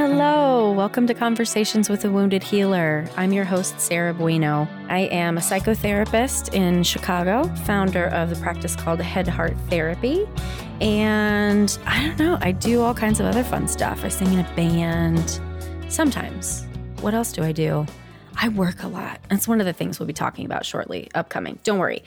Hello, 0.00 0.72
welcome 0.72 1.06
to 1.08 1.12
Conversations 1.12 1.90
with 1.90 2.06
a 2.06 2.10
Wounded 2.10 2.42
Healer. 2.42 3.06
I'm 3.18 3.34
your 3.34 3.44
host, 3.44 3.78
Sarah 3.78 4.14
Bueno. 4.14 4.66
I 4.88 5.00
am 5.00 5.36
a 5.36 5.42
psychotherapist 5.42 6.54
in 6.54 6.84
Chicago, 6.84 7.44
founder 7.66 8.06
of 8.06 8.30
the 8.30 8.36
practice 8.36 8.74
called 8.74 8.98
Head 9.02 9.28
Heart 9.28 9.58
Therapy. 9.68 10.26
And 10.80 11.78
I 11.84 12.06
don't 12.06 12.18
know, 12.18 12.38
I 12.40 12.52
do 12.52 12.80
all 12.80 12.94
kinds 12.94 13.20
of 13.20 13.26
other 13.26 13.44
fun 13.44 13.68
stuff. 13.68 14.02
I 14.02 14.08
sing 14.08 14.32
in 14.32 14.38
a 14.38 14.52
band 14.56 15.38
sometimes. 15.90 16.64
What 17.02 17.12
else 17.12 17.30
do 17.30 17.42
I 17.42 17.52
do? 17.52 17.84
I 18.40 18.48
work 18.48 18.82
a 18.82 18.88
lot. 18.88 19.20
That's 19.28 19.46
one 19.46 19.60
of 19.60 19.66
the 19.66 19.74
things 19.74 20.00
we'll 20.00 20.06
be 20.06 20.14
talking 20.14 20.46
about 20.46 20.64
shortly, 20.64 21.10
upcoming. 21.14 21.58
Don't 21.62 21.78
worry. 21.78 22.04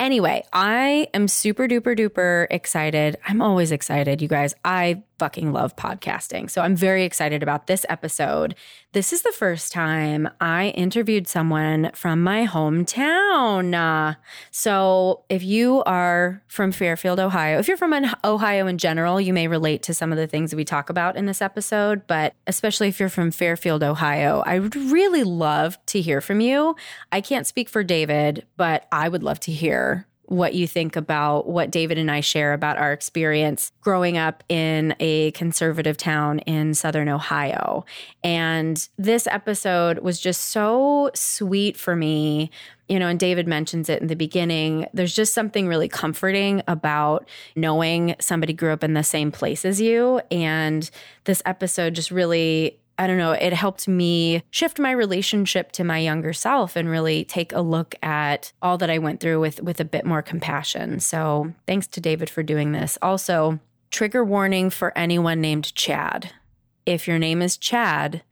Anyway, 0.00 0.44
I 0.50 1.08
am 1.12 1.28
super 1.28 1.68
duper 1.68 1.94
duper 1.94 2.46
excited. 2.50 3.18
I'm 3.26 3.42
always 3.42 3.70
excited, 3.70 4.22
you 4.22 4.28
guys. 4.28 4.54
I 4.64 5.02
fucking 5.18 5.52
love 5.52 5.74
podcasting. 5.76 6.48
So 6.48 6.62
I'm 6.62 6.76
very 6.76 7.04
excited 7.04 7.42
about 7.42 7.66
this 7.66 7.84
episode. 7.88 8.54
This 8.92 9.12
is 9.12 9.22
the 9.22 9.32
first 9.32 9.72
time 9.72 10.28
I 10.40 10.68
interviewed 10.68 11.28
someone 11.28 11.90
from 11.94 12.22
my 12.22 12.46
hometown. 12.46 14.16
So 14.50 15.24
if 15.28 15.42
you 15.42 15.82
are 15.84 16.42
from 16.46 16.72
Fairfield, 16.72 17.20
Ohio, 17.20 17.58
if 17.58 17.68
you're 17.68 17.76
from 17.76 17.94
Ohio 18.24 18.66
in 18.66 18.78
general, 18.78 19.20
you 19.20 19.32
may 19.32 19.48
relate 19.48 19.82
to 19.82 19.94
some 19.94 20.12
of 20.12 20.18
the 20.18 20.26
things 20.26 20.50
that 20.50 20.56
we 20.56 20.64
talk 20.64 20.88
about 20.88 21.16
in 21.16 21.26
this 21.26 21.42
episode. 21.42 22.06
But 22.06 22.34
especially 22.46 22.88
if 22.88 23.00
you're 23.00 23.08
from 23.08 23.30
Fairfield, 23.30 23.82
Ohio, 23.82 24.42
I 24.46 24.58
would 24.58 24.76
really 24.76 25.24
love 25.24 25.78
to 25.86 26.00
hear 26.00 26.20
from 26.20 26.40
you. 26.40 26.76
I 27.12 27.20
can't 27.20 27.46
speak 27.46 27.68
for 27.68 27.82
David, 27.82 28.46
but 28.56 28.86
I 28.90 29.08
would 29.08 29.22
love 29.22 29.40
to 29.40 29.52
hear 29.52 30.06
what 30.28 30.52
you 30.52 30.66
think 30.66 30.94
about 30.94 31.48
what 31.48 31.70
David 31.70 31.96
and 31.96 32.10
I 32.10 32.20
share 32.20 32.52
about 32.52 32.76
our 32.76 32.92
experience 32.92 33.72
growing 33.80 34.18
up 34.18 34.44
in 34.50 34.94
a 35.00 35.30
conservative 35.30 35.96
town 35.96 36.40
in 36.40 36.74
Southern 36.74 37.08
Ohio. 37.08 37.86
And 38.22 38.88
this 38.98 39.26
episode 39.26 40.00
was 40.00 40.20
just 40.20 40.46
so 40.46 41.10
sweet 41.14 41.78
for 41.78 41.96
me. 41.96 42.50
You 42.90 42.98
know, 42.98 43.08
and 43.08 43.18
David 43.18 43.46
mentions 43.46 43.88
it 43.88 44.00
in 44.00 44.08
the 44.08 44.16
beginning. 44.16 44.86
There's 44.94 45.14
just 45.14 45.34
something 45.34 45.66
really 45.66 45.88
comforting 45.88 46.62
about 46.68 47.28
knowing 47.56 48.14
somebody 48.18 48.52
grew 48.52 48.72
up 48.72 48.84
in 48.84 48.94
the 48.94 49.04
same 49.04 49.30
place 49.30 49.64
as 49.64 49.80
you. 49.80 50.20
And 50.30 50.90
this 51.24 51.42
episode 51.44 51.94
just 51.94 52.10
really 52.10 52.78
I 52.98 53.06
don't 53.06 53.18
know, 53.18 53.32
it 53.32 53.52
helped 53.52 53.86
me 53.86 54.42
shift 54.50 54.80
my 54.80 54.90
relationship 54.90 55.70
to 55.72 55.84
my 55.84 55.98
younger 55.98 56.32
self 56.32 56.74
and 56.74 56.88
really 56.88 57.24
take 57.24 57.52
a 57.52 57.60
look 57.60 57.94
at 58.02 58.52
all 58.60 58.76
that 58.78 58.90
I 58.90 58.98
went 58.98 59.20
through 59.20 59.40
with 59.40 59.62
with 59.62 59.78
a 59.78 59.84
bit 59.84 60.04
more 60.04 60.22
compassion. 60.22 60.98
So, 60.98 61.54
thanks 61.66 61.86
to 61.88 62.00
David 62.00 62.28
for 62.28 62.42
doing 62.42 62.72
this. 62.72 62.98
Also, 63.00 63.60
trigger 63.90 64.24
warning 64.24 64.68
for 64.70 64.96
anyone 64.98 65.40
named 65.40 65.74
Chad. 65.74 66.32
If 66.86 67.06
your 67.06 67.18
name 67.18 67.40
is 67.40 67.56
Chad 67.56 68.22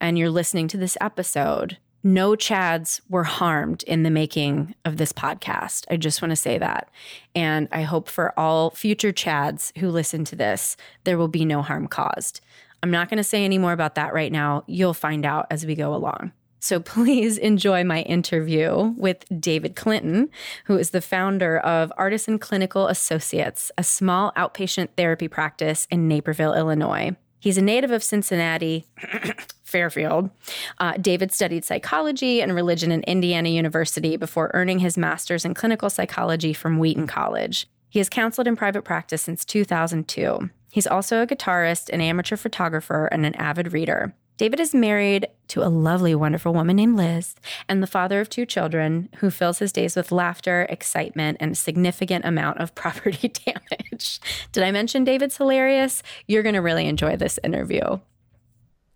and 0.00 0.18
you're 0.18 0.30
listening 0.30 0.68
to 0.68 0.76
this 0.76 0.96
episode, 1.00 1.78
no 2.02 2.36
Chads 2.36 3.00
were 3.08 3.24
harmed 3.24 3.82
in 3.82 4.04
the 4.04 4.10
making 4.10 4.74
of 4.84 4.96
this 4.96 5.12
podcast. 5.12 5.86
I 5.90 5.96
just 5.96 6.22
want 6.22 6.30
to 6.30 6.36
say 6.36 6.56
that. 6.56 6.88
And 7.34 7.68
I 7.72 7.82
hope 7.82 8.08
for 8.08 8.38
all 8.38 8.70
future 8.70 9.12
Chads 9.12 9.76
who 9.78 9.90
listen 9.90 10.24
to 10.26 10.36
this, 10.36 10.76
there 11.04 11.18
will 11.18 11.28
be 11.28 11.44
no 11.44 11.62
harm 11.62 11.88
caused. 11.88 12.40
I'm 12.82 12.90
not 12.90 13.08
going 13.08 13.18
to 13.18 13.24
say 13.24 13.44
any 13.44 13.58
more 13.58 13.72
about 13.72 13.94
that 13.96 14.14
right 14.14 14.32
now. 14.32 14.64
You'll 14.66 14.94
find 14.94 15.24
out 15.24 15.46
as 15.50 15.66
we 15.66 15.74
go 15.74 15.94
along. 15.94 16.32
So 16.58 16.80
please 16.80 17.38
enjoy 17.38 17.84
my 17.84 18.02
interview 18.02 18.94
with 18.96 19.24
David 19.40 19.76
Clinton, 19.76 20.30
who 20.64 20.76
is 20.76 20.90
the 20.90 21.00
founder 21.00 21.58
of 21.58 21.92
Artisan 21.96 22.38
Clinical 22.38 22.88
Associates, 22.88 23.70
a 23.78 23.84
small 23.84 24.32
outpatient 24.36 24.88
therapy 24.96 25.28
practice 25.28 25.86
in 25.90 26.08
Naperville, 26.08 26.54
Illinois. 26.54 27.16
He's 27.38 27.58
a 27.58 27.62
native 27.62 27.92
of 27.92 28.02
Cincinnati, 28.02 28.86
Fairfield. 29.62 30.30
Uh, 30.78 30.94
David 31.00 31.30
studied 31.30 31.64
psychology 31.64 32.40
and 32.42 32.54
religion 32.54 32.90
in 32.90 33.02
Indiana 33.02 33.50
University 33.50 34.16
before 34.16 34.50
earning 34.54 34.80
his 34.80 34.98
master's 34.98 35.44
in 35.44 35.54
clinical 35.54 35.90
psychology 35.90 36.52
from 36.52 36.78
Wheaton 36.78 37.06
College. 37.06 37.68
He 37.88 38.00
has 38.00 38.08
counseled 38.08 38.48
in 38.48 38.56
private 38.56 38.82
practice 38.82 39.22
since 39.22 39.44
2002. 39.44 40.50
He's 40.76 40.86
also 40.86 41.22
a 41.22 41.26
guitarist, 41.26 41.88
an 41.88 42.02
amateur 42.02 42.36
photographer, 42.36 43.06
and 43.06 43.24
an 43.24 43.34
avid 43.36 43.72
reader. 43.72 44.14
David 44.36 44.60
is 44.60 44.74
married 44.74 45.26
to 45.48 45.62
a 45.62 45.72
lovely, 45.72 46.14
wonderful 46.14 46.52
woman 46.52 46.76
named 46.76 46.98
Liz 46.98 47.34
and 47.66 47.82
the 47.82 47.86
father 47.86 48.20
of 48.20 48.28
two 48.28 48.44
children 48.44 49.08
who 49.20 49.30
fills 49.30 49.58
his 49.58 49.72
days 49.72 49.96
with 49.96 50.12
laughter, 50.12 50.66
excitement, 50.68 51.38
and 51.40 51.52
a 51.52 51.54
significant 51.54 52.26
amount 52.26 52.58
of 52.58 52.74
property 52.74 53.28
damage. 53.28 54.20
Did 54.52 54.64
I 54.64 54.70
mention 54.70 55.02
David's 55.02 55.38
hilarious? 55.38 56.02
You're 56.26 56.42
going 56.42 56.54
to 56.54 56.60
really 56.60 56.86
enjoy 56.86 57.16
this 57.16 57.38
interview. 57.42 57.98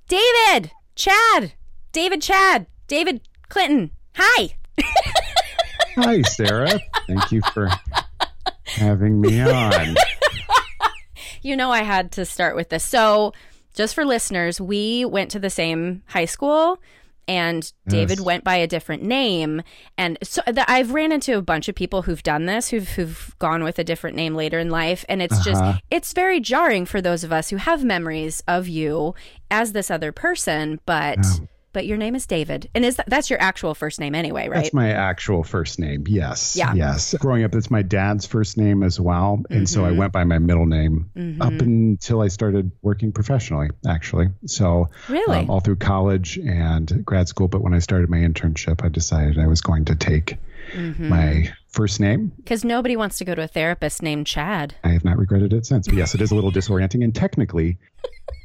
David, 0.06 0.72
Chad, 0.96 1.54
David, 1.92 2.20
Chad, 2.20 2.66
David 2.88 3.22
Clinton. 3.48 3.90
Hi. 4.16 4.50
Hi, 5.96 6.20
Sarah. 6.20 6.78
Thank 7.06 7.32
you 7.32 7.40
for 7.54 7.70
having 8.66 9.18
me 9.18 9.40
on 9.40 9.96
you 11.42 11.56
know, 11.56 11.70
I 11.70 11.82
had 11.82 12.12
to 12.12 12.24
start 12.24 12.56
with 12.56 12.68
this. 12.68 12.84
So, 12.84 13.32
just 13.74 13.94
for 13.94 14.04
listeners, 14.04 14.60
we 14.60 15.04
went 15.04 15.30
to 15.30 15.38
the 15.38 15.50
same 15.50 16.02
high 16.06 16.24
school 16.24 16.78
and 17.30 17.72
David 17.86 18.18
yes. 18.18 18.26
went 18.26 18.42
by 18.42 18.56
a 18.56 18.66
different 18.66 19.04
name. 19.04 19.62
And 19.96 20.18
so 20.20 20.42
the, 20.48 20.68
I've 20.68 20.92
ran 20.92 21.12
into 21.12 21.38
a 21.38 21.42
bunch 21.42 21.68
of 21.68 21.76
people 21.76 22.02
who've 22.02 22.22
done 22.24 22.46
this, 22.46 22.68
who've, 22.70 22.88
who've 22.88 23.36
gone 23.38 23.62
with 23.62 23.78
a 23.78 23.84
different 23.84 24.16
name 24.16 24.34
later 24.34 24.58
in 24.58 24.68
life. 24.68 25.04
And 25.08 25.22
it's 25.22 25.46
uh-huh. 25.46 25.72
just, 25.72 25.82
it's 25.90 26.12
very 26.12 26.40
jarring 26.40 26.86
for 26.86 27.00
those 27.00 27.22
of 27.22 27.32
us 27.32 27.50
who 27.50 27.56
have 27.56 27.84
memories 27.84 28.42
of 28.48 28.66
you 28.66 29.14
as 29.48 29.72
this 29.72 29.90
other 29.90 30.10
person. 30.10 30.80
But. 30.84 31.18
Yeah 31.18 31.46
but 31.72 31.86
your 31.86 31.96
name 31.96 32.14
is 32.14 32.26
David, 32.26 32.68
and 32.74 32.84
is 32.84 32.96
that, 32.96 33.06
that's 33.08 33.30
your 33.30 33.40
actual 33.40 33.74
first 33.74 34.00
name 34.00 34.14
anyway, 34.14 34.48
right? 34.48 34.62
That's 34.62 34.74
my 34.74 34.90
actual 34.90 35.42
first 35.42 35.78
name. 35.78 36.04
Yes. 36.08 36.56
Yeah. 36.56 36.74
Yes. 36.74 37.14
Growing 37.14 37.44
up, 37.44 37.54
it's 37.54 37.70
my 37.70 37.82
dad's 37.82 38.26
first 38.26 38.56
name 38.56 38.82
as 38.82 39.00
well, 39.00 39.42
and 39.50 39.60
mm-hmm. 39.60 39.64
so 39.66 39.84
I 39.84 39.90
mm-hmm. 39.90 39.98
went 39.98 40.12
by 40.12 40.24
my 40.24 40.38
middle 40.38 40.66
name 40.66 41.10
mm-hmm. 41.16 41.42
up 41.42 41.52
until 41.52 42.20
I 42.20 42.28
started 42.28 42.70
working 42.82 43.12
professionally. 43.12 43.70
Actually, 43.86 44.28
so 44.46 44.88
really 45.08 45.38
um, 45.38 45.50
all 45.50 45.60
through 45.60 45.76
college 45.76 46.38
and 46.38 47.04
grad 47.04 47.28
school. 47.28 47.48
But 47.48 47.62
when 47.62 47.74
I 47.74 47.78
started 47.78 48.10
my 48.10 48.18
internship, 48.18 48.84
I 48.84 48.88
decided 48.88 49.38
I 49.38 49.46
was 49.46 49.60
going 49.60 49.86
to 49.86 49.94
take 49.94 50.38
mm-hmm. 50.72 51.08
my 51.08 51.52
first 51.68 52.00
name. 52.00 52.32
Because 52.36 52.64
nobody 52.64 52.96
wants 52.96 53.18
to 53.18 53.24
go 53.24 53.34
to 53.34 53.42
a 53.42 53.48
therapist 53.48 54.02
named 54.02 54.26
Chad. 54.26 54.74
I 54.84 54.88
have 54.88 55.04
not 55.04 55.18
regretted 55.18 55.52
it 55.52 55.66
since. 55.66 55.86
But 55.86 55.96
yes, 55.96 56.14
it 56.14 56.20
is 56.20 56.30
a 56.30 56.34
little 56.34 56.52
disorienting. 56.52 57.04
And 57.04 57.14
technically, 57.14 57.78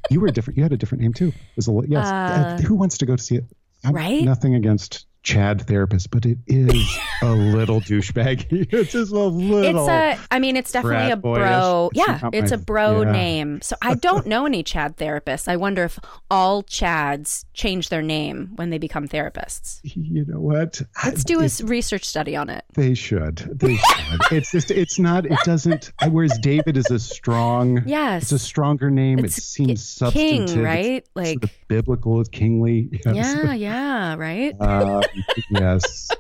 you 0.09 0.19
were 0.19 0.29
different. 0.29 0.57
You 0.57 0.63
had 0.63 0.73
a 0.73 0.77
different 0.77 1.01
name 1.01 1.13
too. 1.13 1.27
It 1.27 1.55
was 1.55 1.67
a 1.67 1.81
yes. 1.87 2.07
Uh, 2.07 2.57
who 2.65 2.75
wants 2.75 2.97
to 2.99 3.05
go 3.05 3.15
to 3.15 3.21
see 3.21 3.35
it? 3.35 3.45
I'm, 3.83 3.93
right. 3.93 4.23
Nothing 4.23 4.55
against 4.55 5.05
Chad 5.25 5.65
therapist, 5.65 6.11
but 6.11 6.23
it 6.25 6.37
is 6.45 6.97
a 7.23 7.31
little 7.33 7.81
douchebaggy. 7.81 8.71
It's 8.75 8.91
just 8.91 9.11
a 9.11 9.19
little. 9.19 9.63
It's 9.63 9.89
a. 9.89 10.19
I 10.29 10.39
mean, 10.39 10.55
it's 10.55 10.71
definitely 10.71 11.11
a 11.11 11.17
bro. 11.17 11.89
It's 11.93 12.07
yeah, 12.07 12.29
it's 12.31 12.51
my, 12.51 12.55
a 12.55 12.57
bro 12.59 13.01
yeah. 13.01 13.11
name. 13.11 13.61
So 13.61 13.75
I 13.81 13.95
don't 14.07 14.27
know 14.27 14.45
any 14.45 14.63
Chad 14.63 14.97
therapists. 14.97 15.47
I 15.47 15.55
wonder 15.55 15.83
if 15.83 15.97
all 16.29 16.61
Chads 16.63 17.45
change 17.53 17.89
their 17.89 18.01
name 18.03 18.51
when 18.55 18.69
they 18.69 18.77
become 18.77 19.07
therapists. 19.07 19.79
You 19.83 20.25
know 20.25 20.39
what? 20.39 20.81
Let's 21.03 21.23
do 21.23 21.41
a 21.41 21.49
research 21.63 22.03
study 22.03 22.35
on 22.35 22.49
it. 22.49 22.63
They 22.75 22.93
should. 22.93 23.37
They 23.37 23.77
should. 23.77 24.21
it's 24.31 24.51
just. 24.51 24.69
It's 24.69 24.99
not. 24.99 25.25
It 25.25 25.39
doesn't. 25.43 25.91
Whereas 26.07 26.37
David 26.39 26.77
is 26.77 26.91
a 26.91 26.99
strong. 26.99 27.81
Yes. 27.87 28.23
It's 28.23 28.31
a 28.33 28.39
stronger 28.39 28.91
name. 28.91 29.19
It's 29.19 29.39
it 29.39 29.43
seems 29.43 29.87
substantive. 29.87 30.55
King, 30.55 30.63
right? 30.63 30.97
It's 30.97 31.09
like 31.15 31.39
sort 31.39 31.43
of 31.45 31.64
biblical, 31.67 32.23
kingly. 32.25 32.89
Yes. 32.91 33.15
Yeah. 33.15 33.53
Yeah. 33.53 34.15
Right. 34.15 34.55
Uh, 34.59 35.01
yes. 35.49 36.09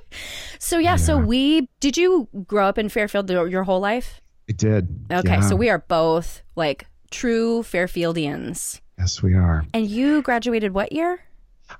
So 0.57 0.77
yeah, 0.79 0.91
yeah, 0.91 0.95
so 0.95 1.17
we 1.17 1.69
did 1.79 1.95
you 1.97 2.27
grow 2.47 2.65
up 2.65 2.77
in 2.79 2.89
Fairfield 2.89 3.29
your 3.29 3.63
whole 3.63 3.81
life? 3.81 4.21
I 4.49 4.53
did. 4.53 5.05
Okay, 5.11 5.33
yeah. 5.33 5.39
so 5.41 5.55
we 5.55 5.69
are 5.69 5.79
both 5.79 6.41
like 6.55 6.87
true 7.11 7.61
Fairfieldians. 7.61 8.79
Yes, 8.97 9.21
we 9.21 9.35
are. 9.35 9.65
And 9.73 9.85
you 9.85 10.21
graduated 10.21 10.73
what 10.73 10.91
year? 10.91 11.19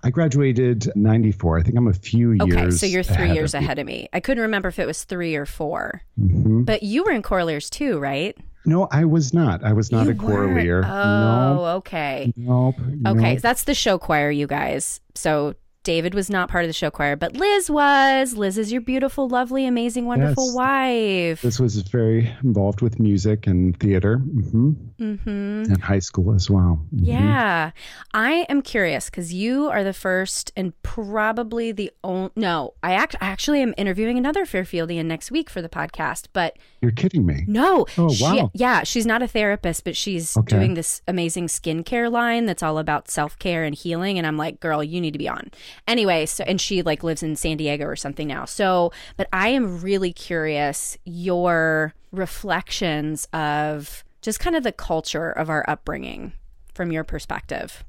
I 0.04 0.10
graduated 0.10 0.92
94. 0.95 1.60
I 1.60 1.63
think 1.63 1.78
I'm 1.78 1.88
a 1.88 1.94
few 1.94 2.31
years. 2.31 2.42
Okay, 2.42 2.72
so 2.72 2.86
you're 2.86 3.04
three 3.04 3.25
ahead 3.25 3.36
years 3.36 3.54
of 3.54 3.62
ahead 3.62 3.80
of 3.80 3.86
me. 3.86 4.10
I 4.13 4.19
couldn't 4.19 4.42
remember 4.42 4.69
if 4.69 4.80
it 4.80 4.88
was 4.88 5.04
three 5.04 5.36
or 5.36 5.45
4 5.45 6.01
mm-hmm. 6.19 6.63
But 6.63 6.84
you 6.84 7.04
were 7.04 7.12
in 7.12 7.22
Choraliers 7.22 7.69
too, 7.69 8.00
right? 8.00 8.36
No, 8.65 8.88
I 8.91 9.06
was 9.06 9.33
not. 9.33 9.63
I 9.63 9.73
was 9.73 9.91
not 9.91 10.07
you 10.07 10.12
a 10.12 10.15
leader. 10.56 10.83
Oh, 10.85 11.56
nope. 11.56 11.77
okay. 11.77 12.33
Nope. 12.35 12.75
Okay, 13.06 13.33
nope. 13.33 13.41
that's 13.41 13.63
the 13.63 13.73
show 13.73 13.97
choir, 13.97 14.31
you 14.31 14.47
guys. 14.47 15.01
So 15.13 15.56
David 15.86 16.14
was 16.16 16.30
not 16.30 16.50
part 16.50 16.66
of 16.66 16.68
the 16.70 16.74
show 16.74 16.90
choir, 16.92 17.16
but 17.16 17.38
Liz 17.38 17.70
was. 17.70 18.34
Liz 18.36 18.58
is 18.58 18.72
your 18.72 18.82
beautiful, 18.82 19.30
lovely, 19.30 19.66
amazing, 19.66 20.06
wonderful 20.06 20.48
Yes. 20.48 20.56
wife. 20.56 21.42
This 21.44 21.60
was 21.60 21.78
very 21.84 22.30
involved 22.44 22.82
with 22.82 23.00
music 23.00 23.46
and 23.48 23.80
theater 23.80 24.18
hmm 24.18 24.72
mm-hmm. 25.00 25.72
and 25.72 25.82
high 25.82 26.00
school 26.00 26.34
as 26.34 26.50
well. 26.50 26.84
Mhm. 26.94 27.06
Yeah. 27.08 27.72
I 28.14 28.46
am 28.50 28.62
curious 28.64 29.10
because 29.10 29.32
you 29.34 29.68
are 29.70 29.84
the 29.84 29.94
first 29.94 30.52
and 30.58 30.74
probably 30.84 31.72
the 31.72 31.92
only. 32.04 32.32
No, 32.36 32.74
I, 32.82 32.94
act- 32.94 33.16
I 33.22 33.28
actually 33.28 33.62
am 33.62 33.74
interviewing 33.78 34.18
another 34.18 34.46
Fairfieldian 34.46 35.06
next 35.06 35.30
week 35.32 35.50
for 35.50 35.62
the 35.62 35.70
podcast, 35.70 36.28
but 36.34 36.58
You're 36.82 36.92
kidding 36.92 37.26
me. 37.26 37.44
no. 37.48 37.86
Oh, 37.98 38.10
she- 38.10 38.24
wow. 38.24 38.50
yeah, 38.56 38.84
she's 38.84 39.06
not 39.06 39.22
a 39.22 39.28
therapist, 39.28 39.84
but 39.84 39.96
she's 39.96 40.36
Okay. 40.36 40.56
doing 40.58 40.74
this 40.74 41.02
amazing 41.08 41.46
skincare 41.48 42.12
line 42.12 42.48
that's 42.48 42.64
all 42.64 42.80
about 42.80 43.10
self 43.12 43.38
care 43.38 43.64
and 43.64 43.76
healing. 43.76 44.18
And 44.18 44.26
I'm 44.26 44.38
like, 44.38 44.60
girl, 44.60 44.84
you 44.84 45.00
need 45.00 45.12
to 45.12 45.20
be 45.20 45.30
on. 45.30 45.52
Anyway, 45.88 46.25
so, 46.25 46.44
and 46.45 46.60
she 46.60 46.81
like 46.81 47.04
lives 47.04 47.24
in 47.24 47.36
San 47.36 47.57
Diego 47.57 47.86
or 47.86 47.95
something 47.95 48.27
now. 48.27 48.45
So, 48.45 48.92
but 49.18 49.27
I 49.33 49.50
am 49.50 49.81
really 49.81 50.13
curious 50.13 50.98
your 51.06 51.94
reflections 52.12 53.27
of 53.33 54.04
just 54.22 54.39
kind 54.39 54.56
of 54.56 54.63
the 54.63 54.72
culture 54.72 55.30
of 55.30 55.50
our 55.50 55.63
upbringing 55.68 56.33
from 56.74 56.92
your 56.92 57.04
perspective. 57.04 57.83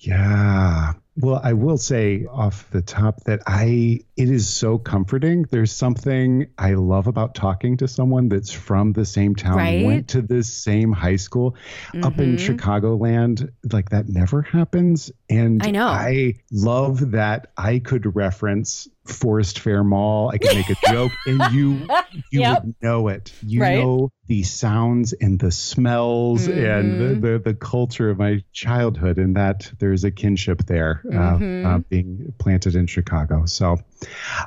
Yeah. 0.00 0.94
Well, 1.20 1.40
I 1.42 1.52
will 1.54 1.78
say 1.78 2.26
off 2.30 2.70
the 2.70 2.82
top 2.82 3.24
that 3.24 3.40
I 3.46 4.00
it 4.16 4.30
is 4.30 4.48
so 4.48 4.78
comforting. 4.78 5.44
There's 5.50 5.72
something 5.72 6.46
I 6.58 6.74
love 6.74 7.06
about 7.06 7.34
talking 7.34 7.76
to 7.78 7.88
someone 7.88 8.28
that's 8.28 8.52
from 8.52 8.92
the 8.92 9.04
same 9.04 9.34
town, 9.34 9.56
Right? 9.56 9.84
went 9.84 10.08
to 10.08 10.22
this 10.22 10.52
same 10.52 10.92
high 10.92 11.16
school 11.16 11.56
up 12.02 12.20
in 12.20 12.36
Mhm. 12.36 12.56
Chicagoland. 12.56 13.50
Like 13.72 13.90
that 13.90 14.08
never 14.08 14.42
happens. 14.42 15.10
And 15.30 15.62
I 15.64 15.70
know. 15.70 15.86
I 15.86 16.34
love 16.52 17.12
that 17.12 17.48
I 17.56 17.78
could 17.80 18.14
reference 18.16 18.88
Forest 19.04 19.60
Fair 19.60 19.82
Mall. 19.82 20.28
I 20.30 20.38
could 20.38 20.52
make 20.54 20.68
a 20.70 20.76
joke 20.88 21.16
and 21.26 21.40
you 21.52 21.86
you 22.30 22.40
Yep. 22.40 22.64
would 22.64 22.74
know 22.82 23.08
it. 23.08 23.32
You 23.42 23.62
Right. 23.62 23.74
know 23.78 24.10
the 24.26 24.42
sounds 24.42 25.14
and 25.14 25.38
the 25.38 25.50
smells 25.50 26.46
and 26.48 26.94
Mhm. 26.94 27.20
the, 27.22 27.28
the 27.32 27.38
the 27.38 27.54
culture 27.54 28.10
of 28.10 28.18
my 28.18 28.42
childhood 28.52 29.18
and 29.18 29.36
that 29.36 29.72
there's 29.78 30.04
a 30.04 30.10
kinship 30.10 30.66
there 30.66 31.00
uh, 31.12 31.38
Mhm. 31.38 31.64
uh, 31.66 31.78
being 31.88 32.32
planted 32.38 32.74
in 32.76 32.86
Chicago. 32.86 33.44
So 33.46 33.78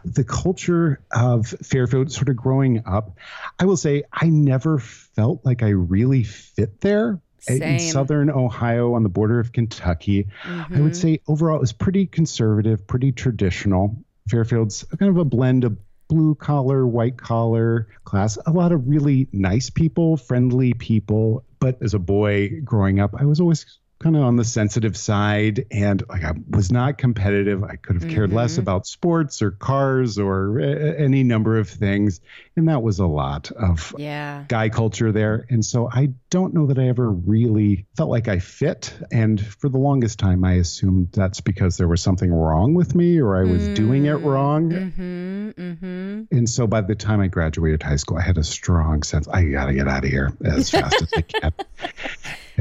the 0.06 0.24
culture 0.24 1.02
of 1.12 1.48
Fairfield 1.48 2.12
sort 2.12 2.30
of 2.30 2.36
growing 2.36 2.84
up, 2.86 3.18
I 3.60 3.66
will 3.66 3.78
say 3.78 4.04
I 4.14 4.30
never 4.30 4.80
felt 4.80 5.46
like 5.46 5.64
I 5.64 5.70
really 5.70 6.24
fit 6.24 6.82
there. 6.82 7.20
In 7.48 7.80
southern 7.80 8.30
Ohio 8.30 8.94
on 8.94 9.02
the 9.02 9.10
border 9.10 9.40
of 9.40 9.52
Kentucky, 9.52 10.28
I 10.46 10.80
would 10.80 10.92
Mhm. 10.92 10.96
say 10.96 11.20
overall 11.28 11.58
it 11.58 11.62
was 11.62 11.74
pretty 11.74 12.06
conservative, 12.06 12.86
pretty 12.86 13.12
traditional. 13.12 13.98
Fairfield's 14.30 14.84
kind 15.00 15.10
of 15.10 15.18
a 15.18 15.26
blend 15.26 15.64
of 15.64 15.76
blue 16.08 16.36
collar, 16.36 16.86
white 16.86 17.18
collar 17.18 17.88
class, 18.04 18.38
a 18.46 18.52
lot 18.52 18.72
of 18.72 18.88
really 18.88 19.28
nice 19.34 19.72
people, 19.72 20.18
friendly 20.18 20.74
people. 20.74 21.44
But 21.60 21.82
as 21.82 21.96
a 21.96 22.00
boy 22.00 22.62
growing 22.64 23.00
up, 23.00 23.16
I 23.20 23.26
was 23.26 23.40
always 23.40 23.66
kind 24.02 24.16
of 24.18 24.24
on 24.24 24.36
the 24.36 24.44
sensitive 24.44 24.98
side 24.98 25.66
and 25.70 26.04
like 26.10 26.24
I 26.24 26.34
was 26.50 26.72
not 26.72 26.98
competitive. 26.98 27.64
I 27.64 27.76
could 27.76 28.02
have 28.02 28.10
cared 28.12 28.34
less 28.34 28.56
Mhm. 28.56 28.60
about 28.60 28.88
sports 28.88 29.42
or 29.42 29.52
cars 29.52 30.18
or 30.18 30.60
uh, 30.60 30.64
any 30.64 31.24
number 31.24 31.58
of 31.60 31.70
things. 31.70 32.20
And 32.56 32.68
that 32.68 32.82
was 32.82 33.00
a 33.00 33.06
lot 33.06 33.52
of 33.52 33.94
Yeah. 33.98 34.46
guy 34.48 34.70
culture 34.70 35.12
there. 35.12 35.46
And 35.50 35.64
so 35.64 35.88
I 35.92 36.14
don't 36.32 36.54
know 36.54 36.66
that 36.68 36.80
I 36.80 36.88
ever 36.88 37.10
really 37.12 37.86
felt 37.96 38.10
like 38.10 38.28
I 38.28 38.40
fit. 38.40 38.94
And 39.12 39.40
for 39.40 39.70
the 39.70 39.78
longest 39.78 40.18
time, 40.20 40.44
I 40.44 40.54
assumed 40.54 41.10
that's 41.12 41.42
because 41.42 41.78
there 41.78 41.88
was 41.88 42.02
something 42.02 42.32
wrong 42.34 42.74
with 42.74 42.96
me 42.96 43.20
or 43.22 43.38
I 43.38 43.44
was 43.44 43.68
doing 43.70 44.06
it 44.06 44.16
wrong. 44.16 44.72
Mm-hmm. 44.72 45.50
Mm-hmm. 45.52 46.22
And 46.36 46.50
so 46.50 46.66
by 46.66 46.82
the 46.82 46.96
time 46.96 47.20
I 47.20 47.28
graduated 47.28 47.84
high 47.84 47.98
school, 47.98 48.18
I 48.18 48.22
had 48.22 48.38
a 48.38 48.44
strong 48.44 49.04
sense 49.04 49.28
I 49.28 49.46
got 49.46 49.68
to 49.68 49.74
get 49.74 49.88
out 49.88 50.04
of 50.06 50.10
here 50.10 50.34
as 50.44 50.70
fast 50.72 51.02
as 51.02 51.10
I 51.16 51.22
can. 51.22 51.54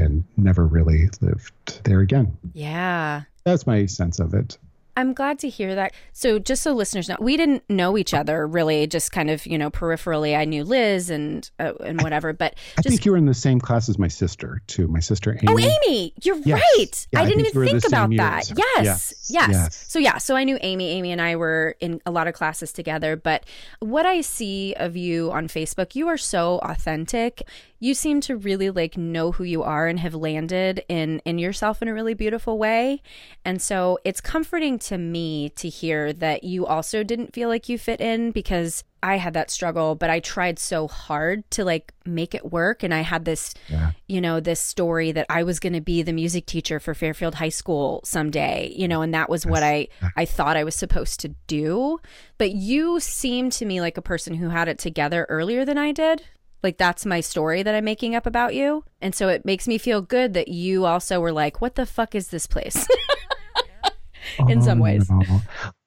And 0.01 0.23
never 0.35 0.65
really 0.65 1.09
lived 1.21 1.83
there 1.83 1.99
again. 1.99 2.37
Yeah. 2.53 3.21
That's 3.43 3.67
my 3.67 3.85
sense 3.85 4.19
of 4.19 4.33
it. 4.33 4.57
I'm 5.01 5.13
glad 5.13 5.39
to 5.39 5.49
hear 5.49 5.75
that. 5.75 5.93
So, 6.13 6.39
just 6.39 6.61
so 6.63 6.73
listeners 6.73 7.09
know, 7.09 7.17
we 7.19 7.35
didn't 7.35 7.69
know 7.69 7.97
each 7.97 8.13
other 8.13 8.47
really, 8.47 8.87
just 8.87 9.11
kind 9.11 9.29
of, 9.29 9.45
you 9.45 9.57
know, 9.57 9.69
peripherally. 9.69 10.37
I 10.37 10.45
knew 10.45 10.63
Liz 10.63 11.09
and 11.09 11.49
uh, 11.59 11.73
and 11.83 12.01
whatever, 12.01 12.31
but 12.33 12.53
I 12.77 12.81
just 12.81 12.89
think 12.89 13.05
you 13.05 13.11
were 13.11 13.17
in 13.17 13.25
the 13.25 13.33
same 13.33 13.59
class 13.59 13.89
as 13.89 13.97
my 13.99 14.07
sister, 14.07 14.61
too. 14.67 14.87
My 14.87 14.99
sister 14.99 15.37
Amy. 15.41 15.47
Oh, 15.49 15.57
Amy, 15.59 16.13
you're 16.23 16.37
Yes. 16.45 16.61
right. 16.77 17.07
Yeah, 17.11 17.19
I 17.19 17.23
I 17.23 17.25
didn't 17.25 17.43
think 17.45 17.55
even 17.55 17.79
think 17.81 17.87
about 17.87 18.09
that. 18.17 18.51
Yes. 18.55 19.27
yes. 19.29 19.49
Yes. 19.51 19.85
So, 19.87 19.99
yeah, 19.99 20.17
so 20.17 20.35
I 20.35 20.43
knew 20.43 20.57
Amy. 20.61 20.89
Amy 20.91 21.11
and 21.11 21.21
I 21.21 21.35
were 21.35 21.75
in 21.79 22.01
a 22.05 22.11
lot 22.11 22.27
of 22.27 22.33
classes 22.33 22.71
together. 22.71 23.15
But 23.15 23.45
what 23.79 24.05
I 24.05 24.21
see 24.21 24.73
of 24.75 24.95
you 24.95 25.31
on 25.31 25.47
Facebook, 25.47 25.95
you 25.95 26.07
are 26.07 26.17
so 26.17 26.59
authentic. 26.63 27.43
You 27.79 27.95
seem 27.95 28.21
to 28.21 28.37
really 28.37 28.69
like 28.69 28.95
know 28.95 29.31
who 29.31 29.43
you 29.43 29.63
are 29.63 29.87
and 29.87 29.99
have 29.99 30.13
landed 30.13 30.83
in 30.87 31.19
in 31.25 31.39
yourself 31.39 31.81
in 31.81 31.87
a 31.87 31.93
really 31.93 32.13
beautiful 32.13 32.59
way. 32.59 33.01
And 33.43 33.59
so 33.59 33.97
it's 34.03 34.21
comforting 34.21 34.77
to 34.79 34.90
me 34.97 35.49
to 35.57 35.69
hear 35.69 36.13
that 36.13 36.43
you 36.43 36.65
also 36.65 37.03
didn't 37.03 37.33
feel 37.33 37.49
like 37.49 37.69
you 37.69 37.77
fit 37.77 38.01
in 38.01 38.31
because 38.31 38.83
I 39.03 39.17
had 39.17 39.33
that 39.33 39.49
struggle, 39.49 39.95
but 39.95 40.09
I 40.11 40.19
tried 40.19 40.59
so 40.59 40.87
hard 40.87 41.49
to 41.51 41.65
like 41.65 41.91
make 42.05 42.35
it 42.35 42.51
work. 42.51 42.83
And 42.83 42.93
I 42.93 43.01
had 43.01 43.25
this, 43.25 43.53
Yeah. 43.67 43.91
you 44.07 44.21
know, 44.21 44.39
this 44.39 44.59
story 44.59 45.11
that 45.11 45.25
I 45.29 45.41
was 45.43 45.59
going 45.59 45.73
to 45.73 45.81
be 45.81 46.03
the 46.03 46.13
music 46.13 46.45
teacher 46.45 46.79
for 46.79 46.93
Fairfield 46.93 47.35
High 47.35 47.49
School 47.49 48.01
someday, 48.03 48.71
you 48.75 48.87
know, 48.87 49.01
and 49.01 49.13
that 49.13 49.29
was 49.29 49.45
what 49.45 49.63
I, 49.63 49.87
I 50.15 50.25
thought 50.25 50.55
I 50.55 50.63
was 50.63 50.75
supposed 50.75 51.19
to 51.21 51.29
do. 51.47 51.99
But 52.37 52.51
you 52.51 52.99
seem 52.99 53.49
to 53.51 53.65
me 53.65 53.81
like 53.81 53.97
a 53.97 54.01
person 54.03 54.35
who 54.35 54.49
had 54.49 54.67
it 54.67 54.77
together 54.77 55.25
earlier 55.29 55.65
than 55.65 55.79
I 55.79 55.91
did. 55.91 56.23
Like 56.61 56.77
that's 56.77 57.03
my 57.07 57.21
story 57.21 57.63
that 57.63 57.73
I'm 57.73 57.85
making 57.85 58.13
up 58.13 58.27
about 58.27 58.53
you. 58.53 58.83
And 59.01 59.15
so 59.15 59.29
it 59.29 59.45
makes 59.45 59.67
me 59.67 59.79
feel 59.79 60.03
good 60.03 60.35
that 60.35 60.47
you 60.47 60.85
also 60.85 61.19
were 61.19 61.31
like, 61.31 61.59
what 61.59 61.73
the 61.73 61.87
fuck 61.87 62.13
is 62.13 62.27
this 62.27 62.45
place? 62.45 62.87
in 64.47 64.61
some 64.61 64.79
ways. 64.79 65.09
Oh, 65.11 65.19
no. 65.19 65.41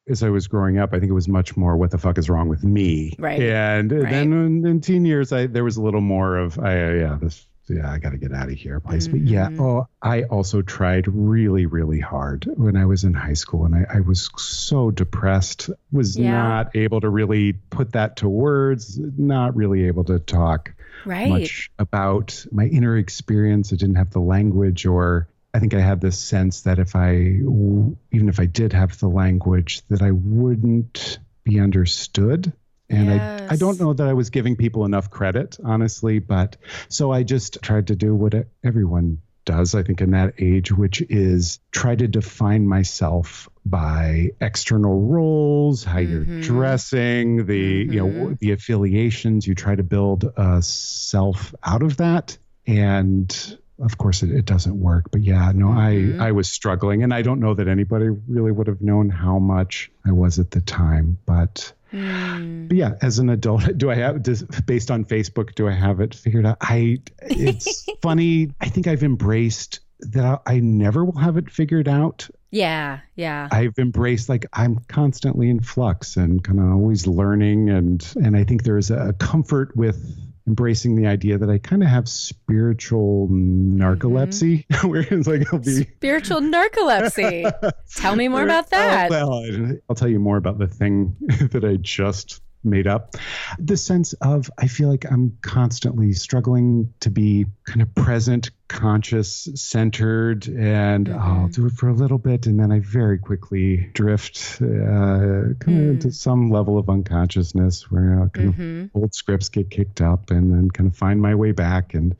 As 0.06 0.22
I 0.22 0.28
was 0.28 0.48
growing 0.48 0.78
up, 0.78 0.92
I 0.92 0.98
think 1.00 1.08
it 1.10 1.14
was 1.14 1.28
much 1.28 1.56
more 1.56 1.76
"What 1.78 1.90
the 1.90 1.96
fuck 1.98 2.18
is 2.18 2.28
wrong 2.28 2.48
with 2.48 2.62
me?" 2.62 3.14
Right. 3.18 3.40
And 3.40 3.90
Right. 3.90 4.10
then 4.10 4.32
in, 4.34 4.66
in 4.66 4.80
teen 4.82 5.04
years, 5.06 5.32
I 5.32 5.46
there 5.46 5.64
was 5.64 5.78
a 5.78 5.82
little 5.82 6.02
more 6.02 6.36
of, 6.36 6.58
I, 6.58 6.94
yeah, 6.96 7.16
this, 7.18 7.46
yeah, 7.70 7.90
I 7.90 7.96
got 7.98 8.10
to 8.10 8.18
get 8.18 8.30
out 8.34 8.48
of 8.48 8.54
here, 8.54 8.80
place. 8.80 9.08
But 9.08 9.20
yeah, 9.20 9.48
Mhm. 9.48 9.60
oh, 9.60 9.88
I 10.02 10.24
also 10.24 10.60
tried 10.60 11.08
really, 11.08 11.64
really 11.64 12.00
hard 12.00 12.44
when 12.54 12.76
I 12.76 12.84
was 12.84 13.04
in 13.04 13.14
high 13.14 13.32
school, 13.32 13.64
and 13.64 13.74
I, 13.74 13.86
I 13.94 14.00
was 14.00 14.28
so 14.36 14.90
depressed, 14.90 15.70
was 15.90 16.18
Yeah. 16.18 16.32
not 16.32 16.76
able 16.76 17.00
to 17.00 17.08
really 17.08 17.54
put 17.54 17.92
that 17.92 18.16
to 18.16 18.28
words, 18.28 19.00
not 19.16 19.56
really 19.56 19.84
able 19.86 20.04
to 20.04 20.18
talk 20.18 20.74
right. 21.06 21.30
much 21.30 21.70
about 21.78 22.44
my 22.52 22.66
inner 22.66 22.98
experience. 22.98 23.72
I 23.72 23.76
didn't 23.76 23.94
have 23.96 24.10
the 24.10 24.20
language, 24.20 24.84
or 24.84 25.28
I 25.54 25.60
think 25.60 25.72
I 25.72 25.80
had 25.80 26.00
this 26.00 26.18
sense 26.18 26.62
that 26.62 26.80
if 26.80 26.96
I, 26.96 27.12
even 27.14 28.28
if 28.28 28.40
I 28.40 28.46
did 28.46 28.72
have 28.72 28.98
the 28.98 29.08
language, 29.08 29.82
that 29.88 30.02
I 30.02 30.10
wouldn't 30.10 31.20
be 31.44 31.60
understood. 31.60 32.52
And 32.90 33.10
I, 33.10 33.20
I 33.48 33.56
don't 33.56 33.78
know 33.80 33.92
that 33.92 34.08
I 34.08 34.14
was 34.14 34.30
giving 34.30 34.56
people 34.56 34.84
enough 34.84 35.10
credit, 35.10 35.56
honestly. 35.64 36.18
But 36.18 36.56
so 36.88 37.12
I 37.12 37.22
just 37.22 37.62
tried 37.62 37.86
to 37.86 37.96
do 37.96 38.14
what 38.16 38.34
everyone 38.64 39.22
does, 39.44 39.74
I 39.76 39.84
think, 39.84 40.00
in 40.00 40.10
that 40.10 40.34
age, 40.38 40.72
which 40.72 41.02
is 41.02 41.60
try 41.70 41.94
to 41.94 42.08
define 42.08 42.66
myself 42.66 43.48
by 43.64 44.30
external 44.40 45.02
roles, 45.02 45.84
how 45.84 45.98
Mhm. 45.98 46.08
you're 46.08 46.24
dressing, 46.40 47.46
the 47.46 47.86
you 47.88 48.00
know 48.00 48.08
Mhm. 48.08 48.38
the 48.38 48.52
affiliations. 48.52 49.46
You 49.46 49.54
try 49.54 49.74
to 49.76 49.82
build 49.82 50.24
a 50.36 50.62
self 50.62 51.54
out 51.62 51.82
of 51.82 51.98
that, 51.98 52.36
and 52.66 53.58
of 53.80 53.98
course 53.98 54.22
it, 54.22 54.30
it 54.30 54.44
doesn't 54.44 54.78
work. 54.78 55.10
But 55.10 55.22
yeah, 55.22 55.52
no, 55.54 55.66
Mhm. 55.66 56.20
I 56.20 56.28
I 56.28 56.32
was 56.32 56.48
struggling, 56.48 57.02
and 57.02 57.12
I 57.12 57.22
don't 57.22 57.40
know 57.40 57.54
that 57.54 57.68
anybody 57.68 58.08
really 58.28 58.52
would 58.52 58.66
have 58.66 58.80
known 58.80 59.08
how 59.10 59.38
much 59.38 59.90
I 60.06 60.12
was 60.12 60.38
at 60.38 60.50
the 60.50 60.60
time, 60.60 61.18
but. 61.26 61.72
Mm. 61.92 62.66
But 62.66 62.76
yeah, 62.76 62.94
as 63.02 63.20
an 63.20 63.30
adult, 63.30 63.62
do 63.78 63.88
I 63.88 63.94
have 63.94 64.20
does, 64.22 64.42
based 64.66 64.90
on 64.90 65.04
Facebook? 65.04 65.54
Do 65.54 65.68
I 65.68 65.72
have 65.72 66.00
it 66.00 66.12
figured 66.12 66.44
out? 66.44 66.56
I 66.60 66.98
it's 67.22 67.86
funny. 68.02 68.50
I 68.60 68.68
think 68.68 68.88
I've 68.88 69.04
embraced 69.04 69.78
that. 70.00 70.42
I 70.44 70.58
never 70.58 71.04
will 71.04 71.18
have 71.18 71.36
it 71.36 71.48
figured 71.50 71.86
out. 71.86 72.28
Yeah. 72.50 72.98
Yeah. 73.14 73.48
I've 73.52 73.78
embraced 73.78 74.28
like 74.28 74.46
I'm 74.52 74.80
constantly 74.88 75.48
in 75.50 75.60
flux 75.60 76.16
and 76.16 76.42
kind 76.42 76.58
of 76.58 76.66
always 76.72 77.06
learning, 77.06 77.70
and 77.70 78.04
and 78.16 78.36
I 78.36 78.42
think 78.42 78.64
there's 78.64 78.90
a 78.90 79.12
comfort 79.12 79.76
with 79.76 80.18
embracing 80.46 80.94
the 80.96 81.06
idea 81.06 81.38
that 81.38 81.48
I 81.48 81.58
kind 81.58 81.82
of 81.82 81.88
have 81.88 82.08
spiritual 82.08 83.28
narcolepsy, 83.28 84.66
mm-hmm. 84.66 84.88
where 84.88 85.06
it's 85.08 85.26
like 85.26 85.52
I'll 85.52 85.58
be 85.58 85.84
Spiritual 85.84 86.40
narcolepsy. 86.40 87.72
Tell 87.96 88.16
me 88.16 88.28
more 88.28 88.42
about 88.42 88.64
oh, 88.66 88.68
that. 88.72 89.10
Oh, 89.10 89.42
well, 89.42 89.76
I'll 89.88 89.96
tell 89.96 90.08
you 90.08 90.18
more 90.18 90.36
about 90.36 90.58
the 90.58 90.66
thing 90.66 91.16
that 91.52 91.64
I 91.64 91.76
just 91.76 92.42
made 92.62 92.86
up. 92.86 93.16
The 93.58 93.76
sense 93.76 94.12
of 94.14 94.50
I 94.58 94.68
feel 94.68 94.88
like 94.88 95.04
I'm 95.10 95.36
constantly 95.42 96.12
struggling 96.12 96.92
to 97.00 97.10
be 97.10 97.46
kind 97.64 97.82
of 97.82 97.94
present, 97.94 98.50
conscious, 98.68 99.48
centered, 99.54 100.46
and 100.48 101.06
mm-hmm. 101.06 101.18
I'll 101.18 101.48
do 101.48 101.66
it 101.66 101.72
for 101.72 101.88
a 101.88 101.94
little 101.94 102.18
bit, 102.18 102.46
and 102.46 102.58
then 102.58 102.72
I 102.72 102.80
very 102.80 103.18
quickly 103.18 103.90
drift 103.92 104.58
uh, 104.60 104.64
kind 104.64 105.58
mm. 105.60 105.84
of 105.84 105.90
into 105.90 106.12
some 106.12 106.50
level 106.50 106.78
of 106.78 106.88
unconsciousness 106.88 107.90
where 107.90 108.22
uh, 108.22 108.28
kind 108.28 108.54
mm-hmm. 108.54 108.82
of 108.84 108.90
old 108.94 109.14
scripts 109.14 109.48
get 109.48 109.70
kicked 109.70 110.00
up, 110.00 110.30
and 110.30 110.52
then 110.52 110.70
kind 110.70 110.90
of 110.90 110.96
find 110.96 111.20
my 111.20 111.34
way 111.34 111.52
back 111.52 111.94
and 111.94 112.16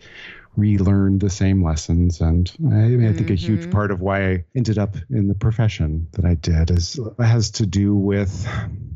relearn 0.57 1.19
the 1.19 1.31
same 1.31 1.65
lessons. 1.65 2.21
And 2.21 2.51
I, 2.71 2.75
I, 2.75 2.89
mean, 2.89 3.09
I 3.09 3.13
think 3.13 3.27
mm-hmm. 3.27 3.33
a 3.33 3.37
huge 3.37 3.61
mm-hmm. 3.63 3.71
part 3.71 3.91
of 3.91 4.01
why 4.01 4.31
I 4.31 4.45
ended 4.55 4.79
up 4.79 4.97
in 5.11 5.29
the 5.29 5.35
profession 5.35 6.09
that 6.13 6.25
I 6.25 6.35
did 6.35 6.71
is 6.71 6.99
has 7.19 7.51
to 7.53 7.67
do 7.67 7.95
with, 7.95 8.49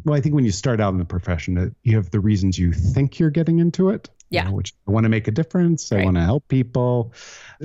well, 0.04 0.16
I 0.16 0.20
think 0.20 0.34
when 0.34 0.44
you 0.44 0.52
start 0.52 0.80
out 0.80 0.92
in 0.92 0.98
the 0.98 1.04
profession, 1.04 1.74
you 1.82 1.96
have 1.96 2.10
the 2.10 2.20
reasons 2.20 2.58
you 2.58 2.72
think 2.72 3.18
you're 3.18 3.30
getting 3.30 3.58
into 3.58 3.90
it. 3.90 4.08
Yeah. 4.30 4.44
You 4.44 4.50
know, 4.50 4.56
which 4.56 4.74
I 4.86 4.90
want 4.90 5.04
to 5.04 5.10
make 5.10 5.28
a 5.28 5.30
difference. 5.30 5.90
Right. 5.90 6.02
I 6.02 6.04
want 6.04 6.16
to 6.16 6.22
help 6.22 6.48
people. 6.48 7.12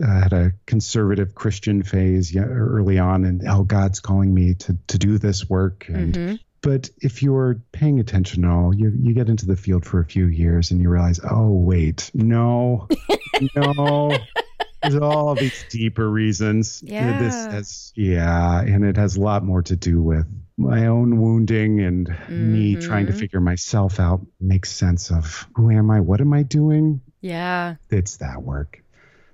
I 0.02 0.20
had 0.20 0.34
a 0.34 0.52
conservative 0.66 1.36
Christian 1.36 1.84
phase 1.84 2.36
early 2.36 3.00
on, 3.00 3.26
and 3.26 3.42
oh, 3.48 3.64
God's 3.64 4.00
calling 4.00 4.34
me 4.34 4.54
to 4.56 4.78
to 4.88 4.98
do 4.98 5.18
this 5.18 5.50
work, 5.50 5.86
and 5.90 6.14
mm-hmm. 6.14 6.36
But 6.64 6.90
if 7.02 7.22
you're 7.22 7.62
paying 7.74 8.00
attention 8.00 8.46
at 8.46 8.50
all, 8.50 8.74
you, 8.74 8.94
you 8.98 9.14
get 9.14 9.28
into 9.28 9.46
the 9.46 9.58
field 9.58 9.86
for 9.86 10.00
a 10.00 10.06
few 10.06 10.28
years 10.28 10.72
and 10.72 10.82
you 10.82 10.90
realize, 10.90 11.20
oh, 11.30 11.52
wait, 11.52 12.10
no, 12.14 12.88
no. 13.56 14.18
There's 14.82 14.96
all 14.96 15.36
these 15.36 15.66
deeper 15.70 16.10
reasons. 16.10 16.82
Yeah. 16.82 17.22
This 17.22 17.34
has, 17.34 17.94
yeah. 17.96 18.62
And 18.62 18.86
it 18.86 18.96
has 18.96 19.18
a 19.18 19.22
lot 19.22 19.44
more 19.44 19.62
to 19.64 19.76
do 19.76 20.02
with 20.02 20.26
my 20.58 20.88
own 20.88 21.20
wounding 21.20 21.80
and 21.82 22.08
mm-hmm. 22.08 22.54
me 22.54 22.76
trying 22.76 23.08
to 23.08 23.14
figure 23.14 23.40
myself 23.40 24.00
out, 24.00 24.26
make 24.40 24.66
sense 24.66 25.12
of 25.12 25.48
who 25.56 25.72
am 25.72 25.90
I? 25.90 26.00
What 26.00 26.22
am 26.22 26.34
I 26.34 26.44
doing? 26.44 27.02
Yeah. 27.22 27.76
It's 27.90 28.18
that 28.18 28.44
work. 28.44 28.84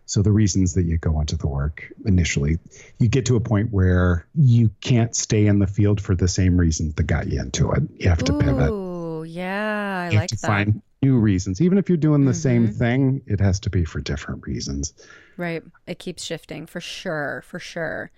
So 0.05 0.23
the 0.23 0.31
reasons 0.31 0.73
that 0.73 0.83
you 0.83 0.97
go 0.97 1.19
into 1.19 1.37
the 1.37 1.47
work 1.47 1.91
initially, 2.03 2.57
you 2.97 3.07
get 3.07 3.27
to 3.27 3.35
a 3.35 3.39
point 3.39 3.71
where 3.71 4.25
you 4.33 4.71
can't 4.81 5.15
stay 5.15 5.45
in 5.45 5.59
the 5.59 5.67
field 5.67 6.01
for 6.01 6.15
the 6.15 6.27
same 6.27 6.57
reasons 6.57 6.95
that 6.95 7.03
got 7.03 7.27
you 7.27 7.39
into 7.39 7.71
it. 7.73 7.83
You 7.97 8.09
have 8.09 8.23
to 8.23 8.33
Ooh, 8.33 8.39
pivot. 8.39 8.69
Oh, 8.71 9.21
yeah, 9.21 10.07
I 10.07 10.09
you 10.09 10.19
like 10.19 10.31
have 10.31 10.39
to 10.39 10.41
that. 10.41 10.47
Find 10.47 10.81
new 11.03 11.19
reasons. 11.19 11.61
Even 11.61 11.77
if 11.77 11.89
you're 11.89 11.97
doing 11.97 12.25
the 12.25 12.31
mm-hmm. 12.31 12.39
same 12.39 12.67
thing, 12.69 13.21
it 13.27 13.39
has 13.39 13.59
to 13.61 13.69
be 13.69 13.85
for 13.85 14.01
different 14.01 14.47
reasons. 14.47 14.93
Right. 15.37 15.63
It 15.85 15.99
keeps 15.99 16.23
shifting 16.23 16.65
for 16.65 16.81
sure, 16.81 17.43
for 17.45 17.59
sure. 17.59 18.11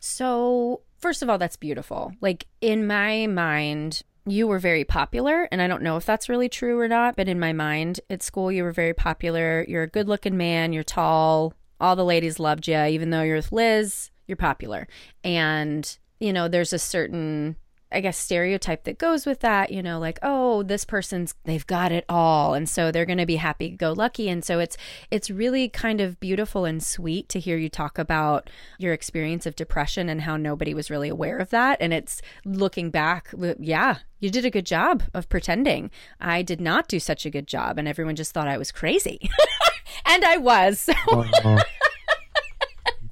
So, 0.00 0.82
first 0.98 1.22
of 1.22 1.30
all, 1.30 1.38
that's 1.38 1.56
beautiful. 1.56 2.12
Like 2.20 2.46
in 2.60 2.86
my 2.86 3.26
mind, 3.26 4.02
you 4.26 4.46
were 4.46 4.58
very 4.58 4.84
popular, 4.84 5.48
and 5.50 5.62
I 5.62 5.66
don't 5.66 5.82
know 5.82 5.96
if 5.96 6.04
that's 6.04 6.28
really 6.28 6.48
true 6.48 6.78
or 6.78 6.88
not, 6.88 7.16
but 7.16 7.28
in 7.28 7.40
my 7.40 7.52
mind 7.52 8.00
at 8.10 8.22
school, 8.22 8.52
you 8.52 8.62
were 8.62 8.72
very 8.72 8.92
popular. 8.92 9.64
You're 9.66 9.84
a 9.84 9.88
good 9.88 10.08
looking 10.08 10.36
man, 10.36 10.72
you're 10.72 10.82
tall, 10.82 11.54
all 11.80 11.96
the 11.96 12.04
ladies 12.04 12.38
loved 12.38 12.68
you, 12.68 12.84
even 12.84 13.10
though 13.10 13.22
you're 13.22 13.36
with 13.36 13.52
Liz, 13.52 14.10
you're 14.26 14.36
popular. 14.36 14.86
And, 15.24 15.98
you 16.20 16.32
know, 16.32 16.48
there's 16.48 16.72
a 16.72 16.78
certain 16.78 17.56
I 17.90 18.00
guess 18.00 18.18
stereotype 18.18 18.84
that 18.84 18.98
goes 18.98 19.24
with 19.24 19.40
that, 19.40 19.72
you 19.72 19.82
know, 19.82 19.98
like, 19.98 20.18
oh, 20.22 20.62
this 20.62 20.84
person's 20.84 21.34
they've 21.44 21.66
got 21.66 21.92
it 21.92 22.04
all 22.08 22.54
and 22.54 22.68
so 22.68 22.90
they're 22.90 23.06
going 23.06 23.18
to 23.18 23.26
be 23.26 23.36
happy 23.36 23.70
go 23.70 23.92
lucky 23.92 24.28
and 24.28 24.44
so 24.44 24.58
it's 24.58 24.76
it's 25.10 25.30
really 25.30 25.68
kind 25.68 26.00
of 26.00 26.18
beautiful 26.20 26.64
and 26.64 26.82
sweet 26.82 27.28
to 27.28 27.40
hear 27.40 27.56
you 27.56 27.68
talk 27.68 27.98
about 27.98 28.50
your 28.78 28.92
experience 28.92 29.46
of 29.46 29.56
depression 29.56 30.08
and 30.08 30.22
how 30.22 30.36
nobody 30.36 30.74
was 30.74 30.90
really 30.90 31.08
aware 31.08 31.38
of 31.38 31.50
that 31.50 31.78
and 31.80 31.92
it's 31.92 32.20
looking 32.44 32.90
back, 32.90 33.32
yeah, 33.58 33.98
you 34.20 34.30
did 34.30 34.44
a 34.44 34.50
good 34.50 34.66
job 34.66 35.02
of 35.14 35.28
pretending. 35.28 35.90
I 36.20 36.42
did 36.42 36.60
not 36.60 36.88
do 36.88 36.98
such 37.00 37.24
a 37.24 37.30
good 37.30 37.46
job 37.46 37.78
and 37.78 37.88
everyone 37.88 38.16
just 38.16 38.32
thought 38.32 38.48
I 38.48 38.58
was 38.58 38.72
crazy. 38.72 39.30
and 40.04 40.24
I 40.24 40.36
was. 40.36 40.80
So. 40.80 41.58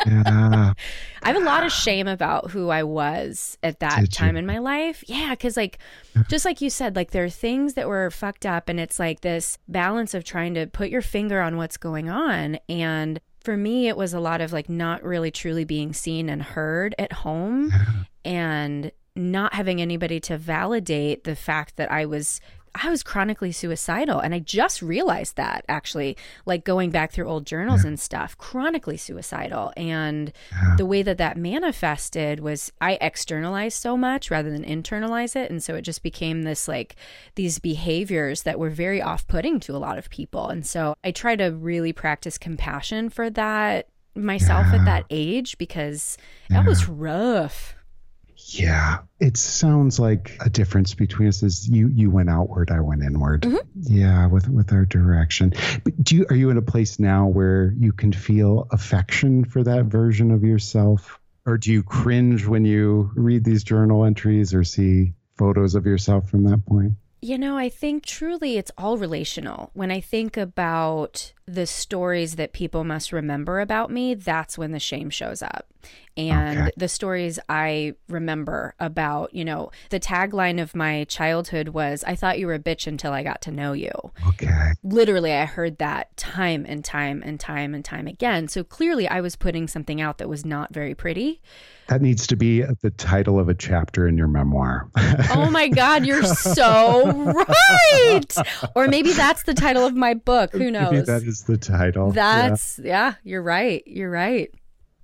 Yeah. 0.07 0.73
I 1.23 1.33
have 1.33 1.41
a 1.41 1.45
lot 1.45 1.65
of 1.65 1.73
shame 1.73 2.09
about 2.09 2.51
who 2.51 2.69
I 2.69 2.83
was 2.83 3.59
at 3.63 3.81
that 3.81 4.01
Did 4.01 4.13
time 4.13 4.35
you? 4.35 4.41
in 4.41 4.47
my 4.47 4.59
life. 4.59 5.05
Yeah, 5.07 5.31
because 5.31 5.57
like, 5.57 5.79
just 6.29 6.45
like 6.45 6.61
you 6.61 6.71
said, 6.71 6.97
like 6.97 7.11
there 7.11 7.25
are 7.25 7.31
things 7.31 7.75
that 7.75 7.89
were 7.89 8.11
fucked 8.11 8.47
up, 8.47 8.69
and 8.69 8.79
it's 8.79 8.99
like 8.99 9.21
this 9.21 9.59
balance 9.69 10.15
of 10.15 10.25
trying 10.25 10.55
to 10.55 10.67
put 10.67 10.91
your 10.91 11.03
finger 11.03 11.41
on 11.41 11.57
what's 11.57 11.77
going 11.77 12.09
on. 12.09 12.59
And 12.69 13.21
for 13.41 13.57
me, 13.57 13.89
it 13.89 13.97
was 13.97 14.13
a 14.13 14.21
lot 14.21 14.41
of 14.41 14.53
like 14.53 14.69
not 14.69 15.03
really 15.03 15.31
truly 15.31 15.65
being 15.65 15.93
seen 15.93 16.29
and 16.29 16.43
heard 16.43 16.95
at 16.99 17.13
home, 17.13 17.73
and 18.25 18.93
not 19.15 19.55
having 19.55 19.81
anybody 19.81 20.21
to 20.21 20.37
validate 20.37 21.25
the 21.25 21.35
fact 21.35 21.77
that 21.77 21.91
I 21.91 22.05
was 22.05 22.41
I 22.83 22.91
was 22.91 23.03
chronically 23.03 23.53
suicidal. 23.53 24.21
And 24.21 24.35
I 24.35 24.39
just 24.39 24.83
realized 24.83 25.37
that 25.37 25.65
actually, 25.69 26.17
like 26.45 26.65
going 26.65 26.91
back 26.91 27.13
through 27.13 27.29
old 27.29 27.47
journals 27.47 27.83
yeah. 27.85 27.89
and 27.89 28.01
stuff, 28.01 28.37
chronically 28.39 28.97
suicidal. 28.97 29.73
And 29.77 30.33
yeah. 30.53 30.77
the 30.77 30.87
way 30.87 31.03
that 31.03 31.19
that 31.19 31.37
manifested 31.37 32.41
was 32.41 32.73
I 32.81 32.99
externalized 33.01 33.81
so 33.81 33.97
much 33.97 34.31
rather 34.31 34.51
than 34.51 34.65
internalize 34.65 35.37
it. 35.37 35.51
And 35.51 35.63
so 35.63 35.75
it 35.75 35.83
just 35.83 36.03
became 36.03 36.43
this 36.43 36.69
like 36.69 36.97
these 37.35 37.59
behaviors 37.59 38.43
that 38.43 38.59
were 38.59 38.71
very 38.71 39.01
off 39.01 39.27
putting 39.27 39.61
to 39.61 39.77
a 39.77 39.79
lot 39.79 39.99
of 39.99 40.11
people. 40.11 40.49
And 40.49 40.67
so 40.67 40.97
I 41.05 41.11
try 41.11 41.37
to 41.37 41.47
really 41.47 41.93
practice 41.93 42.39
compassion 42.39 43.11
for 43.11 43.31
that 43.31 43.89
myself 44.17 44.67
yeah. 44.71 44.79
at 44.79 44.85
that 44.87 45.05
age 45.11 45.59
because 45.59 46.17
that 46.51 46.67
was 46.67 46.89
rough. 46.89 47.75
Yeah, 48.49 48.99
it 49.19 49.37
sounds 49.37 49.99
like 49.99 50.37
a 50.41 50.49
difference 50.49 50.95
between 50.95 51.29
us 51.29 51.43
is 51.43 51.69
you 51.69 51.89
you 51.89 52.11
went 52.11 52.31
outward, 52.31 52.71
I 52.71 52.81
went 52.81 53.03
inward. 53.03 53.43
Mm-hmm. 53.43 53.59
Yeah, 53.75 54.27
with 54.29 54.49
with 54.49 54.73
our 54.73 54.85
direction. 54.85 55.53
But 55.83 56.03
do 56.03 56.17
you 56.17 56.27
are 56.31 56.37
you 56.37 56.51
in 56.51 56.57
a 56.57 56.63
place 56.63 57.01
now 57.01 57.27
where 57.27 57.75
you 57.77 57.93
can 57.93 58.13
feel 58.13 58.69
affection 58.71 59.45
for 59.45 59.65
that 59.65 59.87
version 59.87 60.31
of 60.31 60.45
yourself, 60.45 61.19
or 61.45 61.59
do 61.59 61.73
you 61.73 61.83
cringe 61.83 62.47
when 62.47 62.65
you 62.65 63.11
read 63.17 63.45
these 63.45 63.65
journal 63.65 64.05
entries 64.05 64.55
or 64.55 64.63
see 64.63 65.15
photos 65.37 65.75
of 65.75 65.85
yourself 65.85 66.31
from 66.31 66.45
that 66.45 66.65
point? 66.67 66.93
You 67.23 67.39
know, 67.39 67.57
I 67.57 67.69
think 67.69 68.07
truly 68.07 68.59
it's 68.59 68.71
all 68.79 68.97
relational. 68.97 69.71
When 69.75 69.91
I 69.91 70.01
think 70.01 70.37
about 70.37 71.33
the 71.47 71.67
stories 71.67 72.37
that 72.37 72.53
people 72.53 72.83
must 72.83 73.13
remember 73.13 73.61
about 73.61 73.91
me, 73.91 74.15
that's 74.15 74.59
when 74.59 74.73
the 74.73 74.81
shame 74.81 75.11
shows 75.11 75.43
up. 75.43 75.67
And 76.17 76.59
okay. 76.59 76.71
the 76.77 76.89
stories 76.89 77.39
I 77.49 77.93
remember 78.09 78.75
about, 78.81 79.35
you 79.35 79.45
know, 79.45 79.71
the 79.91 80.01
tagline 80.01 80.61
of 80.61 80.75
my 80.75 81.05
childhood 81.05 81.69
was, 81.69 82.03
I 82.07 82.15
thought 82.15 82.39
you 82.39 82.47
were 82.47 82.55
a 82.55 82.59
bitch 82.59 82.87
until 82.87 83.13
I 83.13 83.23
got 83.23 83.43
to 83.43 83.51
know 83.51 83.75
you. 83.75 83.93
Okay. 84.29 84.73
Literally, 84.83 85.33
I 85.33 85.45
heard 85.45 85.77
that 85.77 86.17
time 86.17 86.65
and 86.67 86.83
time 86.83 87.23
and 87.23 87.39
time 87.39 87.75
and 87.75 87.85
time 87.85 88.07
again. 88.07 88.49
So 88.49 88.65
clearly, 88.65 89.07
I 89.07 89.21
was 89.21 89.37
putting 89.37 89.69
something 89.69 90.01
out 90.01 90.17
that 90.19 90.29
was 90.29 90.45
not 90.45 90.73
very 90.73 90.95
pretty. 90.95 91.43
That 91.89 92.01
needs 92.01 92.27
to 92.29 92.37
be 92.37 92.63
the 92.63 92.91
title 92.91 93.39
of 93.39 93.49
a 93.49 93.55
chapter 93.55 94.09
in 94.09 94.17
your 94.17 94.27
memoir. 94.27 94.89
oh 95.31 95.51
my 95.51 95.69
God, 95.77 96.07
you're 96.07 96.25
so 96.25 97.13
right. 97.93 98.37
Or 98.75 98.89
maybe 98.89 99.13
that's 99.13 99.45
the 99.45 99.55
title 99.55 99.85
of 99.85 99.95
my 99.95 100.15
book. 100.15 100.53
Who 100.53 100.71
knows? 100.71 101.36
Is 101.37 101.45
the 101.45 101.59
title. 101.59 102.13
That's, 102.13 102.79
yeah, 102.79 102.87
yeah 102.87 103.15
you're 103.25 103.43
right. 103.43 103.83
You're 103.87 104.11
right. 104.11 104.51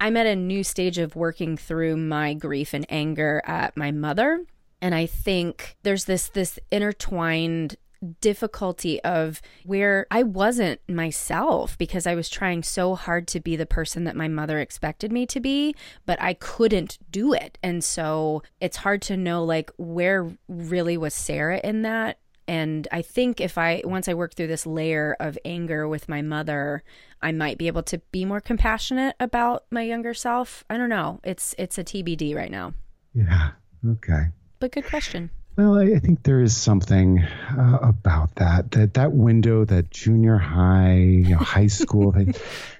I'm 0.00 0.16
at 0.16 0.26
a 0.26 0.34
new 0.34 0.64
stage 0.64 0.96
of 0.96 1.14
working 1.14 1.58
through 1.58 1.98
my 1.98 2.32
grief 2.32 2.72
and 2.72 2.86
anger 2.88 3.42
at 3.44 3.76
my 3.76 3.90
mother. 3.90 4.46
And 4.80 4.94
I 4.94 5.04
think 5.04 5.76
there's 5.82 6.06
this 6.06 6.28
this 6.28 6.58
intertwined 6.70 7.76
difficulty 8.20 9.00
of 9.02 9.40
where 9.64 10.06
I 10.10 10.22
wasn't 10.22 10.80
myself 10.88 11.78
because 11.78 12.06
I 12.06 12.14
was 12.14 12.28
trying 12.28 12.62
so 12.62 12.94
hard 12.94 13.28
to 13.28 13.40
be 13.40 13.54
the 13.54 13.66
person 13.66 14.04
that 14.04 14.16
my 14.16 14.26
mother 14.26 14.58
expected 14.58 15.12
me 15.12 15.26
to 15.26 15.38
be, 15.40 15.74
but 16.06 16.20
I 16.20 16.34
couldn't 16.34 16.98
do 17.10 17.32
it. 17.32 17.58
And 17.62 17.84
so 17.84 18.42
it's 18.60 18.78
hard 18.78 19.02
to 19.02 19.16
know 19.16 19.44
like 19.44 19.70
where 19.76 20.30
really 20.48 20.96
was 20.96 21.14
Sarah 21.14 21.60
in 21.62 21.82
that. 21.82 22.18
And 22.49 22.88
I 22.90 23.02
think 23.02 23.40
if 23.40 23.56
I, 23.56 23.82
once 23.84 24.08
I 24.08 24.14
work 24.14 24.34
through 24.34 24.49
this 24.49 24.66
layer 24.66 25.16
of 25.20 25.38
anger 25.44 25.87
with 25.88 26.08
my 26.08 26.22
mother, 26.22 26.82
I 27.20 27.32
might 27.32 27.58
be 27.58 27.66
able 27.66 27.82
to 27.84 27.99
be 28.11 28.25
more 28.25 28.40
compassionate 28.40 29.14
about 29.20 29.64
my 29.70 29.82
younger 29.82 30.14
self. 30.14 30.64
I 30.68 30.76
don't 30.76 30.88
know. 30.88 31.20
It's, 31.25 31.54
it's 31.58 31.78
a 31.78 31.84
TBD 31.84 32.34
right 32.34 32.50
now. 32.50 32.75
Yeah. 33.14 33.50
Okay. 33.87 34.26
But 34.58 34.72
good 34.72 34.87
question. 34.87 35.30
Well, 35.56 35.76
I, 35.76 35.99
think 35.99 36.22
there 36.22 36.40
is 36.40 36.56
something 36.56 37.20
uh, 37.20 37.78
about 37.82 38.37
that 38.37 38.70
that 38.70 38.94
that 38.94 39.12
window, 39.12 39.66
that 39.66 39.90
junior 39.90 40.38
high, 40.38 40.94
you 40.94 41.34
know, 41.34 41.37
high 41.37 41.66
school. 41.66 42.12
There's 42.12 42.26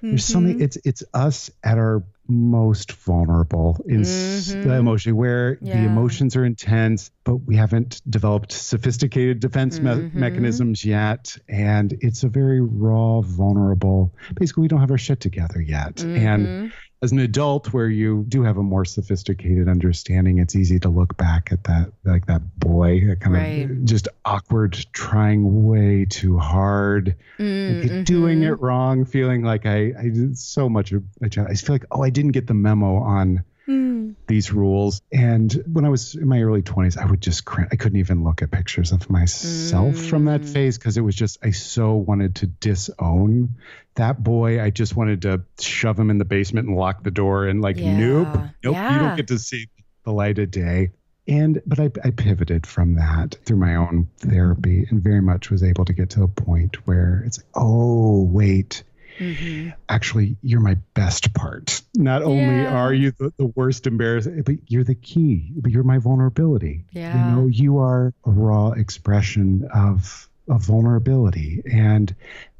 mm-hmm. 0.01 0.17
something. 0.17 0.59
It's 0.59 0.77
it's 0.83 1.03
us 1.13 1.51
at 1.63 1.77
our 1.77 2.03
most 2.27 2.93
vulnerable 2.93 3.83
in 3.85 4.01
mm-hmm. 4.01 4.69
emotion, 4.69 5.15
where 5.15 5.57
yeah. 5.61 5.77
the 5.77 5.85
emotions 5.85 6.35
are 6.35 6.45
intense, 6.45 7.11
but 7.23 7.35
we 7.35 7.55
haven't 7.55 8.01
developed 8.09 8.51
sophisticated 8.51 9.39
defense 9.39 9.79
mm-hmm. 9.79 10.05
me- 10.05 10.11
mechanisms 10.13 10.85
yet, 10.85 11.37
and 11.47 11.93
it's 12.01 12.23
a 12.23 12.29
very 12.29 12.61
raw, 12.61 13.21
vulnerable. 13.21 14.13
Basically, 14.35 14.61
we 14.61 14.67
don't 14.67 14.79
have 14.79 14.91
our 14.91 14.97
shit 14.97 15.19
together 15.19 15.61
yet, 15.61 16.01
and 16.03 16.47
mm-hmm. 16.47 16.67
As 17.03 17.11
an 17.11 17.19
adult 17.19 17.73
where 17.73 17.89
you 17.89 18.23
do 18.29 18.43
have 18.43 18.55
a 18.57 18.63
more 18.63 18.85
sophisticated 18.85 19.67
understanding 19.67 20.39
it's 20.39 20.55
easy 20.55 20.79
to 20.79 20.87
look 20.87 21.17
back 21.17 21.51
at 21.51 21.61
that 21.65 21.91
like 22.05 22.25
that 22.27 22.41
boy 22.59 23.01
that 23.05 23.19
kind 23.19 23.33
Right. 23.35 23.69
of 23.69 23.83
just 23.83 24.07
awkward 24.23 24.73
trying 24.93 25.65
way 25.65 26.05
too 26.09 26.37
hard 26.39 27.15
Mm, 27.39 27.89
like, 27.97 28.05
doing 28.05 28.39
mhm. 28.39 28.47
it 28.53 28.61
wrong 28.61 29.03
feeling 29.05 29.43
like 29.43 29.65
i 29.65 29.91
i 29.99 30.03
did 30.03 30.37
so 30.37 30.69
much 30.69 30.93
of 30.93 31.03
i 31.21 31.27
just 31.27 31.65
feel 31.65 31.75
like 31.75 31.85
oh 31.91 32.01
i 32.03 32.09
didn't 32.09 32.31
get 32.31 32.47
the 32.47 32.53
memo 32.53 32.95
on 32.97 33.43
Mm. 33.67 34.15
these 34.27 34.51
rules 34.51 35.01
and 35.11 35.53
when 35.71 35.85
i 35.85 35.89
was 35.89 36.15
in 36.15 36.27
my 36.27 36.41
early 36.41 36.61
20s 36.61 36.97
i 36.97 37.05
would 37.05 37.21
just 37.21 37.45
cr- 37.45 37.61
i 37.71 37.77
couldn't 37.77 37.97
even 37.99 38.25
look 38.25 38.41
at 38.41 38.51
pictures 38.51 38.91
of 38.91 39.09
myself 39.09 39.95
from 39.95 40.25
that 40.25 40.41
Mm. 40.41 40.49
phase 40.53 40.77
because 40.77 40.97
it 40.97 41.01
was 41.01 41.15
just 41.15 41.37
i 41.43 41.51
so 41.51 41.93
wanted 41.95 42.35
to 42.35 42.47
disown 42.47 43.55
that 43.95 44.21
boy 44.21 44.61
i 44.61 44.69
just 44.69 44.97
wanted 44.97 45.21
to 45.21 45.43
shove 45.59 45.97
him 45.97 46.09
in 46.09 46.17
the 46.17 46.25
basement 46.25 46.67
and 46.67 46.75
lock 46.75 47.03
the 47.03 47.11
door 47.11 47.45
and 47.47 47.61
like 47.61 47.77
Yeah. 47.77 47.97
nope 47.97 48.27
nope 48.63 48.75
you 48.91 48.99
don't 48.99 49.15
get 49.15 49.27
to 49.29 49.39
see 49.39 49.67
the 50.03 50.11
light 50.11 50.39
of 50.39 50.51
day 50.51 50.89
and 51.25 51.61
but 51.65 51.79
I, 51.79 51.89
I 52.03 52.11
pivoted 52.11 52.67
from 52.67 52.95
that 52.95 53.35
through 53.45 53.55
my 53.57 53.75
own 53.75 54.09
therapy 54.17 54.85
and 54.89 55.01
very 55.01 55.21
much 55.21 55.49
was 55.49 55.63
able 55.63 55.85
to 55.85 55.93
get 55.93 56.09
to 56.11 56.23
a 56.23 56.27
point 56.27 56.85
where 56.85 57.23
it's 57.25 57.37
like 57.37 57.47
oh 57.55 58.23
wait 58.23 58.83
Mhm. 59.19 59.73
actually 59.89 60.37
you're 60.41 60.59
my 60.59 60.75
best 60.93 61.33
part 61.33 61.81
not 61.95 62.23
only 62.23 62.65
are 62.65 62.93
you 62.93 63.11
the, 63.11 63.31
the 63.37 63.45
worst 63.45 63.85
embarrassing 63.87 64.41
but 64.43 64.55
you're 64.67 64.83
the 64.83 64.95
key 64.95 65.51
but 65.55 65.71
you're 65.71 65.83
my 65.83 65.97
vulnerability 65.99 66.85
Yeah. 66.91 67.15
you 67.15 67.35
know 67.35 67.47
you 67.47 67.77
are 67.77 68.13
a 68.25 68.31
raw 68.31 68.71
expression 68.71 69.67
of 69.73 70.27
of 70.47 70.61
vulnerability 70.65 71.61
and 71.71 72.13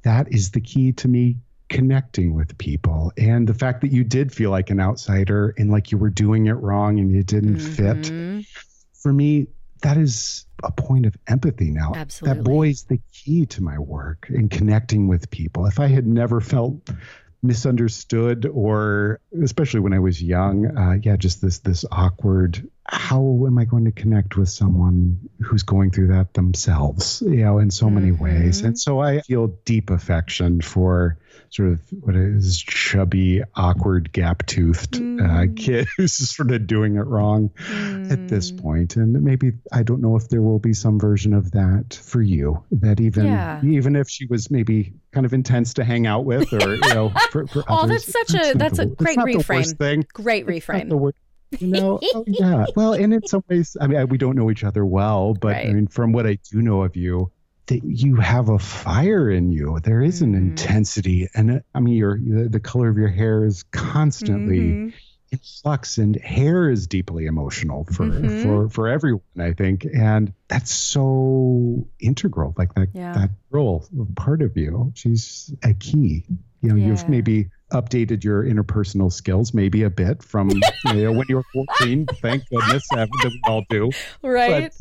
that 0.04 0.32
is 0.34 0.52
the 0.52 0.62
key 0.62 0.94
to 0.94 1.08
me 1.08 1.38
connecting 1.70 2.36
with 2.36 2.58
people 2.58 3.12
and 3.18 3.48
the 3.48 3.54
fact 3.54 3.82
that 3.82 3.92
you 3.92 4.04
did 4.04 4.32
feel 4.32 4.52
like 4.52 4.70
an 4.70 4.80
outsider 4.80 5.54
and 5.58 5.72
like 5.72 5.92
you 5.92 5.98
were 5.98 6.10
doing 6.12 6.46
it 6.46 6.54
wrong 6.54 7.00
and 7.00 7.12
you 7.12 7.24
didn't 7.24 7.58
fit 7.60 7.98
Mhm. 8.04 8.46
for 8.94 9.12
me 9.12 9.48
that 9.84 9.98
is 9.98 10.46
a 10.64 10.72
point 10.72 11.06
of 11.06 11.16
empathy 11.28 11.70
now 11.70 11.94
Absolutely. 11.96 12.38
that 12.38 12.44
boy's 12.44 12.84
the 12.84 13.00
key 13.14 13.46
to 13.46 13.62
my 13.62 13.78
work 13.78 14.28
and 14.30 14.50
connecting 14.50 15.08
with 15.08 15.30
people. 15.30 15.66
If 15.68 15.80
I 15.80 15.88
had 15.88 16.08
never 16.08 16.42
felt 16.42 16.90
misunderstood 17.44 18.46
or 18.46 19.20
especially 19.44 19.82
when 19.82 19.94
I 19.94 20.00
was 20.00 20.24
young, 20.24 20.78
uh, 20.78 20.98
yeah, 21.02 21.18
just 21.18 21.42
this 21.42 21.60
this 21.60 21.86
awkward 21.92 22.68
how 22.86 23.44
am 23.48 23.58
I 23.58 23.66
going 23.66 23.86
to 23.86 23.92
connect 23.92 24.36
with 24.36 24.50
someone 24.50 25.30
who's 25.42 25.64
going 25.64 25.92
through 25.92 26.08
that 26.08 26.34
themselves, 26.34 27.24
you 27.26 27.38
know, 27.38 27.60
in 27.60 27.72
so 27.72 27.90
many 27.90 28.12
ways. 28.12 28.62
Mhm. 28.62 28.66
And 28.66 28.80
so 28.80 29.00
I 29.00 29.22
feel 29.22 29.48
deep 29.66 29.90
affection 29.90 30.62
for 30.62 31.18
sort 31.54 31.70
of 31.70 31.80
what 32.02 32.16
is 32.16 32.62
chubby, 32.62 33.42
awkward, 33.56 34.12
gap-toothed 34.12 34.96
uh, 34.96 35.00
Mm. 35.00 35.56
kid 35.58 35.88
who's 35.98 36.14
sort 36.14 36.52
of 36.52 36.66
doing 36.68 36.96
it 36.96 37.06
wrong 37.06 37.52
at 38.10 38.28
this 38.28 38.52
Mm. 38.52 38.62
point 38.62 38.96
and 38.96 39.14
maybe 39.22 39.52
i 39.72 39.84
don't 39.84 40.02
know 40.02 40.16
if 40.16 40.28
there 40.30 40.42
will 40.42 40.60
be 40.60 40.74
some 40.74 41.00
version 41.00 41.34
of 41.34 41.52
that 41.52 41.94
for 42.04 42.22
you 42.22 42.64
that 42.72 43.00
even 43.00 43.26
Yeah. 43.26 43.62
even 43.64 43.96
if 43.96 44.10
she 44.10 44.26
was 44.26 44.50
maybe 44.50 44.94
kind 45.12 45.26
of 45.26 45.34
intense 45.34 45.74
to 45.76 45.84
hang 45.84 46.08
out 46.08 46.26
with 46.26 46.52
or 46.54 46.76
you 46.76 46.94
know 46.94 47.10
for, 47.32 47.46
for 47.48 47.64
Oh, 47.68 47.84
others, 47.84 48.06
that's 48.06 48.32
such 48.32 48.56
a- 48.56 48.58
that's 48.58 48.78
the 48.78 48.84
a 48.84 48.88
wor- 48.88 48.96
great 48.96 49.16
the 49.18 49.24
reframe. 49.40 49.78
thing 49.78 50.06
Great 50.14 50.48
reframe. 50.48 50.90
the 50.90 51.14
you 51.60 51.68
know 51.68 52.00
oh, 52.16 52.24
yeah 52.28 52.66
well 52.76 52.94
and 52.94 53.14
in 53.14 53.26
some 53.28 53.44
ways 53.48 53.78
i 53.80 53.86
mean 53.88 54.00
I- 54.00 54.06
we 54.06 54.18
don't 54.18 54.36
know 54.36 54.50
each 54.50 54.64
other 54.64 54.84
well 54.86 55.34
but 55.36 55.50
Right. 55.50 55.68
i 55.70 55.74
mean 55.74 55.86
from 55.88 56.12
what 56.12 56.26
i 56.26 56.38
do 56.52 56.62
know 56.64 56.82
of 56.82 56.96
you 56.96 57.32
that 57.68 57.82
you 57.84 58.18
have 58.18 58.50
a 58.50 58.60
fire 58.60 59.30
in 59.30 59.52
you 59.52 59.80
there 59.84 60.02
is 60.02 60.22
an 60.22 60.34
Mhm. 60.34 60.38
intensity 60.50 61.28
and 61.34 61.52
uh, 61.52 61.60
i 61.74 61.80
mean 61.80 61.96
your 61.96 62.18
the, 62.20 62.50
the 62.50 62.60
color 62.60 62.90
of 62.90 62.98
your 62.98 63.08
hair 63.08 63.46
is 63.46 63.64
constantly 63.72 64.60
Mhm. 64.60 64.94
in 65.32 65.40
flux 65.62 65.98
and 65.98 66.16
hair 66.18 66.70
is 66.70 66.88
deeply 66.88 67.26
emotional 67.26 67.86
for 67.86 68.06
Mhm. 68.06 68.44
for 68.44 68.70
for 68.70 68.88
everyone 68.90 69.22
i 69.40 69.54
think 69.54 69.86
and 69.86 70.34
that's 70.50 70.72
so 70.72 71.88
integral 72.00 72.54
like 72.58 72.74
that 72.76 72.90
Yeah. 72.94 73.14
that 73.14 73.30
role 73.50 73.86
part 74.16 74.42
of 74.42 74.58
you 74.58 74.92
she's 74.96 75.54
a 75.64 75.74
key 75.74 76.26
you 76.62 76.70
know 76.70 76.76
Yeah. 76.76 76.88
you've 76.88 77.08
maybe 77.10 77.50
updated 77.72 78.24
your 78.24 78.44
interpersonal 78.44 79.12
skills 79.12 79.54
maybe 79.54 79.84
a 79.84 79.90
bit 79.90 80.22
from 80.22 80.50
you 80.86 80.94
know, 81.04 81.12
when 81.14 81.26
you 81.30 81.38
were 81.38 81.44
14 81.54 82.06
thank 82.22 82.48
goodness 82.50 82.84
that 82.92 83.10
we 83.24 83.42
all 83.48 83.64
do 83.70 83.90
Right. 84.22 84.72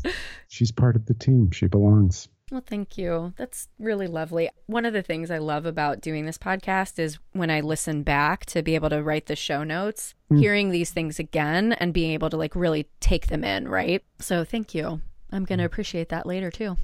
she's 0.47 0.71
part 0.71 0.95
of 0.95 1.05
the 1.05 1.13
team 1.15 1.49
she 1.51 1.65
belongs 1.67 2.27
Well, 2.53 2.61
thank 2.63 2.99
you. 2.99 3.33
That's 3.35 3.67
really 3.79 4.05
lovely. 4.05 4.47
One 4.67 4.85
of 4.85 4.93
the 4.93 5.01
things 5.01 5.31
I 5.31 5.39
love 5.39 5.65
about 5.65 6.01
doing 6.01 6.27
this 6.27 6.37
podcast 6.37 6.99
is 6.99 7.17
when 7.31 7.49
I 7.49 7.61
listen 7.61 8.03
back 8.03 8.45
to 8.45 8.61
be 8.61 8.75
able 8.75 8.91
to 8.91 9.01
write 9.01 9.25
the 9.25 9.35
show 9.35 9.63
notes, 9.63 10.13
Mm. 10.31 10.39
hearing 10.39 10.69
these 10.69 10.91
things 10.91 11.17
again 11.17 11.73
and 11.73 11.95
being 11.95 12.11
able 12.11 12.29
to 12.29 12.37
like 12.37 12.55
really 12.55 12.87
take 12.99 13.25
them 13.27 13.43
in, 13.43 13.67
right? 13.67 14.03
So, 14.19 14.43
thank 14.43 14.75
you. 14.75 15.01
I'm 15.31 15.45
going 15.45 15.57
to 15.57 15.65
appreciate 15.65 16.09
that 16.09 16.27
later 16.27 16.51
too. 16.51 16.77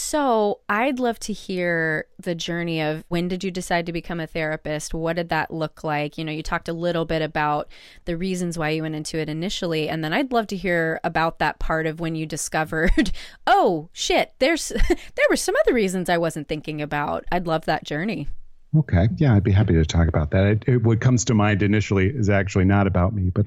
So, 0.00 0.60
I'd 0.68 1.00
love 1.00 1.18
to 1.18 1.32
hear 1.32 2.06
the 2.20 2.36
journey 2.36 2.80
of 2.80 3.02
when 3.08 3.26
did 3.26 3.42
you 3.42 3.50
decide 3.50 3.84
to 3.86 3.92
become 3.92 4.20
a 4.20 4.28
therapist? 4.28 4.94
What 4.94 5.16
did 5.16 5.28
that 5.30 5.52
look 5.52 5.82
like? 5.82 6.16
You 6.16 6.24
know, 6.24 6.30
you 6.30 6.44
talked 6.44 6.68
a 6.68 6.72
little 6.72 7.04
bit 7.04 7.20
about 7.20 7.68
the 8.04 8.16
reasons 8.16 8.56
why 8.56 8.70
you 8.70 8.82
went 8.82 8.94
into 8.94 9.18
it 9.18 9.28
initially, 9.28 9.88
and 9.88 10.04
then 10.04 10.12
I'd 10.12 10.30
love 10.30 10.46
to 10.46 10.56
hear 10.56 11.00
about 11.02 11.40
that 11.40 11.58
part 11.58 11.84
of 11.84 11.98
when 11.98 12.14
you 12.14 12.26
discovered, 12.26 13.10
oh 13.48 13.88
shit, 13.92 14.34
there's 14.38 14.68
there 14.88 15.26
were 15.28 15.36
some 15.36 15.56
other 15.62 15.74
reasons 15.74 16.08
I 16.08 16.16
wasn't 16.16 16.46
thinking 16.46 16.80
about. 16.80 17.24
I'd 17.32 17.48
love 17.48 17.64
that 17.64 17.82
journey. 17.82 18.28
Okay. 18.76 19.08
Yeah, 19.16 19.34
I'd 19.34 19.42
be 19.42 19.50
happy 19.50 19.72
to 19.72 19.84
talk 19.84 20.06
about 20.06 20.30
that. 20.30 20.44
It, 20.44 20.64
it, 20.68 20.82
what 20.84 21.00
comes 21.00 21.24
to 21.24 21.34
mind 21.34 21.60
initially 21.60 22.06
is 22.06 22.30
actually 22.30 22.66
not 22.66 22.86
about 22.86 23.14
me, 23.14 23.30
but 23.30 23.46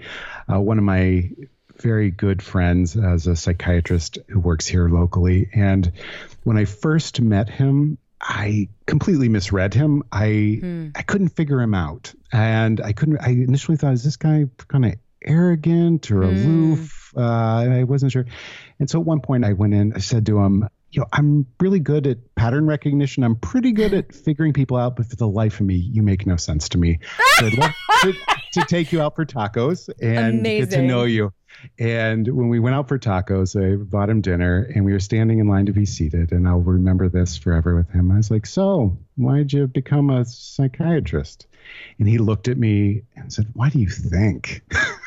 uh, 0.54 0.60
one 0.60 0.78
of 0.78 0.84
my 0.84 1.30
very 1.82 2.12
good 2.12 2.42
friends 2.42 2.96
as 2.96 3.28
a 3.28 3.36
psychiatrist 3.36 4.20
who 4.30 4.40
works 4.40 4.68
here 4.68 4.88
locally. 4.88 5.50
And 5.54 5.92
when 6.44 6.58
I 6.58 6.66
first 6.66 7.20
met 7.22 7.50
him, 7.50 7.98
I 8.22 8.70
completely 8.86 9.30
misread 9.30 9.74
him. 9.74 10.04
I 10.12 10.60
Hmm. 10.62 10.90
I 10.96 11.02
couldn't 11.02 11.30
figure 11.30 11.60
him 11.60 11.74
out, 11.74 12.14
and 12.32 12.80
I 12.80 12.94
couldn't. 12.94 13.18
I 13.20 13.30
initially 13.30 13.78
thought, 13.78 13.94
is 13.94 14.04
this 14.04 14.18
guy 14.18 14.46
kind 14.68 14.86
of 14.86 14.94
arrogant 15.26 16.12
or 16.12 16.24
Hmm. 16.24 16.30
aloof? 16.30 17.14
Uh, 17.18 17.22
I 17.22 17.84
wasn't 17.84 18.12
sure. 18.12 18.26
And 18.80 18.90
so 18.90 19.00
at 19.00 19.06
one 19.06 19.22
point, 19.22 19.44
I 19.44 19.54
went 19.54 19.74
in. 19.74 19.94
I 19.94 20.00
said 20.00 20.26
to 20.28 20.40
him, 20.40 20.68
you 20.92 21.02
know, 21.02 21.08
I'm 21.12 21.46
really 21.60 21.80
good 21.80 22.06
at 22.08 22.18
pattern 22.42 22.66
recognition. 22.66 23.24
I'm 23.24 23.36
pretty 23.36 23.72
good 23.72 23.94
at 23.94 24.16
figuring 24.16 24.52
people 24.52 24.76
out, 24.76 24.96
but 24.96 25.06
for 25.06 25.16
the 25.16 25.28
life 25.28 25.60
of 25.60 25.68
me, 25.68 25.76
you 25.76 26.02
make 26.02 26.26
no 26.26 26.38
sense 26.38 26.68
to 26.70 26.80
me. 26.80 26.98
So 27.36 27.46
I'd 27.46 27.54
love 27.56 27.72
to, 28.02 28.14
to 28.54 28.66
take 28.68 28.92
you 28.92 29.00
out 29.00 29.16
for 29.16 29.28
tacos 29.28 29.90
and 30.02 30.44
get 30.44 30.72
to 30.72 30.82
know 30.82 31.04
you. 31.04 31.34
And 31.78 32.28
when 32.28 32.50
we 32.50 32.60
went 32.60 32.76
out 32.76 32.88
for 32.88 32.98
tacos, 32.98 33.56
I 33.56 33.76
bought 33.76 34.10
him 34.10 34.22
dinner 34.22 34.68
and 34.74 34.86
we 34.86 34.92
were 34.92 35.00
standing 35.00 35.38
in 35.38 35.48
line 35.48 35.68
to 35.68 35.72
be 35.72 35.86
seated. 35.86 36.32
And 36.32 36.48
I'll 36.48 36.62
remember 36.62 37.10
this 37.10 37.38
forever 37.38 37.76
with 37.76 37.92
him. 37.92 38.12
I 38.12 38.18
was 38.18 38.32
like, 38.32 38.48
So, 38.48 38.98
why'd 39.18 39.54
you 39.54 39.68
become 39.68 40.10
a 40.10 40.26
psychiatrist? 40.26 41.46
And 42.00 42.08
he 42.08 42.18
looked 42.18 42.48
at 42.48 42.58
me 42.58 43.04
and 43.16 43.32
said, 43.32 43.50
Why 43.54 43.70
do 43.70 43.78
you 43.78 43.90
think? 43.90 44.64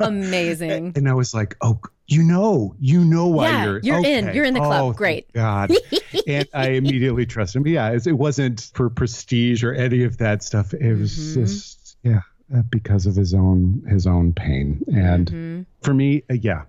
Amazing. 0.00 0.92
And 0.96 1.08
I 1.08 1.14
was 1.14 1.34
like, 1.34 1.56
Oh, 1.60 1.80
you 2.06 2.22
know, 2.22 2.74
you 2.78 3.04
know 3.04 3.26
why 3.26 3.48
Yeah, 3.50 3.64
you're 3.64 3.78
you're 3.80 4.04
in. 4.04 4.34
You're 4.34 4.44
in 4.44 4.54
the 4.54 4.60
club. 4.60 4.82
Oh, 4.84 4.92
Great. 4.92 5.32
God. 5.32 5.70
and 6.26 6.48
I 6.54 6.68
immediately 6.70 7.26
trusted 7.26 7.60
him. 7.60 7.66
Yeah, 7.66 7.90
it, 7.90 8.06
it 8.06 8.12
wasn't 8.12 8.70
for 8.74 8.88
prestige 8.88 9.62
or 9.62 9.72
any 9.74 10.04
of 10.04 10.18
that 10.18 10.42
stuff. 10.42 10.72
It 10.74 10.94
was 10.94 11.12
Mhm. 11.12 11.34
just, 11.42 11.96
yeah, 12.02 12.20
because 12.70 13.04
of 13.06 13.14
his 13.14 13.34
own 13.34 13.82
his 13.88 14.06
own 14.06 14.32
pain. 14.32 14.82
And 14.94 15.30
Mhm. 15.30 15.66
for 15.82 15.92
me, 15.92 16.22
uh, 16.30 16.34
yeah, 16.34 16.62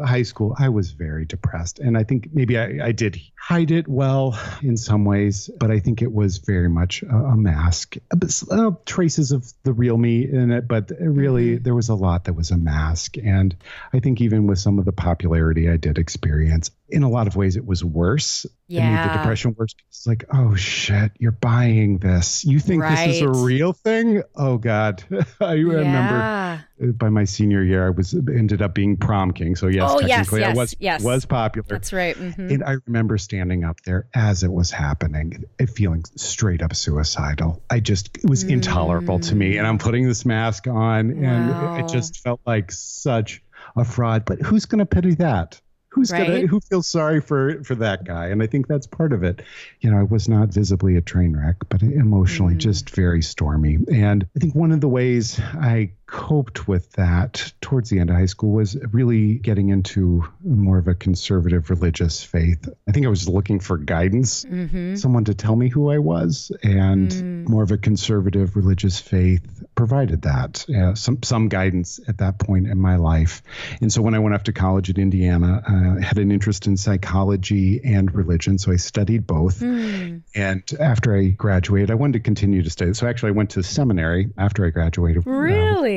high 0.00 0.22
school, 0.22 0.54
I 0.58 0.68
was 0.68 0.92
very 0.92 1.24
depressed. 1.24 1.78
And 1.78 1.96
I 1.98 2.04
think 2.04 2.28
maybe 2.32 2.58
I, 2.58 2.86
I 2.88 2.92
did 2.92 3.20
hide 3.38 3.70
it 3.70 3.88
well 3.88 4.38
in 4.62 4.76
some 4.76 5.04
ways, 5.04 5.50
but 5.58 5.70
I 5.70 5.80
think 5.80 6.02
it 6.02 6.12
was 6.12 6.38
very 6.38 6.68
much 6.68 7.02
a, 7.02 7.14
a 7.14 7.36
mask. 7.36 7.96
Uh, 8.10 8.16
but, 8.16 8.42
uh, 8.50 8.70
traces 8.86 9.32
of 9.32 9.52
the 9.64 9.72
real 9.72 9.96
me 9.98 10.22
in 10.30 10.50
it, 10.52 10.68
but 10.68 10.92
really 11.00 11.58
Mhm. 11.58 11.64
there 11.64 11.74
was 11.74 11.88
a 11.88 11.94
lot 11.94 12.24
that 12.24 12.34
was 12.34 12.50
a 12.52 12.56
mask. 12.56 13.16
And 13.18 13.56
I 13.92 13.98
think 14.00 14.20
even 14.20 14.46
with 14.46 14.58
some 14.58 14.78
of 14.78 14.84
the 14.84 14.92
popularity 14.92 15.68
I 15.68 15.76
did 15.76 15.98
experience, 15.98 16.70
in 16.88 17.02
a 17.02 17.08
lot 17.08 17.26
of 17.26 17.36
ways 17.36 17.56
it 17.56 17.64
was 17.66 17.82
worse. 17.82 18.44
It 18.68 18.80
made 18.80 19.10
the 19.10 19.18
depression 19.18 19.54
worse. 19.58 19.74
It's 19.88 20.06
like, 20.06 20.24
oh 20.32 20.54
shit, 20.54 21.12
you're 21.18 21.32
buying 21.32 21.98
this. 21.98 22.44
You 22.44 22.58
think 22.58 22.82
this 22.84 23.06
is 23.16 23.20
a 23.22 23.30
real 23.30 23.72
thing? 23.72 24.22
Oh 24.36 24.58
God. 24.58 25.02
I 25.40 25.54
remember 25.54 26.18
Yeah. 26.18 26.58
by 26.92 27.08
my 27.08 27.24
senior 27.24 27.62
year, 27.62 27.86
I 27.86 27.90
was 27.90 28.14
ended 28.14 28.60
up 28.62 28.74
being 28.74 28.96
prom 28.98 29.32
king. 29.32 29.56
So 29.56 29.68
yes, 29.72 29.90
Oh, 29.92 30.00
yes, 30.00 30.10
technically 30.10 30.44
I 30.44 30.48
yes, 30.48 30.56
was 30.56 30.76
yes. 30.78 31.02
was 31.02 31.24
popular. 31.26 31.66
That's 31.68 31.92
right. 31.92 32.16
Mhm. 32.16 32.50
And 32.50 32.64
I 32.64 32.76
remember 32.86 33.18
standing 33.18 33.64
up 33.64 33.80
there 33.82 34.06
as 34.14 34.42
it 34.42 34.52
was 34.52 34.70
happening, 34.70 35.44
it 35.58 35.70
feeling 35.70 36.04
straight 36.16 36.62
up 36.62 36.74
suicidal. 36.74 37.62
I 37.70 37.80
just 37.80 38.16
it 38.18 38.28
was 38.28 38.44
intolerable 38.44 39.18
to 39.20 39.34
me, 39.34 39.56
and 39.58 39.66
I'm 39.66 39.78
putting 39.78 40.06
this 40.06 40.24
mask 40.24 40.66
on, 40.68 41.10
and 41.24 41.80
it 41.80 41.88
just 41.92 42.20
felt 42.22 42.40
like 42.46 42.70
such 42.72 43.42
a 43.76 43.84
fraud. 43.84 44.24
But 44.24 44.40
who's 44.40 44.66
going 44.66 44.80
to 44.80 44.86
pity 44.86 45.14
that? 45.16 45.60
who's 45.94 46.10
Right. 46.10 46.26
gonna 46.26 46.46
who 46.46 46.58
feels 46.60 46.88
sorry 46.88 47.20
for 47.20 47.62
for 47.64 47.74
that 47.74 48.02
guy 48.04 48.28
and 48.28 48.42
i 48.42 48.46
think 48.46 48.66
that's 48.66 48.86
part 48.86 49.12
of 49.12 49.22
it 49.24 49.42
you 49.82 49.90
know 49.90 49.98
i 49.98 50.02
was 50.02 50.26
not 50.26 50.48
visibly 50.48 50.96
a 50.96 51.02
train 51.02 51.36
wreck 51.36 51.56
but 51.68 51.82
emotionally 51.82 52.54
Mm. 52.54 52.58
just 52.60 52.88
very 52.96 53.20
stormy 53.20 53.76
and 53.92 54.26
i 54.34 54.38
think 54.38 54.54
one 54.54 54.72
of 54.72 54.80
the 54.80 54.88
ways 54.88 55.38
i 55.60 55.92
coped 56.12 56.68
with 56.68 56.92
that 56.92 57.52
towards 57.62 57.88
the 57.88 57.98
end 57.98 58.10
of 58.10 58.16
high 58.16 58.26
school 58.26 58.52
was 58.52 58.76
really 58.92 59.34
getting 59.38 59.70
into 59.70 60.22
more 60.44 60.76
of 60.76 60.86
a 60.86 60.94
conservative 60.94 61.70
religious 61.70 62.22
faith 62.22 62.68
i 62.86 62.92
think 62.92 63.06
i 63.06 63.08
was 63.08 63.26
looking 63.28 63.58
for 63.60 63.78
guidance 63.78 64.44
Mm-hmm. 64.44 64.96
someone 64.96 65.24
to 65.24 65.34
tell 65.34 65.56
me 65.56 65.68
who 65.70 65.90
I 65.90 65.98
was, 65.98 66.52
and 66.62 67.08
Mm. 67.10 67.48
more 67.48 67.62
of 67.62 67.70
a 67.70 67.78
conservative 67.78 68.56
religious 68.56 68.98
faith 69.00 69.64
provided 69.74 70.22
that 70.22 70.66
uh, 70.68 70.94
some 70.94 71.22
some 71.22 71.48
guidance 71.48 71.98
at 72.06 72.18
that 72.18 72.38
point 72.38 72.66
in 72.66 72.78
my 72.78 72.96
life. 72.96 73.42
And 73.80 73.90
so 73.92 74.02
when 74.02 74.14
I 74.14 74.18
went 74.18 74.34
off 74.34 74.42
to 74.44 74.52
college 74.52 74.90
at 74.90 74.98
Indiana, 74.98 75.62
uh, 75.66 75.98
I 75.98 76.04
had 76.04 76.18
an 76.18 76.30
interest 76.30 76.66
in 76.66 76.76
psychology 76.76 77.80
and 77.84 78.12
religion, 78.14 78.58
so 78.58 78.72
I 78.72 78.76
studied 78.76 79.26
both. 79.26 79.60
Mm. 79.60 80.22
And 80.34 80.62
after 80.80 81.16
I 81.16 81.28
graduated, 81.28 81.90
I 81.90 81.94
wanted 81.94 82.14
to 82.14 82.20
continue 82.20 82.62
to 82.62 82.70
study. 82.70 82.92
So 82.94 83.06
actually, 83.06 83.30
I 83.30 83.32
went 83.32 83.50
to 83.50 83.62
seminary 83.62 84.30
after 84.36 84.66
I 84.66 84.70
graduated. 84.70 85.26
um, 85.26 85.32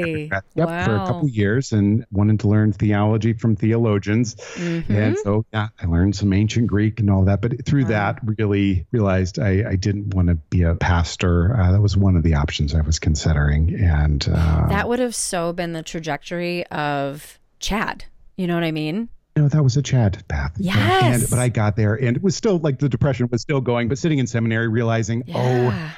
Really? 0.05 0.31
Yep, 0.31 0.43
for 0.55 0.61
a 0.63 0.97
Wow. 0.97 1.05
couple 1.07 1.29
years 1.29 1.71
and 1.71 2.05
wanted 2.11 2.39
to 2.41 2.47
learn 2.47 2.71
theology 2.73 3.33
from 3.33 3.55
theologians. 3.55 4.35
Mhm. 4.55 4.89
And 4.89 5.17
so, 5.19 5.45
yeah, 5.53 5.69
I 5.81 5.85
learned 5.87 6.15
some 6.15 6.31
ancient 6.33 6.67
Greek 6.67 6.99
and 6.99 7.09
all 7.09 7.25
that. 7.25 7.41
But 7.41 7.65
through 7.65 7.83
Wow. 7.83 7.89
that, 7.89 8.19
really 8.23 8.85
realized 8.91 9.39
I, 9.39 9.63
I 9.71 9.75
didn't 9.75 10.13
want 10.13 10.27
to 10.29 10.35
be 10.35 10.61
a 10.63 10.75
pastor. 10.75 11.57
Uh, 11.59 11.71
that 11.71 11.81
was 11.81 11.97
one 11.97 12.15
of 12.15 12.23
the 12.23 12.35
options 12.35 12.73
I 12.75 12.81
was 12.81 12.99
considering. 12.99 13.75
And 13.79 14.27
uh, 14.31 14.67
That 14.69 14.87
would 14.89 14.99
have 14.99 15.15
so 15.15 15.53
been 15.53 15.73
the 15.73 15.83
trajectory 15.83 16.65
of 16.67 17.39
Chad. 17.59 18.05
You 18.37 18.47
know 18.47 18.55
what 18.55 18.63
I 18.63 18.71
mean? 18.71 19.09
no, 19.37 19.49
that 19.49 19.61
was 19.61 19.75
a 19.75 19.81
Chad 19.81 20.23
path. 20.29 20.53
Yes. 20.57 21.21
And, 21.21 21.29
but 21.29 21.39
I 21.39 21.49
got 21.49 21.75
there 21.75 21.95
and 21.95 22.15
it 22.15 22.23
was 22.23 22.37
still 22.37 22.57
like 22.59 22.79
the 22.79 22.87
depression 22.87 23.27
was 23.29 23.41
still 23.41 23.59
going. 23.59 23.89
But 23.89 23.97
sitting 23.97 24.17
in 24.19 24.27
seminary, 24.27 24.69
realizing, 24.69 25.23
oh, 25.33 25.41
Yeah. 25.43 25.89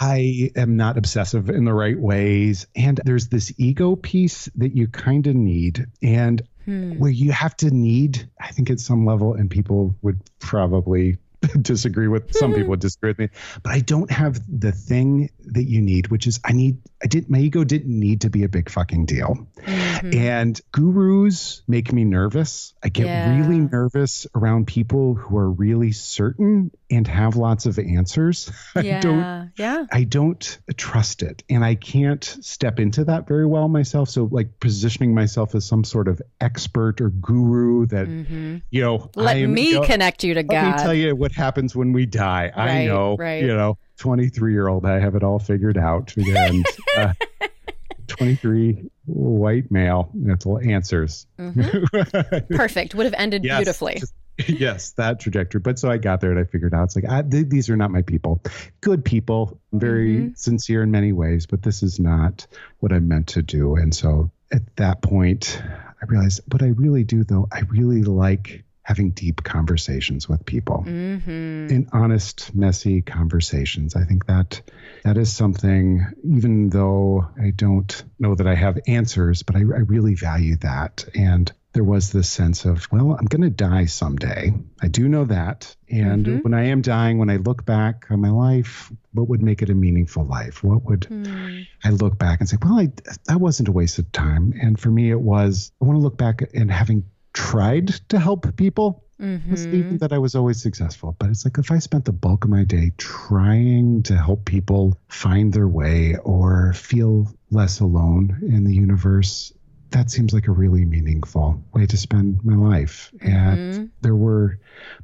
I 0.00 0.50
am 0.56 0.76
not 0.76 0.96
obsessive 0.96 1.50
in 1.50 1.64
the 1.66 1.74
right 1.74 1.98
ways. 1.98 2.66
And 2.74 3.00
there's 3.04 3.28
this 3.28 3.52
ego 3.58 3.96
piece 3.96 4.48
that 4.56 4.74
you 4.74 4.88
kind 4.88 5.26
of 5.26 5.34
need. 5.36 5.86
And 6.02 6.42
Hmm. 6.66 6.98
where 6.98 7.10
you 7.10 7.32
have 7.32 7.56
to 7.58 7.70
need, 7.70 8.28
I 8.38 8.48
think 8.48 8.68
at 8.68 8.80
some 8.80 9.06
level, 9.06 9.32
and 9.32 9.50
people 9.50 9.96
would 10.02 10.20
probably 10.40 11.16
disagree 11.62 12.08
with 12.08 12.34
some 12.34 12.52
people 12.52 12.70
would 12.70 12.80
disagree 12.80 13.10
with 13.10 13.18
me, 13.18 13.28
but 13.62 13.72
I 13.72 13.80
don't 13.80 14.10
have 14.10 14.40
the 14.48 14.72
thing 14.72 15.30
that 15.46 15.64
you 15.64 15.80
need, 15.80 16.08
which 16.08 16.26
is 16.26 16.40
I 16.44 16.52
need 16.52 16.78
I 17.02 17.06
didn't 17.06 17.30
my 17.30 17.38
ego 17.38 17.64
didn't 17.64 17.98
need 17.98 18.22
to 18.22 18.30
be 18.30 18.44
a 18.44 18.48
big 18.48 18.68
fucking 18.70 19.06
deal. 19.06 19.46
Mhm. 19.66 20.14
And 20.14 20.60
gurus 20.72 21.62
make 21.68 21.92
me 21.92 22.04
nervous. 22.04 22.74
I 22.82 22.88
get 22.88 23.06
Yeah. 23.06 23.28
really 23.30 23.58
nervous 23.60 24.26
around 24.34 24.66
people 24.66 25.14
who 25.14 25.36
are 25.38 25.50
really 25.50 25.92
certain 25.92 26.70
and 26.90 27.06
have 27.06 27.36
lots 27.36 27.66
of 27.66 27.78
answers. 27.78 28.50
I 28.74 28.80
yeah. 28.80 29.00
don't 29.00 29.52
yeah. 29.56 29.86
I 29.90 30.04
don't 30.04 30.58
trust 30.76 31.22
it 31.22 31.42
and 31.48 31.64
I 31.64 31.74
can't 31.74 32.24
step 32.24 32.78
into 32.80 33.04
that 33.04 33.26
very 33.28 33.46
well 33.46 33.68
myself. 33.68 34.08
So 34.10 34.28
like 34.30 34.60
positioning 34.60 35.14
myself 35.14 35.54
as 35.54 35.64
some 35.66 35.84
sort 35.84 36.08
of 36.08 36.20
expert 36.40 37.00
or 37.00 37.10
guru 37.10 37.86
that, 37.86 38.06
hmm 38.06 38.58
you 38.70 38.82
know, 38.82 39.10
Let 39.14 39.36
I 39.36 39.38
am, 39.40 39.54
me 39.54 39.68
you 39.70 39.74
know, 39.76 39.82
connect 39.86 40.22
you 40.24 40.34
to 40.34 40.42
god 40.42 40.52
let 40.54 40.76
me 40.76 40.82
tell 40.82 40.94
you 40.94 41.16
what 41.16 41.29
happens 41.34 41.74
when 41.76 41.92
we 41.92 42.06
die. 42.06 42.50
I 42.54 42.66
Right, 42.66 42.86
know, 42.86 43.16
right. 43.16 43.42
you 43.42 43.48
know, 43.54 43.78
23 43.98 44.52
year 44.52 44.68
old, 44.68 44.84
I 44.86 44.98
have 45.00 45.14
it 45.14 45.22
all 45.22 45.38
figured 45.38 45.76
out. 45.78 46.14
And 46.16 46.66
uh, 46.96 47.12
23 48.08 48.90
white 49.06 49.70
male, 49.70 50.10
that's 50.14 50.46
all 50.46 50.58
answers. 50.58 51.26
Mhm. 51.38 52.48
Perfect. 52.56 52.94
Would 52.94 53.06
have 53.06 53.14
ended 53.16 53.44
Yes, 53.44 53.58
beautifully. 53.58 53.94
just- 53.98 54.14
yes, 54.48 54.92
that 54.92 55.20
trajectory. 55.20 55.60
But 55.60 55.78
so 55.78 55.90
I 55.90 55.98
got 55.98 56.20
there 56.20 56.30
and 56.30 56.40
I 56.40 56.44
figured 56.44 56.72
out 56.72 56.84
it's 56.84 56.96
like 56.96 57.04
I, 57.08 57.22
th- 57.22 57.48
these 57.48 57.68
are 57.68 57.76
not 57.76 57.90
my 57.90 58.02
people. 58.02 58.42
Good 58.80 59.04
people, 59.04 59.60
very 59.72 60.16
Mhm. 60.16 60.38
sincere 60.38 60.82
in 60.82 60.90
many 60.90 61.12
ways, 61.12 61.46
but 61.46 61.62
this 61.62 61.82
is 61.82 62.00
not 62.00 62.46
what 62.78 62.92
I'm 62.92 63.06
meant 63.06 63.28
to 63.28 63.42
do. 63.42 63.76
And 63.76 63.94
so 63.94 64.30
at 64.50 64.62
that 64.76 65.02
point, 65.02 65.62
I 65.62 66.04
realized 66.06 66.40
what 66.50 66.62
I 66.62 66.68
really 66.68 67.04
do, 67.04 67.22
though, 67.24 67.48
I 67.52 67.60
really 67.68 68.02
like 68.02 68.64
having 68.82 69.10
deep 69.10 69.42
conversations 69.42 70.28
with 70.28 70.44
people. 70.46 70.82
hmm 70.82 71.66
In 71.70 71.88
honest, 71.92 72.54
messy 72.54 73.02
conversations. 73.02 73.94
I 73.94 74.04
think 74.04 74.26
that 74.26 74.62
that 75.04 75.16
is 75.16 75.32
something, 75.32 76.04
even 76.24 76.68
though 76.70 77.28
I 77.40 77.50
don't 77.50 78.02
know 78.18 78.34
that 78.34 78.46
I 78.46 78.54
have 78.54 78.78
answers, 78.88 79.42
but 79.42 79.54
I, 79.56 79.60
I 79.60 79.82
really 79.86 80.14
value 80.14 80.56
that. 80.56 81.04
And 81.14 81.52
there 81.72 81.84
was 81.84 82.10
this 82.10 82.28
sense 82.28 82.64
of, 82.64 82.88
well, 82.90 83.12
I'm 83.16 83.26
going 83.26 83.42
to 83.42 83.50
die 83.50 83.84
someday. 83.84 84.52
I 84.82 84.88
do 84.88 85.08
know 85.08 85.24
that. 85.26 85.76
And 85.88 86.26
Mhm. 86.26 86.42
when 86.42 86.54
I 86.54 86.64
am 86.64 86.80
dying, 86.82 87.18
when 87.18 87.30
I 87.30 87.36
look 87.36 87.64
back 87.64 88.06
on 88.10 88.20
my 88.20 88.30
life, 88.30 88.90
what 89.12 89.28
would 89.28 89.40
make 89.42 89.62
it 89.62 89.70
a 89.70 89.74
meaningful 89.74 90.24
life? 90.24 90.64
What 90.64 90.84
would 90.86 91.04
Hmm. 91.04 91.62
I 91.84 91.90
look 91.90 92.18
back 92.18 92.40
and 92.40 92.48
say, 92.48 92.58
well, 92.62 92.78
I, 92.78 92.88
that 93.26 93.40
wasn't 93.40 93.68
a 93.68 93.72
waste 93.72 93.98
of 94.00 94.10
time. 94.12 94.52
And 94.60 94.78
for 94.78 94.90
me, 94.90 95.10
it 95.10 95.20
was, 95.20 95.72
I 95.80 95.84
want 95.84 95.96
to 95.96 96.02
look 96.02 96.18
back 96.18 96.42
and 96.52 96.70
having 96.70 97.04
tried 97.32 97.88
to 98.08 98.18
help 98.18 98.56
people 98.56 99.04
Mhm. 99.20 99.74
even 99.74 99.98
that 99.98 100.12
I 100.12 100.18
was 100.18 100.34
always 100.34 100.62
successful. 100.62 101.14
But 101.18 101.28
it's 101.30 101.44
like 101.44 101.58
if 101.58 101.70
I 101.70 101.78
spent 101.78 102.06
the 102.06 102.12
bulk 102.12 102.44
of 102.44 102.50
my 102.50 102.64
day 102.64 102.92
trying 102.96 104.02
to 104.04 104.16
help 104.16 104.46
people 104.46 104.96
find 105.08 105.52
their 105.52 105.68
way 105.68 106.16
or 106.24 106.72
feel 106.72 107.30
less 107.50 107.80
alone 107.80 108.38
in 108.42 108.64
the 108.64 108.74
universe, 108.74 109.52
that 109.90 110.10
seems 110.10 110.32
like 110.32 110.48
a 110.48 110.52
really 110.52 110.84
meaningful 110.84 111.62
way 111.74 111.86
to 111.86 111.96
spend 111.96 112.44
my 112.44 112.54
life. 112.54 113.12
And 113.20 113.58
Mhm. 113.58 113.90
there 114.00 114.14
were 114.14 114.58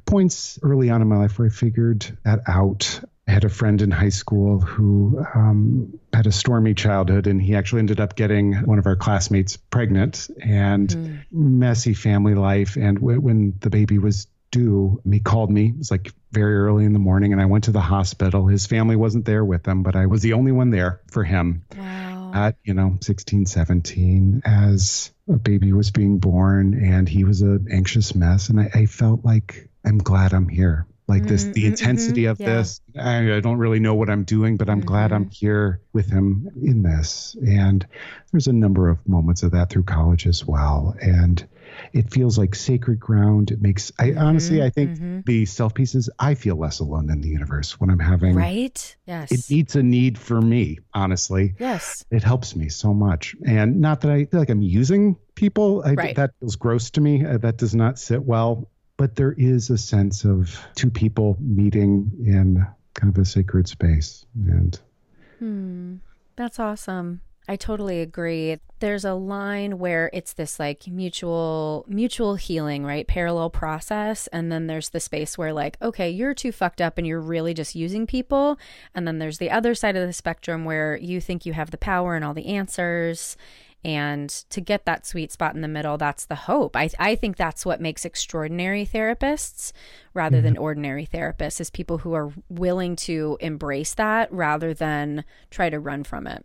points 0.05 0.59
early 0.63 0.89
on 0.89 1.01
in 1.01 1.07
my 1.07 1.17
life 1.17 1.37
where 1.37 1.47
I 1.47 1.51
figured 1.51 2.17
that 2.23 2.41
out. 2.47 3.01
I 3.27 3.31
had 3.31 3.43
a 3.43 3.49
friend 3.49 3.81
in 3.81 3.91
high 3.91 4.09
school 4.09 4.61
who 4.61 5.21
um, 5.35 5.99
had 6.13 6.27
a 6.27 6.31
stormy 6.31 6.73
childhood, 6.73 7.27
and 7.27 7.41
he 7.41 7.55
actually 7.55 7.79
ended 7.79 7.99
up 7.99 8.15
getting 8.15 8.53
one 8.53 8.79
of 8.79 8.85
our 8.85 8.95
classmates 8.95 9.57
pregnant 9.57 10.29
and 10.41 10.89
Mhm. 10.89 11.19
messy 11.31 11.93
family 11.93 12.35
life. 12.35 12.77
And 12.77 12.97
w- 12.99 13.19
when 13.19 13.55
the 13.59 13.69
baby 13.69 13.97
was 13.97 14.27
due, 14.49 15.01
he 15.11 15.19
called 15.19 15.51
me. 15.51 15.69
It 15.69 15.77
was 15.77 15.91
like 15.91 16.13
very 16.31 16.55
early 16.57 16.85
in 16.85 16.93
the 16.93 16.99
morning, 16.99 17.33
and 17.33 17.41
I 17.41 17.45
went 17.45 17.65
to 17.65 17.71
the 17.71 17.81
hospital. 17.81 18.47
His 18.47 18.65
family 18.65 18.95
wasn't 18.95 19.25
there 19.25 19.43
with 19.43 19.67
him, 19.67 19.83
but 19.83 19.97
I 19.97 20.05
was 20.05 20.21
the 20.21 20.33
only 20.33 20.53
one 20.53 20.69
there 20.69 21.01
for 21.11 21.23
him 21.25 21.63
Wow. 21.77 22.06
At 22.33 22.55
you 22.63 22.73
know 22.73 22.97
16 23.01 23.45
17 23.45 24.41
as 24.45 25.11
a 25.29 25.33
baby 25.33 25.73
was 25.73 25.91
being 25.91 26.19
born 26.19 26.73
and 26.73 27.07
he 27.07 27.23
was 27.23 27.41
an 27.41 27.67
anxious 27.71 28.15
mess. 28.15 28.49
And 28.49 28.59
I, 28.59 28.69
I 28.73 28.85
felt 28.85 29.23
like 29.25 29.69
i'm 29.85 29.97
glad 29.97 30.33
i'm 30.33 30.49
here 30.49 30.85
like 31.07 31.25
this 31.25 31.45
Mhm, 31.45 31.53
the 31.53 31.63
mhm, 31.63 31.67
intensity 31.67 32.21
mhm, 32.23 32.31
of 32.31 32.39
yeah. 32.39 32.45
this 32.45 32.81
I, 32.99 33.35
I 33.35 33.39
don't 33.39 33.57
really 33.57 33.79
know 33.79 33.95
what 33.95 34.09
i'm 34.09 34.23
doing 34.23 34.57
but 34.57 34.69
i'm 34.69 34.81
glad 34.81 35.11
i'm 35.13 35.29
here 35.29 35.81
with 35.93 36.09
him 36.09 36.49
in 36.61 36.83
this 36.83 37.35
and 37.45 37.85
there's 38.31 38.47
a 38.47 38.53
number 38.53 38.89
of 38.89 39.07
moments 39.07 39.43
of 39.43 39.51
that 39.51 39.69
through 39.69 39.83
college 39.83 40.27
as 40.27 40.45
well 40.45 40.95
and 41.01 41.47
it 41.93 42.11
feels 42.11 42.37
like 42.37 42.55
sacred 42.55 42.99
ground 42.99 43.51
it 43.51 43.61
makes 43.61 43.91
i 43.99 44.13
honestly 44.15 44.61
i 44.63 44.69
think 44.69 44.97
mhm. 44.97 45.25
the 45.25 45.45
self 45.45 45.73
pieces 45.73 46.09
i 46.19 46.33
feel 46.33 46.55
less 46.57 46.79
alone 46.79 47.09
in 47.09 47.21
the 47.21 47.29
universe 47.29 47.79
when 47.79 47.89
i'm 47.89 47.99
having 47.99 48.35
Right? 48.35 48.95
Yes. 49.05 49.31
it 49.31 49.49
meets 49.49 49.75
a 49.75 49.83
need 49.83 50.17
for 50.17 50.41
me 50.41 50.79
honestly 50.93 51.53
yes. 51.59 52.03
it 52.11 52.23
helps 52.23 52.55
me 52.55 52.67
so 52.69 52.93
much 52.93 53.35
and 53.45 53.79
not 53.79 54.01
that 54.01 54.11
i 54.11 54.25
feel 54.25 54.39
like 54.39 54.49
i'm 54.49 54.61
using 54.61 55.15
people 55.35 55.83
I, 55.85 55.93
Right. 55.93 56.15
that 56.15 56.31
feels 56.39 56.55
gross 56.57 56.89
to 56.91 57.01
me 57.01 57.23
Uh, 57.25 57.37
that 57.37 57.57
does 57.57 57.75
not 57.75 57.99
sit 57.99 58.23
well 58.23 58.69
but 58.97 59.15
there 59.15 59.33
is 59.37 59.69
a 59.69 59.77
sense 59.77 60.25
of 60.25 60.59
two 60.75 60.89
people 60.89 61.37
meeting 61.39 62.11
in 62.25 62.65
kind 62.95 63.15
of 63.15 63.21
a 63.21 63.25
sacred 63.25 63.67
space 63.67 64.25
and 64.47 64.79
Hmm. 65.39 65.95
That's 66.35 66.59
awesome. 66.59 67.21
I 67.47 67.55
totally 67.55 68.01
agree. 68.01 68.57
There's 68.79 69.05
a 69.05 69.13
line 69.13 69.79
where 69.79 70.09
it's 70.13 70.33
this 70.33 70.59
like 70.59 70.87
mutual 70.87 71.85
mutual 71.87 72.35
healing, 72.35 72.83
right? 72.83 73.07
Parallel 73.07 73.49
process 73.51 74.27
and 74.27 74.51
then 74.51 74.67
there's 74.67 74.89
the 74.89 74.99
space 74.99 75.37
where 75.37 75.53
like, 75.53 75.77
okay, 75.81 76.09
you're 76.09 76.33
too 76.33 76.51
fucked 76.51 76.81
up 76.81 76.97
and 76.97 77.07
you're 77.07 77.21
really 77.21 77.53
just 77.53 77.75
using 77.75 78.05
people, 78.05 78.59
and 78.93 79.07
then 79.07 79.19
there's 79.19 79.37
the 79.37 79.49
other 79.51 79.73
side 79.73 79.95
of 79.95 80.05
the 80.05 80.13
spectrum 80.13 80.65
where 80.65 80.97
you 80.97 81.21
think 81.21 81.45
you 81.45 81.53
have 81.53 81.71
the 81.71 81.77
power 81.77 82.15
and 82.15 82.25
all 82.25 82.33
the 82.33 82.47
answers. 82.47 83.37
And 83.83 84.29
to 84.49 84.59
get 84.59 84.85
that 84.85 85.05
sweet 85.05 85.31
spot 85.31 85.55
in 85.55 85.61
the 85.61 85.67
middle, 85.67 85.97
that's 85.97 86.25
the 86.25 86.35
hope. 86.35 86.75
I, 86.75 86.89
I 86.99 87.15
think 87.15 87.37
that's 87.37 87.65
what 87.65 87.79
makes 87.79 88.05
extraordinary 88.05 88.85
therapists 88.85 89.71
rather 90.13 90.41
than 90.41 90.55
mm-hmm. 90.55 90.63
ordinary 90.63 91.05
therapists 91.05 91.61
is 91.61 91.69
people 91.69 91.99
who 91.99 92.13
are 92.13 92.33
willing 92.49 92.95
to 92.97 93.37
embrace 93.39 93.93
that 93.93 94.31
rather 94.33 94.73
than 94.73 95.23
try 95.51 95.69
to 95.69 95.79
run 95.79 96.03
from 96.03 96.27
it. 96.27 96.43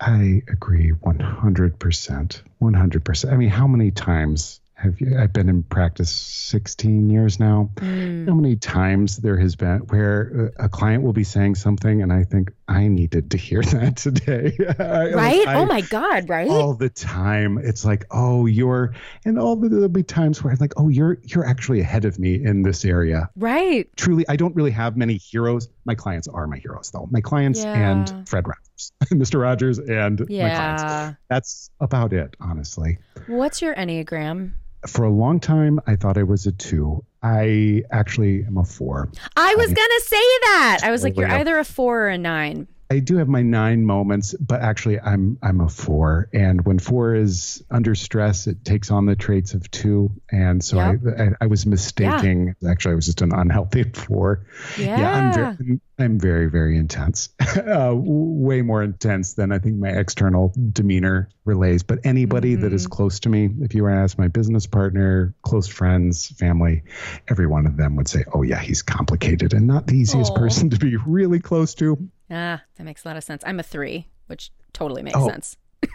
i 0.00 0.42
agree 0.48 0.92
100% 0.92 2.42
100% 2.60 3.32
i 3.32 3.36
mean 3.36 3.48
how 3.48 3.66
many 3.66 3.90
times 3.90 4.61
have 4.82 5.00
you, 5.00 5.16
I've 5.18 5.32
been 5.32 5.48
in 5.48 5.62
practice 5.62 6.10
16 6.10 7.08
years 7.08 7.38
now. 7.38 7.70
Mm. 7.76 8.26
How 8.28 8.34
many 8.34 8.56
times 8.56 9.16
there 9.18 9.36
has 9.38 9.54
been 9.54 9.78
where 9.88 10.52
a 10.58 10.68
client 10.68 11.04
will 11.04 11.12
be 11.12 11.22
saying 11.24 11.54
something 11.54 12.02
and 12.02 12.12
I 12.12 12.24
think 12.24 12.52
I 12.66 12.88
needed 12.88 13.30
to 13.30 13.36
hear 13.36 13.62
that 13.74 13.96
today. 13.96 14.56
right? 14.78 15.46
I, 15.46 15.54
oh 15.54 15.66
my 15.66 15.82
God, 15.82 16.28
right? 16.28 16.48
All 16.48 16.74
the 16.74 16.88
time. 16.88 17.58
It's 17.58 17.84
like, 17.84 18.06
oh, 18.10 18.46
you're 18.46 18.94
and 19.24 19.38
all 19.38 19.54
the, 19.56 19.68
there'll 19.68 19.88
be 19.88 20.02
times 20.02 20.42
where 20.42 20.52
I'm 20.52 20.58
like, 20.58 20.74
oh, 20.76 20.88
you're 20.88 21.18
you're 21.22 21.46
actually 21.46 21.80
ahead 21.80 22.04
of 22.04 22.18
me 22.18 22.44
in 22.44 22.62
this 22.62 22.84
area. 22.84 23.30
Right. 23.36 23.88
Truly, 23.96 24.24
I 24.28 24.34
don't 24.36 24.54
really 24.56 24.72
have 24.72 24.96
many 24.96 25.16
heroes. 25.16 25.68
My 25.84 25.94
clients 25.94 26.26
are 26.26 26.46
my 26.48 26.58
heroes 26.58 26.90
though. 26.90 27.08
My 27.10 27.20
clients 27.20 27.62
Yeah. 27.62 27.90
and 27.90 28.28
Fred 28.28 28.46
Rogers, 28.48 28.92
Mr. 29.12 29.40
Rogers 29.40 29.78
and 29.78 30.20
my 30.20 30.26
clients. 30.26 30.82
Yeah. 30.82 31.14
That's 31.28 31.70
about 31.80 32.12
it, 32.12 32.34
honestly. 32.40 32.98
What's 33.28 33.62
your 33.62 33.74
Enneagram? 33.76 34.54
For 34.86 35.04
a 35.04 35.10
long 35.10 35.40
time, 35.40 35.80
I 35.86 35.96
thought 35.96 36.18
I 36.18 36.24
was 36.24 36.46
a 36.46 36.52
two. 36.52 37.04
I 37.22 37.84
actually 37.90 38.44
am 38.44 38.58
a 38.58 38.64
four. 38.64 39.10
I 39.36 39.54
was 39.56 39.70
I- 39.70 39.74
gonna 39.74 40.00
say 40.00 40.16
that. 40.16 40.80
I 40.82 40.90
was 40.90 41.02
like, 41.04 41.16
you're 41.16 41.28
either 41.30 41.58
a 41.58 41.64
four 41.64 42.02
or 42.02 42.08
a 42.08 42.18
nine. 42.18 42.66
I 42.90 42.98
do 42.98 43.16
have 43.16 43.28
my 43.28 43.40
nine 43.40 43.86
moments, 43.86 44.34
but 44.34 44.60
actually 44.60 45.00
I'm 45.00 45.38
I'm 45.42 45.62
a 45.62 45.68
four. 45.68 46.28
And 46.34 46.62
when 46.66 46.78
four 46.78 47.14
is 47.14 47.62
under 47.70 47.94
stress, 47.94 48.46
it 48.46 48.66
takes 48.66 48.90
on 48.90 49.06
the 49.06 49.16
traits 49.16 49.54
of 49.54 49.70
two. 49.70 50.10
And 50.30 50.62
so 50.62 50.78
I, 50.78 50.96
I 51.18 51.28
I 51.40 51.46
was 51.46 51.64
mistaking. 51.64 52.54
Actually, 52.68 52.92
I 52.92 52.94
was 52.96 53.06
just 53.06 53.22
an 53.22 53.32
unhealthy 53.32 53.84
four. 53.94 54.44
Yeah. 54.78 55.32
I'm 55.32 55.56
very 55.56 55.80
I'm 56.02 56.18
very 56.18 56.50
very 56.50 56.76
intense. 56.76 57.30
uh, 57.56 57.92
way 57.94 58.62
more 58.62 58.82
intense 58.82 59.34
than 59.34 59.52
I 59.52 59.58
think 59.58 59.76
my 59.76 59.88
external 59.88 60.52
demeanor 60.72 61.28
relays. 61.44 61.82
But 61.82 62.00
anybody 62.04 62.56
that 62.56 62.72
is 62.72 62.86
Mhm. 62.86 62.90
close 62.90 63.20
to 63.20 63.28
me, 63.28 63.48
if 63.60 63.74
you 63.74 63.84
were 63.84 63.90
to 63.90 63.96
ask 63.96 64.18
my 64.18 64.28
business 64.28 64.66
partner, 64.66 65.34
close 65.42 65.68
friends, 65.68 66.28
family, 66.38 66.82
every 67.28 67.46
one 67.46 67.66
of 67.66 67.76
them 67.76 67.96
would 67.96 68.08
say, 68.08 68.24
"Oh 68.34 68.42
yeah, 68.42 68.58
he's 68.60 68.82
complicated 68.82 69.54
and 69.54 69.66
not 69.66 69.86
the 69.86 69.96
easiest 69.96 70.32
Aw. 70.32 70.38
person 70.38 70.70
to 70.70 70.78
be 70.78 70.96
really 71.06 71.38
close 71.40 71.74
to." 71.76 71.96
Ah, 72.30 72.62
that 72.76 72.84
makes 72.84 73.04
a 73.04 73.08
lot 73.08 73.16
of 73.16 73.24
sense. 73.24 73.42
I'm 73.46 73.60
a 73.60 73.62
three, 73.62 74.08
which 74.26 74.50
totally 74.72 75.02
makes 75.02 75.16
Oh. 75.18 75.28
sense. 75.28 75.56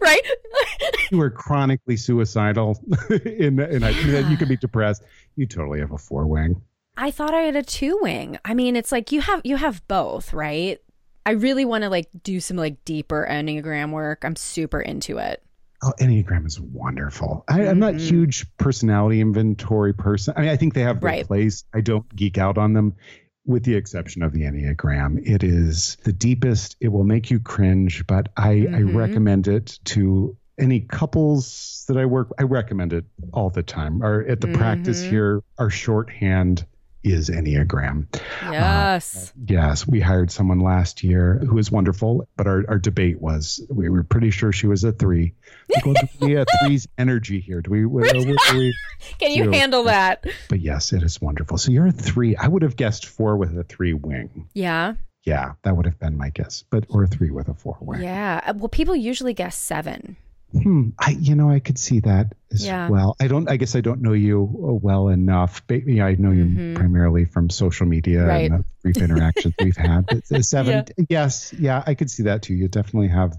right? 0.00 0.20
you 1.10 1.20
are 1.20 1.30
chronically 1.30 1.96
suicidal 1.96 2.78
in, 3.24 3.58
in 3.60 3.82
a, 3.82 3.90
you 4.30 4.36
could 4.36 4.48
be 4.48 4.56
depressed 4.56 5.02
you 5.36 5.46
totally 5.46 5.80
have 5.80 5.92
a 5.92 5.98
four 5.98 6.26
wing 6.26 6.60
I 6.96 7.10
thought 7.10 7.34
I 7.34 7.40
had 7.42 7.56
a 7.56 7.62
two 7.62 7.98
wing. 8.02 8.38
I 8.44 8.54
mean, 8.54 8.76
it's 8.76 8.92
like 8.92 9.12
you 9.12 9.20
have 9.22 9.40
you 9.44 9.56
have 9.56 9.86
both, 9.88 10.32
right? 10.32 10.78
I 11.24 11.32
really 11.32 11.64
want 11.64 11.82
to 11.82 11.88
like 11.90 12.08
do 12.22 12.40
some 12.40 12.56
like 12.56 12.84
deeper 12.84 13.26
enneagram 13.28 13.90
work. 13.92 14.24
I'm 14.24 14.36
super 14.36 14.80
into 14.80 15.18
it. 15.18 15.42
oh 15.84 15.92
enneagram 15.98 16.46
is 16.46 16.60
wonderful 16.60 17.44
I, 17.48 17.66
i'm 17.66 17.80
not 17.80 17.94
Mhm. 17.94 18.00
huge 18.08 18.46
personality 18.56 19.20
inventory 19.20 19.92
person 19.92 20.32
i 20.36 20.42
mean 20.42 20.50
i 20.50 20.56
think 20.56 20.74
they 20.74 20.82
have 20.82 21.00
their 21.00 21.08
Right. 21.10 21.26
place 21.26 21.64
i 21.74 21.80
don't 21.80 22.06
geek 22.14 22.38
out 22.38 22.56
on 22.56 22.72
them 22.72 22.94
with 23.46 23.64
the 23.64 23.74
exception 23.74 24.22
of 24.22 24.32
the 24.32 24.42
enneagram 24.42 25.18
it 25.26 25.42
is 25.42 25.96
the 26.04 26.12
deepest 26.12 26.76
it 26.80 26.86
will 26.92 27.02
make 27.02 27.32
you 27.32 27.40
cringe 27.40 28.06
but 28.06 28.28
i 28.36 28.50
i 28.50 28.82
Mhm. 28.84 28.94
recommend 28.94 29.48
it 29.48 29.80
to 29.86 30.36
any 30.56 30.78
couples 30.82 31.84
that 31.88 31.96
i 31.96 32.04
work 32.04 32.28
i 32.38 32.44
recommend 32.44 32.92
it 32.92 33.04
all 33.32 33.50
the 33.50 33.64
time 33.64 34.04
or 34.04 34.22
at 34.28 34.40
the 34.40 34.48
practice 34.52 35.02
Mhm. 35.02 35.08
here 35.10 35.42
our 35.58 35.70
shorthand 35.70 36.64
is 37.04 37.28
enneagram 37.30 38.06
Yes. 38.42 39.30
Uh, 39.30 39.40
yes, 39.46 39.86
we 39.86 40.00
hired 40.00 40.30
someone 40.30 40.60
last 40.60 41.02
year 41.02 41.38
who 41.38 41.54
was 41.54 41.70
wonderful, 41.70 42.28
but 42.36 42.46
our, 42.46 42.64
our 42.68 42.78
debate 42.78 43.20
was 43.20 43.64
we 43.68 43.88
were 43.88 44.02
pretty 44.04 44.30
sure 44.30 44.52
she 44.52 44.66
was 44.66 44.84
a 44.84 44.92
three. 44.92 45.34
Like, 45.74 45.84
well, 45.86 45.94
do 45.94 46.26
we 46.26 46.32
have 46.32 46.46
uh, 46.48 46.66
three's 46.66 46.86
energy 46.98 47.40
here? 47.40 47.60
Do 47.60 47.70
we, 47.70 47.84
uh, 47.84 47.88
what, 47.88 48.04
what 48.14 48.38
do 48.50 48.58
we? 48.58 48.74
Can 49.18 49.32
you 49.32 49.50
handle 49.50 49.84
that? 49.84 50.24
But 50.48 50.60
yes, 50.60 50.92
it 50.92 51.02
is 51.02 51.20
wonderful. 51.20 51.58
So 51.58 51.72
you're 51.72 51.86
a 51.86 51.92
three. 51.92 52.36
I 52.36 52.46
would 52.48 52.62
have 52.62 52.76
guessed 52.76 53.06
four 53.06 53.36
with 53.36 53.56
a 53.58 53.64
three 53.64 53.92
wing. 53.94 54.48
Yeah. 54.54 54.94
Yeah, 55.24 55.52
that 55.62 55.76
would 55.76 55.86
have 55.86 55.98
been 56.00 56.16
my 56.16 56.30
guess. 56.30 56.64
But 56.68 56.86
or 56.88 57.04
a 57.04 57.06
three 57.06 57.30
with 57.30 57.48
a 57.48 57.54
four 57.54 57.76
wing. 57.80 58.02
Yeah. 58.02 58.40
Uh, 58.44 58.54
Well, 58.56 58.68
people 58.68 58.96
usually 58.96 59.34
guess 59.34 59.56
seven. 59.56 60.16
Hmm. 60.52 60.90
I 60.98 61.10
you 61.18 61.34
know 61.34 61.50
I 61.50 61.60
could 61.60 61.78
see 61.78 62.00
that 62.00 62.34
as 62.52 62.64
Yeah. 62.66 62.88
well. 62.88 63.16
I 63.20 63.26
don't. 63.28 63.48
I 63.48 63.56
guess 63.56 63.74
I 63.74 63.80
don't 63.80 64.02
know 64.02 64.12
you 64.12 64.42
uh, 64.42 64.74
well 64.74 65.08
enough. 65.08 65.66
But, 65.66 65.86
yeah, 65.88 66.04
I 66.06 66.14
know 66.16 66.30
you 66.30 66.44
Mhm. 66.44 66.74
primarily 66.74 67.24
from 67.24 67.48
social 67.50 67.86
media 67.86 68.26
Right. 68.26 68.50
and 68.50 68.60
the 68.60 68.64
brief 68.82 68.98
interactions 68.98 69.54
we've 69.58 69.76
had. 69.76 70.06
But 70.08 70.26
seven, 70.44 70.84
yes, 71.08 71.54
yeah, 71.58 71.82
I 71.86 71.94
could 71.94 72.10
see 72.10 72.24
that 72.24 72.42
too. 72.42 72.54
You 72.54 72.68
definitely 72.68 73.08
have 73.08 73.36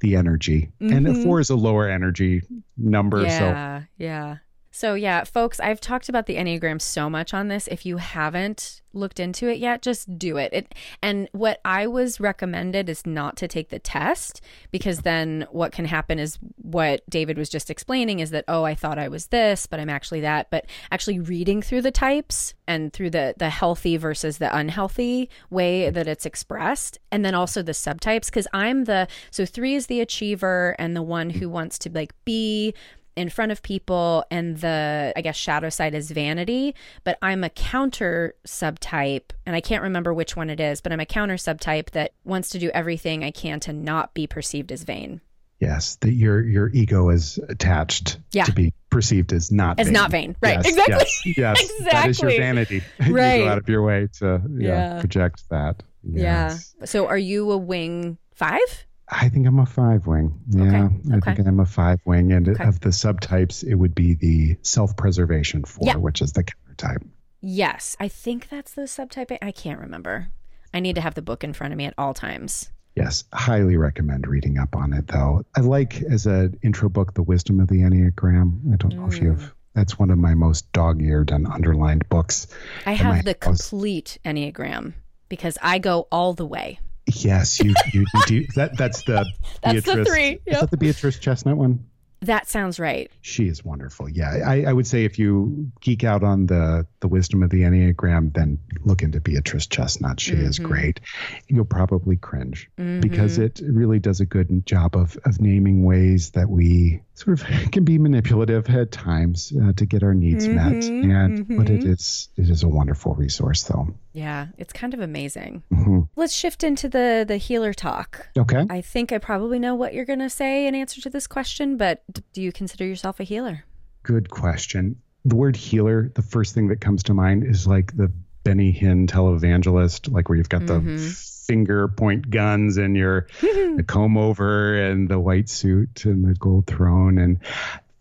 the 0.00 0.16
energy, 0.16 0.70
and 0.80 1.06
a 1.06 1.12
Mhm. 1.12 1.22
four 1.22 1.40
is 1.40 1.50
a 1.50 1.56
lower 1.56 1.88
energy 1.88 2.42
number. 2.76 3.20
So 3.28 3.44
Yeah, 3.46 3.82
yeah. 3.98 4.36
So 4.74 4.94
yeah, 4.94 5.24
folks, 5.24 5.60
I've 5.60 5.82
talked 5.82 6.08
about 6.08 6.24
the 6.24 6.36
Enneagram 6.36 6.80
so 6.80 7.10
much 7.10 7.34
on 7.34 7.48
this. 7.48 7.68
If 7.68 7.84
you 7.84 7.98
haven't 7.98 8.80
looked 8.94 9.20
into 9.20 9.46
it 9.48 9.58
yet, 9.58 9.82
just 9.82 10.18
do 10.18 10.38
it. 10.38 10.50
It 10.52 10.74
and 11.02 11.28
what 11.32 11.60
I 11.62 11.86
was 11.86 12.20
recommended 12.20 12.88
is 12.88 13.06
not 13.06 13.36
to 13.36 13.48
take 13.48 13.68
the 13.68 13.78
test 13.78 14.40
because 14.70 15.00
then 15.00 15.46
what 15.50 15.72
can 15.72 15.84
happen 15.84 16.18
is 16.18 16.38
what 16.56 17.08
David 17.08 17.36
was 17.36 17.50
just 17.50 17.68
explaining 17.68 18.20
is 18.20 18.30
that 18.30 18.46
oh, 18.48 18.64
I 18.64 18.74
thought 18.74 18.98
I 18.98 19.08
was 19.08 19.26
this, 19.26 19.66
but 19.66 19.78
I'm 19.78 19.90
actually 19.90 20.22
that. 20.22 20.48
But 20.50 20.64
actually 20.90 21.20
reading 21.20 21.60
through 21.60 21.82
the 21.82 21.90
types 21.90 22.54
and 22.66 22.94
through 22.94 23.10
the 23.10 23.34
the 23.36 23.50
healthy 23.50 23.98
versus 23.98 24.38
the 24.38 24.56
unhealthy 24.56 25.28
way 25.50 25.90
that 25.90 26.08
it's 26.08 26.24
expressed 26.24 26.98
and 27.10 27.26
then 27.26 27.34
also 27.34 27.60
the 27.60 27.72
subtypes 27.72 28.26
because 28.26 28.48
I'm 28.54 28.84
the 28.84 29.06
so 29.30 29.44
3 29.44 29.74
is 29.74 29.86
the 29.88 30.00
achiever 30.00 30.74
and 30.78 30.96
the 30.96 31.02
one 31.02 31.28
who 31.28 31.50
wants 31.50 31.78
to 31.80 31.90
like 31.90 32.14
be 32.24 32.72
in 33.16 33.28
front 33.28 33.52
of 33.52 33.62
people 33.62 34.24
and 34.30 34.58
the 34.58 35.12
i 35.16 35.20
guess 35.20 35.36
shadow 35.36 35.68
side 35.68 35.94
is 35.94 36.10
vanity 36.10 36.74
but 37.04 37.18
i'm 37.22 37.44
a 37.44 37.50
counter 37.50 38.34
subtype 38.46 39.30
and 39.46 39.54
i 39.56 39.60
can't 39.60 39.82
remember 39.82 40.12
which 40.14 40.36
one 40.36 40.48
it 40.50 40.60
is 40.60 40.80
but 40.80 40.92
i'm 40.92 41.00
a 41.00 41.06
counter 41.06 41.34
subtype 41.36 41.90
that 41.90 42.12
wants 42.24 42.50
to 42.50 42.58
do 42.58 42.70
everything 42.70 43.22
i 43.24 43.30
can 43.30 43.60
to 43.60 43.72
not 43.72 44.14
be 44.14 44.26
perceived 44.26 44.70
as 44.72 44.82
vain 44.84 45.20
yes, 45.60 45.94
that 46.00 46.12
your 46.12 46.40
your 46.44 46.70
ego 46.70 47.08
is 47.10 47.38
attached 47.48 48.18
Yeah. 48.32 48.44
to 48.46 48.52
be 48.52 48.72
perceived 48.90 49.32
as 49.32 49.52
not 49.52 49.78
as 49.78 49.86
vain. 49.86 49.92
not 49.94 50.10
vain 50.10 50.36
right 50.42 50.56
Yes, 50.56 50.66
exactly 50.66 51.06
Yes, 51.36 51.36
yes. 51.38 51.72
that 51.92 52.08
is 52.10 52.20
your 52.20 52.30
Exactly. 52.30 52.38
vanity. 52.38 52.82
you 53.06 53.14
Right. 53.14 53.38
go 53.44 53.48
out 53.48 53.58
of 53.58 53.68
your 53.68 53.82
way 53.84 54.08
to 54.18 54.42
yeah, 54.58 54.94
Yeah. 54.94 55.00
project 55.00 55.44
that. 55.50 55.82
Yes. 56.02 56.74
yeah 56.80 56.86
so 56.86 57.06
are 57.06 57.16
you 57.18 57.52
a 57.52 57.56
wing 57.56 58.18
five 58.34 58.86
I 59.14 59.28
think 59.28 59.46
I'm 59.46 59.58
a 59.58 59.66
five 59.66 60.06
wing. 60.06 60.32
Yeah, 60.48 60.88
I 61.12 61.16
okay. 61.18 61.34
think 61.34 61.46
I'm 61.46 61.60
a 61.60 61.66
five 61.66 62.00
wing. 62.06 62.32
And 62.32 62.48
Okay. 62.48 62.64
of 62.64 62.80
the 62.80 62.88
subtypes, 62.88 63.62
it 63.62 63.74
would 63.74 63.94
be 63.94 64.14
the 64.14 64.56
self 64.62 64.96
preservation 64.96 65.64
four, 65.64 65.86
Yeah. 65.86 65.96
which 65.96 66.22
is 66.22 66.32
the 66.32 66.44
counter 66.44 66.74
type. 66.76 67.02
yes 67.44 67.96
i 68.00 68.06
think 68.08 68.48
that's 68.48 68.72
the 68.74 68.82
subtype 68.82 69.36
i 69.42 69.50
can't 69.50 69.80
remember 69.80 70.28
i 70.72 70.78
need 70.80 70.94
to 70.94 71.00
have 71.00 71.14
the 71.14 71.22
book 71.22 71.42
in 71.44 71.52
front 71.52 71.72
of 71.72 71.76
me 71.78 71.84
at 71.86 71.94
all 71.98 72.14
times 72.14 72.70
Yes, 72.94 73.24
highly 73.32 73.76
recommend 73.78 74.26
reading 74.26 74.58
up 74.58 74.76
on 74.76 74.92
it, 74.92 75.08
though. 75.08 75.44
I 75.56 75.60
like 75.60 76.02
as 76.02 76.26
an 76.26 76.58
intro 76.62 76.90
book, 76.90 77.14
The 77.14 77.22
Wisdom 77.22 77.58
of 77.58 77.68
the 77.68 77.76
Enneagram. 77.80 78.70
I 78.70 78.76
don't 78.76 78.94
know 78.94 79.06
if 79.06 79.14
Mm. 79.14 79.22
you've, 79.22 79.54
that's 79.74 79.98
one 79.98 80.10
of 80.10 80.18
my 80.18 80.34
most 80.34 80.70
dog 80.72 81.00
eared 81.00 81.30
and 81.30 81.46
underlined 81.46 82.06
books. 82.10 82.48
i 82.84 82.92
have 82.92 83.24
the 83.24 83.34
house- 83.40 83.70
complete 83.70 84.18
enneagram 84.26 84.92
because 85.30 85.56
i 85.62 85.78
go 85.78 86.06
all 86.12 86.34
the 86.34 86.44
way 86.46 86.78
Yes, 87.06 87.60
you, 87.60 87.74
you, 87.92 88.06
you 88.14 88.22
do. 88.26 88.46
That, 88.54 88.76
that's 88.76 89.02
the 89.02 89.24
That's 89.62 89.82
the 89.84 89.94
Beatrice. 89.96 90.08
three, 90.08 90.38
Is 90.46 90.60
that 90.60 90.70
the 90.70 90.76
Beatrice 90.76 91.18
Chestnut 91.18 91.56
one? 91.56 91.86
that 92.24 92.46
sounds 92.46 92.78
right 92.78 93.10
She 93.20 93.48
is 93.48 93.64
wonderful. 93.64 94.08
Yeah, 94.08 94.30
I, 94.46 94.62
I 94.68 94.72
would 94.72 94.86
say 94.86 95.04
if 95.04 95.18
you 95.18 95.72
geek 95.80 96.04
out 96.04 96.22
on 96.22 96.46
the 96.46 96.86
the 97.00 97.08
wisdom 97.08 97.42
of 97.42 97.50
the 97.50 97.62
enneagram, 97.62 98.32
then 98.32 98.60
look 98.84 99.02
into 99.02 99.20
Beatrice 99.20 99.66
Chestnut. 99.66 100.20
She 100.20 100.34
is 100.34 100.60
Mhm. 100.60 100.62
great. 100.62 101.00
You'll 101.48 101.64
probably 101.64 102.16
cringe 102.16 102.70
because 102.76 103.38
Mhm. 103.38 103.44
it 103.46 103.60
really 103.64 103.98
does 103.98 104.20
a 104.20 104.24
good 104.26 104.64
job 104.64 104.94
of 104.94 105.18
of 105.24 105.40
naming 105.40 105.82
ways 105.82 106.30
that 106.30 106.48
we 106.48 107.02
sort 107.14 107.40
of 107.40 107.46
can 107.72 107.82
be 107.82 107.98
manipulative 107.98 108.68
at 108.70 108.92
times 108.92 109.52
uh, 109.60 109.72
to 109.72 109.84
get 109.84 110.04
our 110.04 110.14
needs 110.14 110.46
met. 110.46 110.74
Mhm, 110.74 111.10
And 111.12 111.48
but 111.58 111.68
it 111.70 111.80
mhm. 111.80 111.88
is 111.92 112.28
it 112.36 112.48
is 112.48 112.62
a 112.62 112.68
wonderful 112.68 113.16
resource, 113.16 113.64
though. 113.64 113.92
Yeah, 114.12 114.48
it's 114.58 114.72
kind 114.72 114.92
of 114.94 115.00
amazing. 115.00 115.62
Mhm. 115.72 116.08
Let's 116.16 116.34
shift 116.34 116.62
into 116.64 116.88
the 116.88 117.24
the 117.26 117.36
healer 117.38 117.72
talk. 117.72 118.28
Okay. 118.36 118.66
I 118.68 118.80
think 118.82 119.10
I 119.12 119.18
probably 119.18 119.58
know 119.58 119.74
what 119.74 119.94
you're 119.94 120.04
going 120.04 120.18
to 120.18 120.30
say 120.30 120.66
in 120.66 120.74
answer 120.74 121.00
to 121.00 121.10
this 121.10 121.26
question, 121.26 121.76
but 121.76 122.02
do 122.32 122.42
you 122.42 122.52
consider 122.52 122.84
yourself 122.84 123.20
a 123.20 123.24
healer? 123.24 123.64
Good 124.02 124.28
question. 124.30 124.96
The 125.24 125.36
word 125.36 125.56
healer, 125.56 126.10
the 126.14 126.22
first 126.22 126.54
thing 126.54 126.68
that 126.68 126.80
comes 126.80 127.04
to 127.04 127.14
mind 127.14 127.44
is 127.44 127.66
like 127.66 127.96
the 127.96 128.12
Benny 128.44 128.72
Hinn 128.72 129.06
televangelist, 129.06 130.12
like 130.12 130.28
where 130.28 130.36
you've 130.36 130.48
got 130.48 130.66
the 130.66 130.80
Mhm. 130.80 131.28
finger 131.46 131.88
point 131.88 132.28
guns 132.30 132.76
and 132.76 132.96
your 132.96 133.26
the 133.40 133.84
comb 133.86 134.16
over 134.16 134.74
and 134.76 135.08
the 135.08 135.18
white 135.20 135.48
suit 135.48 136.04
and 136.04 136.24
the 136.24 136.34
gold 136.34 136.66
throne 136.66 137.18
and 137.18 137.38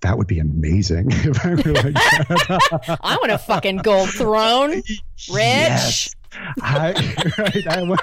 that 0.02 0.18
would 0.18 0.28
be 0.28 0.40
amazing 0.40 1.08
if 1.12 1.46
I 1.46 1.50
were 1.52 1.56
like 1.74 1.94
that. 1.94 2.98
I 3.04 3.18
want 3.18 3.32
a 3.32 3.38
fucking 3.38 3.78
gold 3.78 4.10
throne. 4.10 4.82
Yes. 5.30 6.14
I, 6.62 6.94
right, 7.38 7.68
I 7.68 7.84
want 7.84 8.00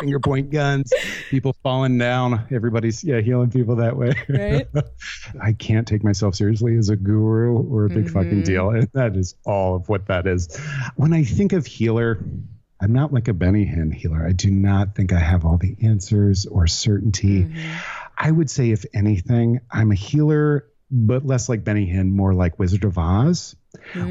finger 0.00 0.18
point 0.18 0.50
guns, 0.50 0.92
people 1.30 1.54
falling 1.62 1.96
down. 1.96 2.44
Everybody's 2.50 3.04
yeah 3.04 3.20
healing 3.20 3.50
people 3.50 3.76
that 3.76 3.96
way. 3.96 4.14
Right. 4.28 4.66
I 5.40 5.52
can't 5.52 5.86
take 5.86 6.02
myself 6.02 6.34
seriously 6.34 6.76
as 6.76 6.88
a 6.88 6.96
guru 6.96 7.52
or 7.56 7.84
a 7.86 7.88
big 7.88 8.06
Mhm. 8.06 8.10
fucking 8.12 8.42
deal, 8.42 8.70
and 8.70 8.88
that 8.94 9.16
is 9.16 9.36
all 9.46 9.76
of 9.76 9.88
what 9.88 10.06
that 10.06 10.26
is. 10.26 10.54
When 10.96 11.12
I 11.12 11.22
think 11.24 11.52
of 11.52 11.66
healer. 11.66 12.24
I'm 12.80 12.92
not 12.92 13.12
like 13.12 13.28
a 13.28 13.32
Benny 13.32 13.64
Hinn 13.64 13.94
healer. 13.94 14.26
I 14.26 14.32
do 14.32 14.50
not 14.50 14.96
think 14.96 15.12
I 15.12 15.20
have 15.20 15.44
all 15.44 15.56
the 15.56 15.76
answers 15.84 16.46
or 16.46 16.66
certainty. 16.66 17.44
Mhm. 17.44 17.56
I 18.18 18.28
would 18.32 18.50
say, 18.50 18.72
if 18.72 18.84
anything, 18.92 19.60
I'm 19.70 19.92
a 19.92 19.94
healer, 19.94 20.66
but 20.92 21.24
less 21.26 21.48
like 21.48 21.64
Benny 21.64 21.86
Hinn, 21.86 22.10
more 22.10 22.34
like 22.34 22.58
Wizard 22.58 22.84
of 22.84 22.98
Oz, 22.98 23.56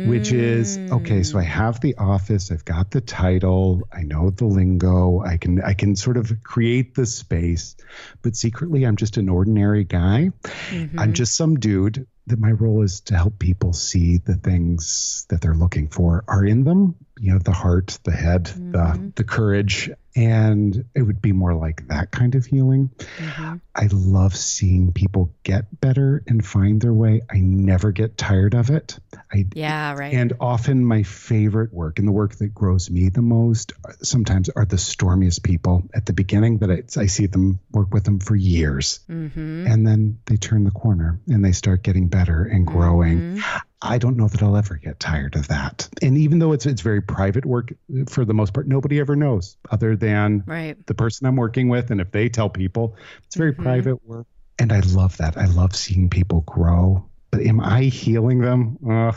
which 0.04 0.32
is 0.32 0.80
okay. 0.92 1.22
So 1.22 1.38
I 1.38 1.44
Mm. 1.44 1.48
have 1.48 1.80
the 1.80 1.96
office, 1.98 2.52
I've 2.52 2.66
got 2.66 2.90
the 2.92 3.02
title, 3.02 3.88
I 3.94 4.02
know 4.02 4.32
the 4.32 4.46
lingo, 4.46 5.22
I 5.22 5.38
can 5.38 5.62
I 5.62 5.74
can 5.76 5.96
sort 5.96 6.18
of 6.18 6.32
create 6.44 6.96
the 6.96 7.06
space, 7.06 7.76
but 8.24 8.36
secretly 8.36 8.84
I'm 8.84 8.96
just 8.96 9.18
an 9.18 9.30
ordinary 9.30 9.84
guy. 9.84 10.32
Mhm. 10.72 10.90
I'm 10.98 11.14
just 11.14 11.38
some 11.38 11.56
dude. 11.60 12.08
That 12.32 12.40
my 12.40 12.52
role 12.52 12.82
is 12.82 13.02
to 13.02 13.16
help 13.18 13.40
people 13.40 13.74
see 13.74 14.18
the 14.18 14.36
things 14.36 15.26
that 15.30 15.42
they're 15.42 15.54
looking 15.54 15.90
for 15.90 16.24
are 16.30 16.46
in 16.46 16.64
them. 16.64 16.96
You 17.20 17.34
know, 17.34 17.40
the 17.40 17.52
heart, 17.52 18.00
the 18.04 18.12
head, 18.14 18.46
the 18.46 18.80
Mhm. 18.80 19.16
the 19.16 19.26
courage, 19.26 19.92
and 20.16 20.86
it 20.96 21.02
would 21.04 21.22
be 21.22 21.34
more 21.34 21.54
like 21.54 21.88
that 21.90 22.10
kind 22.12 22.36
of 22.36 22.46
healing. 22.46 22.90
Mhm. 23.20 23.62
I 23.76 23.88
love 23.92 24.36
seeing 24.36 24.92
people 24.92 25.34
get 25.44 25.80
better 25.80 26.24
and 26.28 26.44
find 26.44 26.82
their 26.82 26.94
way. 26.94 27.22
I 27.30 27.40
never 27.40 27.92
get 27.92 28.18
tired 28.18 28.56
of 28.56 28.70
it. 28.72 28.98
I 29.32 29.46
Yeah, 29.54 29.94
right. 29.94 30.14
and 30.14 30.34
often 30.40 30.84
my 30.84 31.04
favorite 31.04 31.74
work 31.74 32.00
and 32.00 32.08
the 32.08 32.12
work 32.12 32.36
that 32.38 32.54
grows 32.56 32.90
me 32.90 33.10
the 33.10 33.22
most 33.22 33.74
uh, 33.86 33.92
sometimes 34.02 34.50
are 34.50 34.66
the 34.66 34.78
stormiest 34.78 35.44
people 35.44 35.84
at 35.94 36.06
the 36.06 36.14
beginning 36.14 36.58
that 36.60 36.72
I, 36.72 36.84
I 37.00 37.06
see 37.06 37.28
them 37.28 37.60
work 37.72 37.94
with 37.94 38.04
them 38.04 38.20
for 38.20 38.36
years 38.36 39.00
mm-hmm. 39.10 39.68
and 39.68 39.86
then 39.86 40.18
they 40.26 40.38
turn 40.38 40.64
the 40.64 40.72
corner 40.72 41.20
and 41.28 41.44
they 41.46 41.52
start 41.52 41.84
getting 41.84 42.08
better 42.08 42.21
and 42.30 42.66
growing. 42.68 43.36
Mhm. 43.38 43.62
I 43.82 43.98
don't 43.98 44.16
know 44.18 44.28
that 44.28 44.44
I'll 44.44 44.58
ever 44.58 44.76
get 44.76 45.00
tired 45.00 45.36
of 45.36 45.48
that. 45.48 45.90
And 46.02 46.18
even 46.18 46.40
though 46.40 46.52
it's 46.52 46.66
it's 46.66 46.82
very 46.82 47.02
private 47.02 47.46
work 47.46 47.74
for 48.08 48.26
the 48.26 48.34
most 48.34 48.54
part, 48.54 48.68
nobody 48.68 49.00
ever 49.00 49.16
knows 49.16 49.58
other 49.72 49.96
than 49.96 50.44
Right. 50.46 50.78
the 50.86 50.94
person 50.94 51.26
I'm 51.28 51.36
working 51.36 51.68
with. 51.70 51.90
And 51.90 52.00
if 52.00 52.12
they 52.12 52.30
tell 52.30 52.50
people, 52.50 52.96
it's 53.26 53.36
very 53.36 53.54
Mhm. 53.54 53.64
private 53.64 54.06
work. 54.08 54.28
And 54.60 54.72
I 54.72 54.82
love 54.82 55.18
that. 55.18 55.38
I 55.38 55.46
love 55.46 55.76
seeing 55.76 56.10
people 56.10 56.42
grow. 56.42 57.06
But 57.32 57.42
am 57.42 57.60
I 57.60 57.84
healing 57.84 58.40
them? 58.40 58.78
Ugh, 58.88 59.16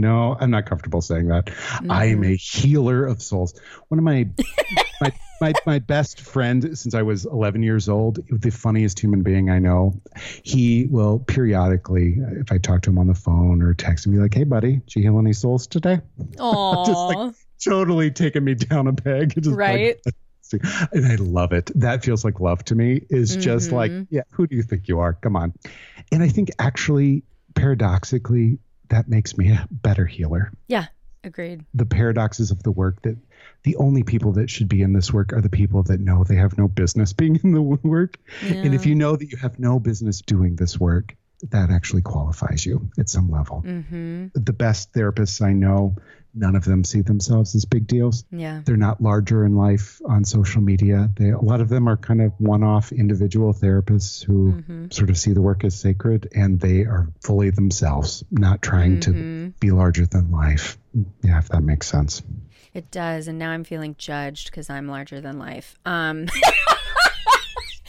no, 0.00 0.36
I'm 0.38 0.50
not 0.50 0.66
comfortable 0.66 1.00
saying 1.00 1.28
that. 1.28 1.50
I 1.88 2.06
am 2.06 2.24
a 2.24 2.34
healer 2.36 3.06
of 3.06 3.22
souls. 3.22 3.58
One 3.88 3.98
of 3.98 4.04
my 4.04 4.28
my, 5.00 5.12
my 5.40 5.52
my 5.66 5.78
best 5.78 6.20
friend 6.20 6.76
since 6.78 6.94
I 6.94 7.02
was 7.02 7.24
11 7.24 7.62
years 7.62 7.88
old, 7.88 8.18
the 8.30 8.50
funniest 8.50 8.98
human 8.98 9.22
being 9.22 9.50
I 9.50 9.58
know. 9.58 10.00
He 10.42 10.86
will 10.86 11.18
periodically, 11.18 12.16
if 12.18 12.52
I 12.52 12.58
talk 12.58 12.82
to 12.82 12.90
him 12.90 12.98
on 12.98 13.06
the 13.06 13.14
phone 13.14 13.62
or 13.62 13.74
text 13.74 14.06
him, 14.06 14.12
be 14.12 14.18
like, 14.18 14.34
"Hey, 14.34 14.44
buddy, 14.44 14.76
did 14.76 14.96
you 14.96 15.02
heal 15.02 15.18
any 15.18 15.32
souls 15.32 15.66
today?" 15.66 16.00
Aw. 16.38 17.32
Totally 17.64 18.10
taking 18.10 18.44
me 18.44 18.54
down 18.54 18.86
a 18.88 18.92
peg. 18.92 19.34
Just 19.42 19.46
like, 19.48 19.56
right. 19.58 19.96
and 20.92 21.06
I 21.06 21.14
love 21.16 21.52
it. 21.52 21.70
That 21.76 22.04
feels 22.04 22.24
like 22.24 22.38
love 22.40 22.64
to 22.66 22.74
me. 22.74 23.06
Is 23.08 23.36
just 23.36 23.72
like, 23.72 23.90
Mhm. 23.90 24.06
yeah, 24.10 24.22
who 24.30 24.46
do 24.46 24.54
you 24.54 24.62
think 24.62 24.86
you 24.88 25.00
are? 25.00 25.14
Come 25.14 25.34
on. 25.36 25.54
And 26.12 26.22
I 26.22 26.28
think 26.28 26.50
actually, 26.58 27.24
paradoxically, 27.54 28.58
that 28.88 29.08
makes 29.08 29.36
me 29.36 29.50
a 29.50 29.66
better 29.70 30.06
healer. 30.06 30.52
Yeah, 30.68 30.86
agreed. 31.22 31.64
The 31.74 31.86
paradoxes 31.86 32.50
of 32.50 32.62
the 32.62 32.70
work 32.70 33.02
that 33.02 33.16
the 33.62 33.76
only 33.76 34.02
people 34.02 34.32
that 34.32 34.50
should 34.50 34.68
be 34.68 34.82
in 34.82 34.92
this 34.92 35.12
work 35.12 35.32
are 35.32 35.40
the 35.40 35.48
people 35.48 35.82
that 35.84 36.00
know 36.00 36.24
they 36.24 36.36
have 36.36 36.58
no 36.58 36.68
business 36.68 37.12
being 37.14 37.40
in 37.42 37.52
the 37.52 37.62
work. 37.62 38.18
And 38.42 38.74
if 38.74 38.86
you 38.86 38.94
know 38.94 39.16
that 39.16 39.30
you 39.30 39.38
have 39.38 39.58
no 39.58 39.78
business 39.78 40.20
doing 40.20 40.56
this 40.56 40.78
work, 40.78 41.16
that 41.50 41.70
actually 41.70 42.02
qualifies 42.02 42.64
you 42.64 42.90
at 42.98 43.08
some 43.08 43.30
level. 43.30 43.62
Mm-hmm. 43.66 44.28
The 44.34 44.52
best 44.52 44.92
therapists 44.92 45.42
I 45.42 45.52
know, 45.52 45.96
none 46.34 46.56
of 46.56 46.64
them 46.64 46.82
see 46.84 47.00
themselves 47.00 47.54
as 47.54 47.64
big 47.64 47.86
deals 47.86 48.24
Yeah. 48.30 48.60
they're 48.64 48.76
not 48.76 49.00
larger 49.00 49.44
in 49.44 49.54
life 49.56 50.00
on 50.04 50.24
social 50.24 50.60
media. 50.60 51.10
They 51.16 51.30
a 51.30 51.38
lot 51.38 51.60
of 51.60 51.68
them 51.68 51.88
are 51.88 51.96
kind 51.96 52.20
of 52.20 52.32
one-off 52.38 52.90
individual 52.92 53.54
therapists 53.54 54.24
who 54.24 54.52
Mm-hmm. 54.52 54.86
sort 54.90 55.10
of 55.10 55.16
see 55.18 55.32
the 55.32 55.40
work 55.42 55.64
as 55.64 55.78
sacred 55.78 56.28
and 56.34 56.58
they 56.60 56.80
are 56.80 57.08
fully 57.22 57.50
themselves, 57.50 58.24
not 58.30 58.62
trying 58.62 59.00
to 59.00 59.10
Mhm. 59.12 59.52
be 59.60 59.70
larger 59.70 60.06
than 60.06 60.30
life. 60.30 60.76
Yeah, 61.22 61.38
if 61.38 61.48
that 61.48 61.62
makes 61.62 61.86
sense. 61.88 62.22
It 62.72 62.90
does, 62.90 63.28
and 63.28 63.38
now 63.38 63.50
I'm 63.50 63.62
feeling 63.62 63.94
judged 63.98 64.50
because 64.50 64.68
I'm 64.68 64.88
larger 64.88 65.20
than 65.20 65.38
life. 65.38 65.76
Um, 65.86 66.26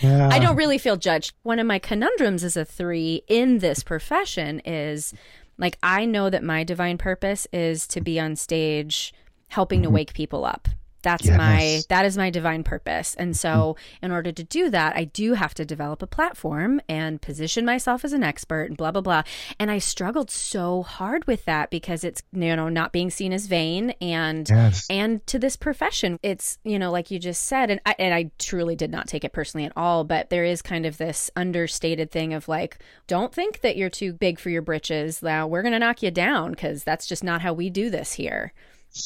Yeah. 0.01 0.27
I 0.29 0.39
don't 0.39 0.57
really 0.57 0.77
feel 0.77 0.97
judged. 0.97 1.33
One 1.43 1.57
of 1.57 1.65
my 1.65 1.79
conundrums 1.79 2.43
as 2.43 2.57
a 2.57 2.65
three 2.65 3.23
in 3.29 3.59
this 3.59 3.81
profession 3.81 4.59
is 4.65 5.13
like 5.57 5.77
I 5.81 6.05
know 6.05 6.29
that 6.29 6.43
my 6.43 6.63
divine 6.63 6.97
purpose 6.97 7.47
is 7.53 7.87
to 7.87 8.01
be 8.01 8.19
on 8.19 8.35
stage 8.35 9.13
helping 9.49 9.81
to 9.81 9.87
mm-hmm. 9.87 9.95
wake 9.95 10.13
people 10.13 10.45
up. 10.45 10.67
That's 11.05 11.29
my 11.29 11.81
that 11.89 12.05
is 12.05 12.17
my 12.17 12.29
divine 12.29 12.63
purpose. 12.63 13.15
And 13.15 13.37
so 13.37 13.77
mm. 13.77 14.05
in 14.05 14.11
order 14.11 14.31
to 14.31 14.43
do 14.43 14.69
that, 14.71 14.95
I 14.95 15.05
do 15.05 15.33
have 15.33 15.53
to 15.55 15.65
develop 15.65 16.01
a 16.01 16.07
platform 16.07 16.81
and 16.89 17.21
position 17.21 17.65
myself 17.65 18.03
as 18.03 18.11
an 18.11 18.23
expert 18.23 18.63
and 18.63 18.77
blah 18.77 18.91
blah 18.91 19.01
blah. 19.01 19.23
And 19.59 19.71
I 19.71 19.77
struggled 19.77 20.31
so 20.31 20.83
hard 20.83 21.25
with 21.27 21.45
that 21.45 21.69
because 21.69 22.03
it's 22.03 22.21
you 22.33 22.55
know 22.55 22.69
not 22.69 22.91
being 22.91 23.09
seen 23.09 23.31
as 23.31 23.47
vain 23.47 23.91
and 24.01 24.49
Yes. 24.49 24.87
and 24.89 25.25
to 25.27 25.39
this 25.39 25.55
profession 25.55 26.19
it's 26.23 26.57
you 26.63 26.79
know 26.79 26.91
like 26.91 27.11
you 27.11 27.19
just 27.19 27.43
said 27.43 27.69
and 27.69 27.79
I, 27.85 27.95
and 27.99 28.13
I 28.13 28.31
truly 28.39 28.75
did 28.75 28.91
not 28.91 29.07
take 29.07 29.23
it 29.23 29.33
personally 29.33 29.65
at 29.65 29.73
all 29.75 30.03
but 30.03 30.29
there 30.29 30.43
is 30.43 30.61
kind 30.61 30.85
of 30.85 30.97
this 30.97 31.29
understated 31.35 32.11
thing 32.11 32.33
of 32.33 32.47
like 32.47 32.79
don't 33.07 33.33
think 33.33 33.61
that 33.61 33.77
you're 33.77 33.89
too 33.89 34.13
big 34.13 34.39
for 34.39 34.49
your 34.49 34.61
britches 34.61 35.21
now 35.21 35.47
we're 35.47 35.61
going 35.61 35.73
to 35.73 35.79
knock 35.79 36.01
you 36.03 36.11
down 36.11 36.51
because 36.51 36.83
that's 36.83 37.07
just 37.07 37.23
not 37.23 37.41
how 37.41 37.53
we 37.53 37.69
do 37.69 37.89
this 37.89 38.13
here 38.13 38.53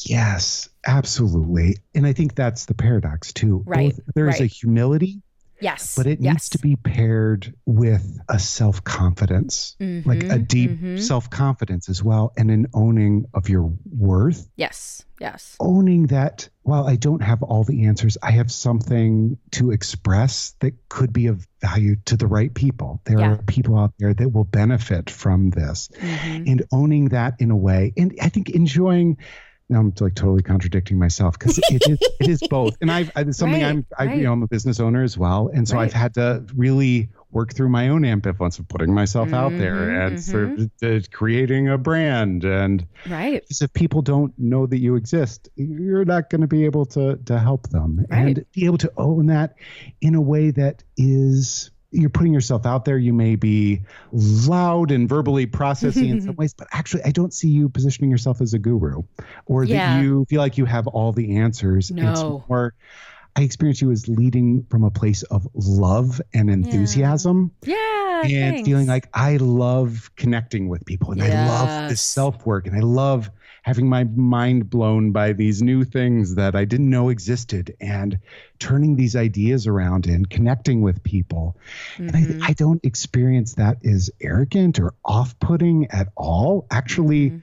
Yes, 0.06 0.68
absolutely. 0.86 1.76
And 1.94 2.06
I 2.06 2.12
think 2.12 2.34
that's 2.34 2.66
the 2.66 2.74
paradox 2.74 3.32
too. 3.32 3.62
Right, 3.66 3.94
Both, 3.94 4.14
there 4.14 4.28
is 4.28 4.40
a 4.40 4.46
humility, 4.46 5.22
yes 5.60 5.94
but 5.94 6.06
it 6.06 6.20
yes. 6.20 6.32
needs 6.32 6.48
to 6.50 6.58
be 6.58 6.74
paired 6.76 7.54
with 7.66 8.18
a 8.28 8.38
self-confidence. 8.38 9.76
Like 9.80 10.22
a 10.24 10.38
deep 10.38 10.70
mhm. 10.70 11.00
self-confidence 11.00 11.88
as 11.88 12.02
well 12.02 12.32
and 12.36 12.50
an 12.50 12.68
owning 12.72 13.26
of 13.34 13.50
your 13.50 13.70
worth 13.90 14.48
yes 14.56 15.04
yes 15.20 15.56
owning 15.60 16.06
that 16.06 16.48
while 16.62 16.86
I 16.86 16.96
don't 16.96 17.22
have 17.22 17.42
all 17.42 17.64
the 17.64 17.86
answers, 17.86 18.16
I 18.22 18.30
have 18.32 18.50
something 18.52 19.38
to 19.52 19.70
express 19.72 20.54
that 20.60 20.88
could 20.88 21.12
be 21.12 21.26
of 21.26 21.46
value 21.60 21.96
to 22.06 22.16
the 22.16 22.26
right 22.26 22.52
people. 22.54 23.00
There 23.04 23.18
Yeah. 23.18 23.32
are 23.32 23.36
people 23.42 23.76
out 23.76 23.92
there 23.98 24.14
that 24.14 24.28
will 24.32 24.44
benefit 24.44 25.10
from 25.10 25.50
this. 25.50 25.88
Mhm. 26.00 26.50
And 26.50 26.62
owning 26.70 27.08
that 27.08 27.34
in 27.40 27.50
a 27.50 27.56
way, 27.56 27.92
and 27.96 28.14
I 28.22 28.28
think 28.28 28.50
enjoying. 28.50 29.16
Now 29.70 29.78
I'm 29.78 29.94
like 30.00 30.14
totally 30.16 30.42
contradicting 30.42 30.98
myself 30.98 31.38
because 31.38 31.58
it 31.58 31.86
is 31.86 31.98
it 32.18 32.28
is 32.28 32.42
both, 32.42 32.76
and 32.80 32.90
I've 32.90 33.10
it's 33.16 33.38
something 33.38 33.62
Right, 33.62 33.68
I'm 33.70 33.86
I, 33.96 34.04
right. 34.06 34.16
you 34.18 34.24
know 34.24 34.32
I'm 34.32 34.42
a 34.42 34.48
business 34.48 34.80
owner 34.80 35.04
as 35.04 35.16
well, 35.16 35.48
and 35.54 35.66
so 35.66 35.76
Right. 35.76 35.84
I've 35.84 35.92
had 35.92 36.14
to 36.14 36.44
really 36.56 37.08
work 37.30 37.54
through 37.54 37.68
my 37.68 37.88
own 37.90 38.02
ambivalence 38.02 38.58
of 38.58 38.66
putting 38.66 38.92
myself 38.92 39.32
out 39.32 39.56
there 39.56 39.76
Mhm, 39.76 40.06
and 40.08 40.20
sort 40.20 40.58
of 40.58 40.70
uh, 40.82 41.00
creating 41.12 41.68
a 41.68 41.78
brand. 41.78 42.42
And 42.44 42.84
right. 43.08 43.40
because 43.40 43.62
if 43.62 43.72
people 43.72 44.02
don't 44.02 44.36
know 44.36 44.66
that 44.66 44.78
you 44.78 44.96
exist, 44.96 45.48
you're 45.54 46.04
not 46.04 46.28
going 46.30 46.40
to 46.40 46.48
be 46.48 46.64
able 46.64 46.86
to 46.86 47.16
to 47.26 47.38
help 47.38 47.68
them 47.70 48.04
and 48.10 48.44
be 48.52 48.64
able 48.66 48.78
to 48.78 48.92
own 48.96 49.26
that 49.26 49.54
in 50.00 50.16
a 50.16 50.20
way 50.20 50.50
that 50.50 50.82
is 50.96 51.70
you're 51.92 52.10
putting 52.10 52.32
yourself 52.32 52.66
out 52.66 52.84
there. 52.84 52.98
You 52.98 53.12
may 53.12 53.34
be 53.36 53.82
loud 54.12 54.90
and 54.90 55.08
verbally 55.08 55.46
processing 55.46 56.08
in 56.08 56.20
some 56.20 56.36
ways, 56.38 56.54
but 56.54 56.68
actually, 56.72 57.02
I 57.04 57.10
don't 57.10 57.32
see 57.34 57.48
you 57.48 57.68
positioning 57.68 58.10
yourself 58.10 58.40
as 58.40 58.54
a 58.54 58.58
guru 58.58 59.02
or 59.46 59.64
Yeah. 59.64 59.96
that 59.96 60.02
you 60.04 60.24
feel 60.28 60.40
like 60.40 60.56
you 60.58 60.64
have 60.66 60.86
all 60.86 61.12
the 61.12 61.36
answers. 61.36 61.90
No. 61.90 62.10
It's 62.12 62.22
more. 62.48 62.74
I 63.36 63.42
experience 63.42 63.80
you 63.80 63.90
as 63.92 64.08
leading 64.08 64.64
from 64.70 64.82
a 64.82 64.90
place 64.90 65.22
of 65.24 65.46
love 65.54 66.20
and 66.34 66.50
enthusiasm 66.50 67.52
yeah 67.62 68.22
and 68.24 68.54
thanks. 68.56 68.68
feeling 68.68 68.88
like 68.88 69.08
I 69.14 69.36
love 69.36 70.10
connecting 70.16 70.68
with 70.68 70.84
people 70.84 71.12
and 71.12 71.22
I 71.22 71.46
love 71.46 71.90
Yes. 71.90 72.02
self 72.02 72.44
work 72.44 72.66
and 72.66 72.74
I 72.76 72.80
love 72.80 73.30
having 73.62 73.88
my 73.88 74.04
mind 74.04 74.70
blown 74.70 75.12
by 75.12 75.32
these 75.32 75.62
new 75.62 75.84
things 75.84 76.34
that 76.36 76.54
I 76.56 76.64
didn't 76.64 76.88
know 76.90 77.08
existed 77.10 77.76
and 77.80 78.18
turning 78.58 78.96
these 78.96 79.16
ideas 79.16 79.66
around 79.66 80.06
and 80.06 80.28
connecting 80.28 80.80
with 80.82 81.02
people. 81.02 81.56
And 81.98 82.10
Mhm. 82.12 82.42
I, 82.42 82.48
I 82.48 82.52
don't 82.54 82.84
experience 82.84 83.54
that 83.54 83.84
as 83.84 84.10
arrogant 84.20 84.78
or 84.80 84.94
off 85.04 85.38
putting 85.40 85.86
at 85.90 86.08
all. 86.16 86.66
Actually, 86.70 87.30
Mhm. 87.30 87.42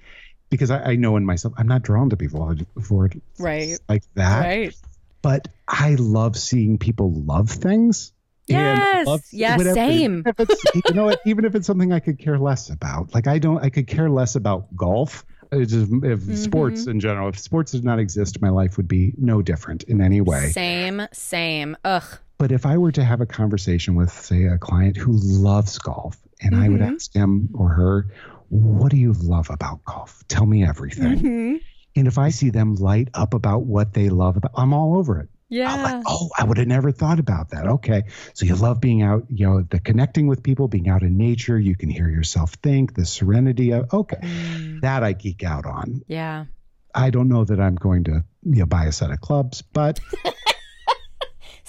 because 0.50 0.72
I, 0.72 0.92
I 0.92 0.96
know 0.96 1.18
in 1.18 1.26
myself, 1.26 1.54
I'm 1.58 1.68
not 1.68 1.82
drawn 1.84 2.10
to 2.10 2.18
people 2.18 2.56
for 2.82 3.10
Right. 3.38 3.78
like 3.90 4.04
that. 4.16 4.40
right 4.42 4.76
But 5.22 5.48
I 5.68 5.96
love 5.96 6.38
seeing 6.38 6.78
people 6.78 7.12
love 7.12 7.50
things. 7.50 8.14
and 8.50 9.06
Yes. 9.08 9.34
Yes, 9.34 9.58
whatever- 9.58 9.76
same. 9.76 10.20
even 10.20 10.24
if 10.28 10.40
it's- 10.40 10.72
you 10.88 10.94
know? 10.96 11.14
Even 11.26 11.44
if 11.44 11.54
it's 11.54 11.68
something 11.68 11.92
I 11.92 12.00
could 12.00 12.18
care 12.18 12.40
less 12.40 12.70
about, 12.70 13.14
like 13.14 13.28
I 13.28 13.40
don't, 13.40 13.62
I 13.62 13.70
could 13.70 13.88
care 13.88 14.10
less 14.10 14.36
about 14.36 14.74
golf. 14.76 15.26
It's 15.52 15.72
just, 15.72 15.92
if 15.92 16.20
mm-hmm. 16.20 16.36
sports 16.36 16.88
in 16.88 17.00
general, 17.00 17.30
if 17.30 17.40
sports 17.40 17.72
did 17.72 17.84
not 17.84 18.00
exist, 18.00 18.42
my 18.42 18.50
life 18.50 18.78
would 18.78 18.88
be 18.88 19.14
no 19.18 19.42
different 19.42 19.84
in 19.84 20.02
any 20.02 20.22
way. 20.22 20.50
Same, 20.50 21.08
same. 21.12 21.78
Ugh. 21.84 22.04
But 22.38 22.52
if 22.52 22.66
I 22.66 22.78
were 22.78 22.92
to 22.92 23.04
have 23.04 23.22
a 23.22 23.26
conversation 23.26 23.96
with, 23.96 24.12
say, 24.12 24.44
a 24.44 24.58
client 24.58 24.98
who 24.98 25.14
loves 25.14 25.78
golf, 25.80 26.18
and 26.42 26.54
mm-hmm. 26.54 26.64
I 26.64 26.70
would 26.70 26.82
mm-hmm. 26.82 26.96
ask 26.96 27.14
him 27.14 27.50
or 27.54 27.70
her, 27.70 28.08
what 28.50 28.92
do 28.92 28.98
you 28.98 29.14
love 29.14 29.50
about 29.50 29.84
golf? 29.86 30.24
Tell 30.28 30.46
me 30.46 30.64
everything. 30.64 31.20
Mm-hmm. 31.20 31.56
And 31.96 32.08
if 32.08 32.18
I 32.18 32.30
see 32.30 32.52
them 32.52 32.76
light 32.76 33.10
up 33.14 33.34
about 33.34 33.64
what 33.64 33.94
they 33.94 34.10
love 34.10 34.38
about, 34.38 34.52
I'm 34.56 34.74
all 34.74 34.98
over 34.98 35.20
it. 35.20 35.30
Yeah. 35.50 35.74
I'm 35.74 35.82
like, 35.82 36.04
oh, 36.08 36.30
I 36.38 36.44
would 36.44 36.58
have 36.58 36.68
never 36.68 36.92
thought 36.92 37.20
about 37.20 37.50
that. 37.52 37.68
Okay. 37.68 38.04
So 38.34 38.46
you 38.46 38.56
love 38.56 38.82
being 38.82 39.02
out, 39.02 39.26
you 39.30 39.48
know, 39.48 39.62
the 39.62 39.80
connecting 39.80 40.28
with 40.28 40.44
people, 40.44 40.68
being 40.68 40.90
out 40.90 41.04
in 41.04 41.18
nature. 41.18 41.58
You 41.58 41.76
can 41.76 41.90
hear 41.90 42.10
yourself 42.10 42.54
think, 42.56 42.96
the 42.96 43.06
serenity 43.06 43.72
of, 43.72 43.94
okay. 43.94 44.18
Mm. 44.18 44.82
That 44.82 45.04
I 45.04 45.14
geek 45.14 45.44
out 45.44 45.66
on. 45.66 46.02
Yeah. 46.08 46.46
I 46.94 47.12
don't 47.12 47.30
know 47.30 47.46
that 47.46 47.60
I'm 47.60 47.76
going 47.76 48.06
to 48.06 48.24
you 48.44 48.60
know, 48.60 48.66
buy 48.66 48.86
a 48.86 48.92
set 48.92 49.12
of 49.12 49.22
clubs, 49.22 49.62
but 49.62 50.00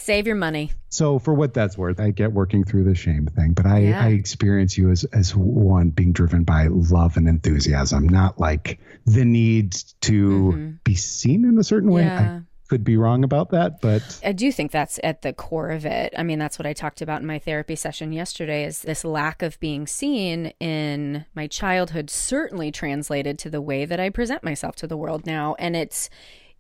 Save 0.09 0.27
your 0.27 0.37
money. 0.37 0.73
So 0.89 1.19
for 1.19 1.35
what 1.35 1.53
that's 1.53 1.77
worth, 1.77 2.01
I 2.01 2.13
get 2.13 2.33
working 2.33 2.65
through 2.65 2.85
the 2.85 2.95
shame 2.95 3.27
thing, 3.27 3.53
but 3.53 3.67
I, 3.67 3.79
yeah. 3.81 4.03
I 4.03 4.09
experience 4.09 4.79
you 4.79 4.91
as 4.91 5.05
as 5.05 5.37
one 5.37 5.91
being 5.91 6.13
driven 6.13 6.45
by 6.45 6.69
love 6.69 7.19
and 7.19 7.29
enthusiasm, 7.29 8.09
not 8.09 8.39
like 8.39 8.81
the 9.05 9.27
need 9.27 9.73
to 10.03 10.29
mm-hmm. 10.29 10.71
be 10.83 10.95
seen 10.95 11.45
in 11.45 11.59
a 11.59 11.63
certain 11.65 11.91
way. 11.91 12.05
Yeah. 12.05 12.39
I 12.39 12.48
could 12.69 12.85
be 12.85 12.97
wrong 12.97 13.25
about 13.25 13.51
that, 13.51 13.81
but 13.81 14.21
I 14.25 14.33
do 14.33 14.53
think 14.53 14.71
that's 14.71 15.01
at 15.03 15.23
the 15.23 15.33
core 15.33 15.71
of 15.71 15.87
it. 15.87 16.15
I 16.17 16.23
mean, 16.23 16.39
that's 16.39 16.59
what 16.59 16.67
I 16.67 16.73
talked 16.73 17.01
about 17.01 17.21
in 17.21 17.27
my 17.27 17.39
therapy 17.39 17.75
session 17.75 18.13
yesterday 18.13 18.65
is 18.65 18.83
this 18.83 19.05
lack 19.05 19.43
of 19.43 19.59
being 19.59 19.87
seen 19.87 20.53
in 20.61 21.25
my 21.35 21.47
childhood 21.47 22.11
certainly 22.11 22.71
translated 22.71 23.39
to 23.41 23.51
the 23.51 23.63
way 23.63 23.85
that 23.85 23.99
I 23.99 24.11
present 24.11 24.45
myself 24.45 24.77
to 24.77 24.87
the 24.87 24.97
world 24.97 25.27
now. 25.27 25.57
And 25.59 25.75
it's 25.75 26.11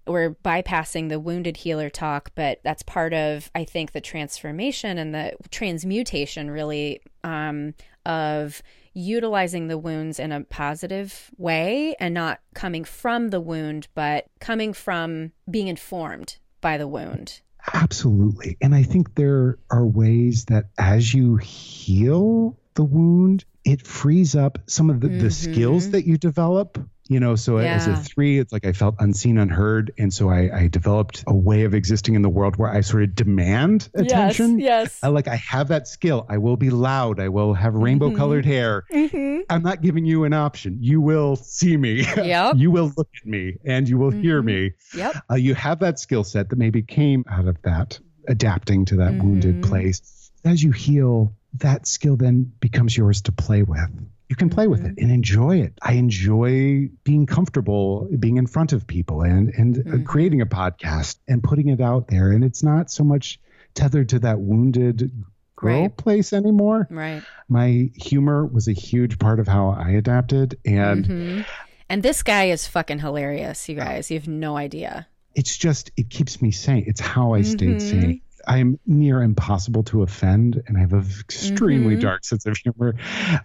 we're 0.06 0.30
bypassing 0.30 1.10
the 1.10 1.20
wounded 1.20 1.58
healer 1.58 1.90
talk, 1.90 2.30
but 2.34 2.60
that's 2.64 2.82
part 2.82 3.12
of, 3.12 3.50
I 3.54 3.64
think, 3.64 3.92
the 3.92 4.00
transformation 4.00 4.98
and 4.98 5.14
the 5.14 5.34
transmutation, 5.50 6.50
really, 6.50 7.02
um, 7.22 7.74
of 8.06 8.62
utilizing 8.98 9.68
the 9.68 9.78
wounds 9.78 10.18
in 10.18 10.32
a 10.32 10.42
positive 10.44 11.30
way 11.38 11.94
and 12.00 12.12
not 12.12 12.40
coming 12.54 12.84
from 12.84 13.28
the 13.28 13.40
wound, 13.40 13.86
but 13.94 14.26
coming 14.40 14.72
from 14.72 15.32
being 15.48 15.68
informed 15.68 16.36
by 16.60 16.76
the 16.76 16.88
wound. 16.88 17.40
Absolutely. 17.72 18.56
And 18.60 18.74
I 18.74 18.82
think 18.82 19.14
there 19.14 19.58
are 19.70 19.86
ways 19.86 20.46
that 20.46 20.70
as 20.76 21.12
you 21.12 21.36
heal 21.36 22.58
the 22.74 22.84
wound, 22.84 23.44
it 23.64 23.86
frees 23.86 24.34
up 24.34 24.58
some 24.66 24.90
of 24.90 25.00
the, 25.00 25.08
mm-hmm. 25.08 25.20
the 25.20 25.30
skills 25.30 25.90
that 25.90 26.06
you 26.06 26.18
develop 26.18 26.78
you 27.08 27.18
know 27.18 27.34
so 27.34 27.58
yeah. 27.58 27.74
as 27.74 27.86
a 27.86 27.96
three 27.96 28.38
it's 28.38 28.52
like 28.52 28.66
i 28.66 28.72
felt 28.72 28.94
unseen 28.98 29.38
unheard 29.38 29.92
and 29.98 30.12
so 30.12 30.28
I, 30.28 30.50
I, 30.54 30.68
developed 30.68 31.24
a 31.26 31.34
way 31.34 31.64
of 31.64 31.74
existing 31.74 32.14
in 32.14 32.22
the 32.22 32.28
world 32.28 32.56
where 32.56 32.70
i 32.70 32.82
sort 32.82 33.02
of 33.02 33.14
demand 33.14 33.88
attention 33.94 34.60
yes, 34.60 34.84
yes. 34.84 35.00
I, 35.02 35.08
like 35.08 35.26
i 35.26 35.36
have 35.36 35.68
that 35.68 35.88
skill 35.88 36.26
i 36.28 36.38
will 36.38 36.56
be 36.56 36.70
loud 36.70 37.18
i 37.18 37.28
will 37.28 37.54
have 37.54 37.74
rainbow 37.74 38.14
colored 38.14 38.44
mm-hmm. 38.44 38.52
hair 38.52 38.84
mm-hmm. 38.92 39.40
i'm 39.50 39.62
not 39.62 39.80
giving 39.80 40.04
you 40.04 40.24
an 40.24 40.34
option 40.34 40.78
you 40.80 41.00
will 41.00 41.36
see 41.36 41.76
me 41.76 42.04
yep. 42.16 42.54
you 42.56 42.70
will 42.70 42.92
look 42.96 43.08
at 43.20 43.26
me 43.26 43.56
and 43.64 43.88
you 43.88 43.98
will 43.98 44.10
mm-hmm. 44.10 44.22
hear 44.22 44.42
me 44.42 44.72
yep. 44.94 45.16
Uh, 45.30 45.34
you 45.34 45.54
have 45.54 45.80
that 45.80 45.98
skill 45.98 46.24
set 46.24 46.50
that 46.50 46.56
maybe 46.56 46.82
came 46.82 47.24
out 47.30 47.48
of 47.48 47.60
that 47.62 47.98
adapting 48.28 48.84
to 48.84 48.96
that 48.96 49.14
wounded 49.14 49.56
mm-hmm. 49.56 49.70
place 49.70 50.30
as 50.44 50.62
you 50.62 50.70
heal 50.70 51.34
that 51.54 51.86
skill 51.86 52.16
then 52.16 52.52
becomes 52.60 52.94
yours 52.96 53.22
to 53.22 53.32
play 53.32 53.62
with 53.62 53.88
you 54.28 54.36
can 54.36 54.50
play 54.50 54.66
with 54.66 54.80
it 54.84 54.96
mm-hmm. 54.96 55.04
and 55.04 55.12
enjoy 55.12 55.60
it. 55.60 55.74
I 55.80 55.92
enjoy 55.94 56.90
being 57.02 57.26
comfortable 57.26 58.08
being 58.18 58.36
in 58.36 58.46
front 58.46 58.72
of 58.72 58.86
people 58.86 59.22
and 59.22 59.48
and 59.54 59.76
mm-hmm. 59.76 60.02
creating 60.04 60.40
a 60.40 60.46
podcast 60.46 61.16
and 61.26 61.42
putting 61.42 61.68
it 61.68 61.80
out 61.80 62.08
there. 62.08 62.30
And 62.30 62.44
it's 62.44 62.62
not 62.62 62.90
so 62.90 63.04
much 63.04 63.40
tethered 63.74 64.10
to 64.10 64.18
that 64.20 64.40
wounded 64.40 65.10
girl 65.56 65.82
right. 65.82 65.96
place 65.96 66.32
anymore. 66.32 66.86
Right. 66.90 67.22
My 67.48 67.90
humor 67.96 68.44
was 68.44 68.68
a 68.68 68.72
huge 68.72 69.18
part 69.18 69.40
of 69.40 69.48
how 69.48 69.70
I 69.70 69.90
adapted 69.92 70.58
and 70.64 71.04
mm-hmm. 71.04 71.40
and 71.88 72.02
this 72.02 72.22
guy 72.22 72.44
is 72.44 72.66
fucking 72.66 72.98
hilarious, 72.98 73.68
you 73.68 73.76
guys. 73.76 74.10
You 74.10 74.18
have 74.18 74.28
no 74.28 74.56
idea. 74.56 75.06
It's 75.34 75.56
just 75.56 75.90
it 75.96 76.10
keeps 76.10 76.42
me 76.42 76.50
sane. 76.50 76.84
It's 76.86 77.00
how 77.00 77.32
I 77.32 77.42
stayed 77.42 77.78
mm-hmm. 77.78 78.00
sane. 78.00 78.20
I'm 78.48 78.78
near 78.86 79.22
impossible 79.22 79.82
to 79.84 80.02
offend, 80.02 80.62
and 80.66 80.76
I 80.76 80.80
have 80.80 80.92
an 80.94 81.04
extremely 81.20 81.94
mm-hmm. 81.94 82.02
dark 82.02 82.24
sense 82.24 82.46
of 82.46 82.56
humor 82.56 82.94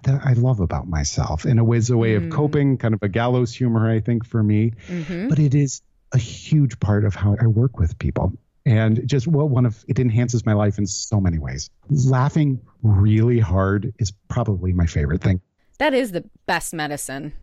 that 0.03 0.21
I 0.23 0.33
love 0.33 0.61
about 0.61 0.87
myself. 0.87 1.45
In 1.45 1.59
a 1.59 1.63
way, 1.63 1.77
it's 1.77 1.89
a 1.89 1.97
way 1.97 2.13
mm. 2.13 2.25
of 2.25 2.31
coping, 2.31 2.77
kind 2.77 2.93
of 2.93 3.03
a 3.03 3.09
gallows 3.09 3.53
humor, 3.53 3.91
I 3.91 3.99
think, 3.99 4.25
for 4.25 4.41
me. 4.41 4.71
Mm-hmm. 4.87 5.27
But 5.27 5.39
it 5.39 5.53
is 5.53 5.81
a 6.13 6.17
huge 6.17 6.79
part 6.79 7.03
of 7.03 7.15
how 7.15 7.35
I 7.39 7.47
work 7.47 7.77
with 7.77 7.99
people. 7.99 8.33
And 8.65 9.05
just 9.05 9.27
well, 9.27 9.47
one 9.47 9.65
of 9.65 9.83
it 9.89 9.99
enhances 9.99 10.45
my 10.45 10.53
life 10.53 10.77
in 10.77 10.87
so 10.87 11.19
many 11.19 11.37
ways. 11.37 11.69
Laughing 11.89 12.61
really 12.81 13.39
hard 13.39 13.93
is 13.99 14.13
probably 14.29 14.71
my 14.71 14.85
favorite 14.85 15.21
thing. 15.21 15.41
That 15.79 15.93
is 15.93 16.13
the 16.13 16.23
best 16.45 16.73
medicine. 16.73 17.33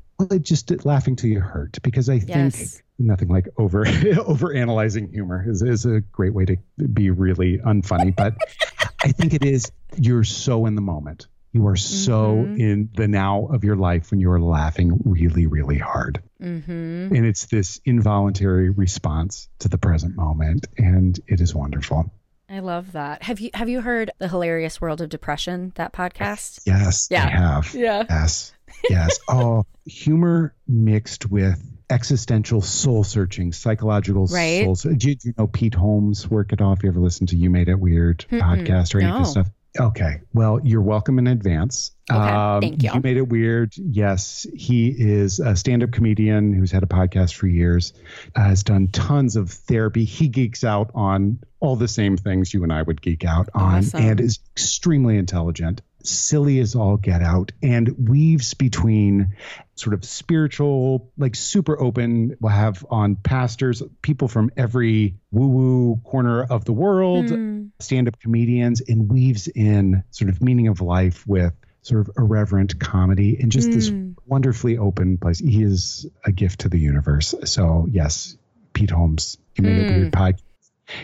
Just 0.41 0.85
laughing 0.85 1.17
till 1.17 1.31
you 1.31 1.41
hurt 1.41 1.79
because 1.83 2.09
I 2.09 2.19
think 2.19 2.31
yes 2.31 2.83
nothing 3.01 3.29
like 3.29 3.49
over 3.57 3.87
over 4.27 4.55
analyzing 4.55 5.11
humor 5.11 5.45
is, 5.49 5.63
is 5.63 5.87
a 5.87 6.01
great 6.01 6.35
way 6.35 6.45
to 6.45 6.57
be 6.93 7.11
really 7.11 7.59
unfunny 7.59 8.15
but 8.15 8.37
i 9.03 9.11
think 9.11 9.35
it 9.35 9.45
is 9.45 9.73
you're 9.97 10.25
so 10.25 10.67
in 10.67 10.75
the 10.75 10.81
moment 10.81 11.27
you 11.53 11.67
are 11.67 11.77
so 11.77 12.37
mm-hmm. 12.37 12.61
in 12.61 12.91
the 12.95 13.09
now 13.09 13.47
of 13.47 13.65
your 13.65 13.75
life 13.75 14.11
when 14.11 14.21
you're 14.21 14.41
laughing 14.41 15.01
really 15.05 15.47
really 15.47 15.79
hard 15.79 16.23
mm-hmm. 16.41 17.15
and 17.15 17.27
it's 17.27 17.47
this 17.47 17.81
involuntary 17.85 18.71
response 18.71 19.49
to 19.59 19.69
the 19.69 19.79
present 19.79 20.15
moment 20.15 20.67
and 20.79 21.19
it 21.27 21.41
is 21.41 21.55
wonderful 21.55 22.11
I 22.53 22.59
love 22.59 22.91
that. 22.93 23.23
Have 23.23 23.39
you 23.39 23.51
have 23.55 23.69
you 23.69 23.81
heard 23.81 24.11
the 24.19 24.27
hilarious 24.27 24.81
world 24.81 25.01
of 25.01 25.09
depression? 25.09 25.71
That 25.77 25.93
podcast. 25.93 26.63
Yes, 26.67 27.07
yeah. 27.09 27.25
I 27.25 27.29
have. 27.29 27.75
Yeah. 27.77 28.03
Yes. 28.11 28.53
Yes. 28.89 29.19
oh, 29.29 29.67
humor 29.85 30.55
mixed 30.67 31.31
with 31.31 31.63
existential 31.91 32.61
soul 32.61 33.05
searching, 33.05 33.53
psychological 33.53 34.27
right. 34.27 34.65
soul. 34.65 34.95
Do 34.95 35.09
you, 35.09 35.15
do 35.17 35.29
you 35.29 35.35
know 35.37 35.47
Pete 35.47 35.75
Holmes' 35.75 36.29
work 36.29 36.53
at 36.53 36.61
all? 36.61 36.75
Have 36.75 36.83
you 36.83 36.91
ever 36.91 37.01
listened 37.01 37.31
to 37.31 37.37
You 37.37 37.51
Made 37.51 37.69
It 37.69 37.79
Weird 37.79 38.25
Mm-mm. 38.31 38.41
podcast 38.41 38.95
or 38.95 39.01
any 39.01 39.09
no. 39.09 39.17
of 39.17 39.23
this 39.23 39.31
stuff? 39.33 39.49
Okay. 39.79 40.21
Well, 40.35 40.61
you're 40.65 40.83
welcome 40.83 41.19
in 41.19 41.29
advance. 41.29 41.93
Okay. 42.11 42.19
Um, 42.19 42.61
Thank 42.61 42.83
you. 42.83 42.91
You 42.93 43.01
made 43.01 43.17
it 43.17 43.29
weird. 43.29 43.73
Yes. 43.77 44.45
He 44.53 44.89
is 44.89 45.39
a 45.39 45.55
stand 45.55 45.85
up 45.85 45.93
comedian 45.93 46.53
who's 46.53 46.73
had 46.73 46.83
a 46.83 46.87
podcast 46.87 47.35
for 47.35 47.47
years, 47.47 47.93
uh, 48.35 48.43
has 48.43 48.65
done 48.65 48.89
tons 48.89 49.37
of 49.37 49.51
therapy. 49.51 50.05
He 50.05 50.27
geeks 50.27 50.65
out 50.65 50.91
on 50.95 51.39
all 51.61 51.77
the 51.77 51.87
same 51.87 52.17
things 52.17 52.53
you 52.53 52.65
and 52.65 52.73
I 52.73 52.83
would 52.83 53.01
geek 53.01 53.25
out 53.25 53.49
on 53.55 53.79
awesome. 53.79 54.03
and 54.03 54.21
is 54.21 54.41
extremely 54.57 55.17
intelligent 55.17 55.83
silly 56.05 56.61
as 56.61 56.75
all 56.75 56.97
get 56.97 57.23
out 57.23 57.53
and 57.63 58.09
weaves 58.09 58.55
between 58.55 59.37
sort 59.75 59.95
of 59.95 60.05
spiritual, 60.05 61.11
like 61.17 61.35
super 61.35 61.81
open. 61.81 62.37
We'll 62.41 62.53
have 62.53 62.85
on 62.91 63.17
pastors, 63.17 63.83
people 64.03 64.29
from 64.29 64.51
every 64.57 65.17
woo 65.31 65.49
woo 65.49 66.01
corner 66.05 66.43
of 66.43 66.65
the 66.65 66.73
world, 66.73 67.27
mm. 67.27 67.71
stand 67.79 68.09
up 68.09 68.19
comedians, 68.21 68.81
and 68.81 69.11
weaves 69.11 69.49
in 69.49 70.05
sort 70.11 70.29
of 70.29 70.43
meaning 70.43 70.69
of 70.69 70.81
life 70.81 71.27
with 71.27 71.55
sort 71.83 72.07
of 72.07 72.15
irreverent 72.19 72.79
comedy 72.79 73.39
and 73.41 73.51
just 73.51 73.71
mm. 73.71 73.75
this 73.75 73.89
hmm. 73.89 74.11
wonderfully 74.27 74.77
open 74.77 75.17
place. 75.17 75.39
He 75.39 75.63
is 75.63 76.07
a 76.25 76.31
gift 76.31 76.61
to 76.61 76.69
the 76.69 76.79
universe. 76.79 77.35
So, 77.45 77.87
yes, 77.91 78.37
Pete 78.75 78.91
Holmes, 78.91 79.39
he 79.55 79.63
made 79.63 79.81
mm. 79.81 79.89
a 79.89 79.99
weird 79.99 80.15
hmm. 80.15 80.21
podcast. 80.21 80.43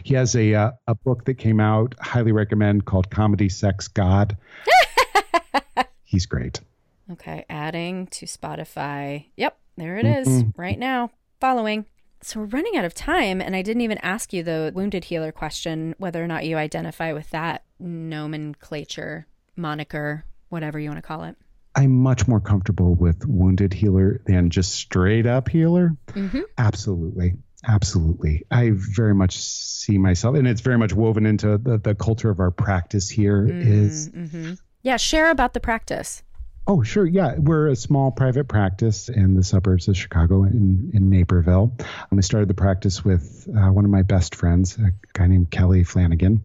He 0.02 0.14
has 0.14 0.34
a 0.34 0.54
uh, 0.54 0.70
a 0.86 0.94
book 0.94 1.24
that 1.26 1.34
came 1.34 1.60
out, 1.60 1.94
highly 2.00 2.32
recommend, 2.32 2.84
called 2.84 3.08
Comedy 3.08 3.48
Sex 3.48 3.88
God. 3.88 4.36
He's 6.04 6.26
great. 6.26 6.60
Okay, 7.12 7.44
adding 7.48 8.06
to 8.08 8.26
Spotify. 8.26 9.26
Yep, 9.36 9.56
there 9.76 9.98
it 9.98 10.06
is, 10.06 10.28
mm-hmm. 10.28 10.60
right 10.60 10.78
now. 10.78 11.10
Following. 11.40 11.86
So 12.22 12.40
we're 12.40 12.46
running 12.46 12.76
out 12.76 12.84
of 12.84 12.94
time, 12.94 13.40
and 13.40 13.54
I 13.54 13.62
didn't 13.62 13.82
even 13.82 13.98
ask 13.98 14.32
you 14.32 14.42
the 14.42 14.72
wounded 14.74 15.04
healer 15.04 15.30
question, 15.32 15.94
whether 15.98 16.22
or 16.22 16.26
not 16.26 16.46
you 16.46 16.56
identify 16.56 17.12
with 17.12 17.30
that 17.30 17.62
nomenclature, 17.78 19.26
moniker, 19.54 20.24
whatever 20.48 20.78
you 20.78 20.88
want 20.88 20.98
to 20.98 21.06
call 21.06 21.24
it. 21.24 21.36
I'm 21.76 21.92
much 21.92 22.26
more 22.26 22.40
comfortable 22.40 22.94
with 22.94 23.26
wounded 23.26 23.74
healer 23.74 24.22
than 24.24 24.48
just 24.48 24.72
straight 24.72 25.26
up 25.26 25.48
healer. 25.48 25.94
Mm-hmm. 26.08 26.40
Absolutely. 26.56 27.34
Absolutely. 27.68 28.44
I 28.50 28.70
very 28.74 29.14
much 29.14 29.36
see 29.36 29.98
myself, 29.98 30.36
and 30.36 30.46
it's 30.48 30.60
very 30.60 30.78
much 30.78 30.92
woven 30.94 31.26
into 31.26 31.58
the, 31.58 31.78
the 31.78 31.94
culture 31.94 32.30
of 32.30 32.40
our 32.40 32.50
practice 32.50 33.08
here. 33.08 33.42
Mm-hmm. 33.42 33.84
Is 33.84 34.08
mm-hmm. 34.08 34.54
Yeah, 34.86 34.98
share 34.98 35.32
about 35.32 35.52
the 35.52 35.58
practice. 35.58 36.22
Oh, 36.68 36.84
sure. 36.84 37.04
Yeah. 37.04 37.34
We're 37.38 37.66
a 37.66 37.74
small 37.74 38.12
private 38.12 38.46
practice 38.46 39.08
in 39.08 39.34
the 39.34 39.42
suburbs 39.42 39.88
of 39.88 39.96
Chicago 39.96 40.44
in, 40.44 40.92
in 40.94 41.10
Naperville. 41.10 41.76
Um, 41.80 42.18
I 42.18 42.20
started 42.20 42.48
the 42.48 42.54
practice 42.54 43.04
with 43.04 43.48
uh, 43.48 43.72
one 43.72 43.84
of 43.84 43.90
my 43.90 44.02
best 44.02 44.36
friends, 44.36 44.78
a 44.78 44.92
guy 45.12 45.26
named 45.26 45.50
Kelly 45.50 45.82
Flanagan. 45.82 46.44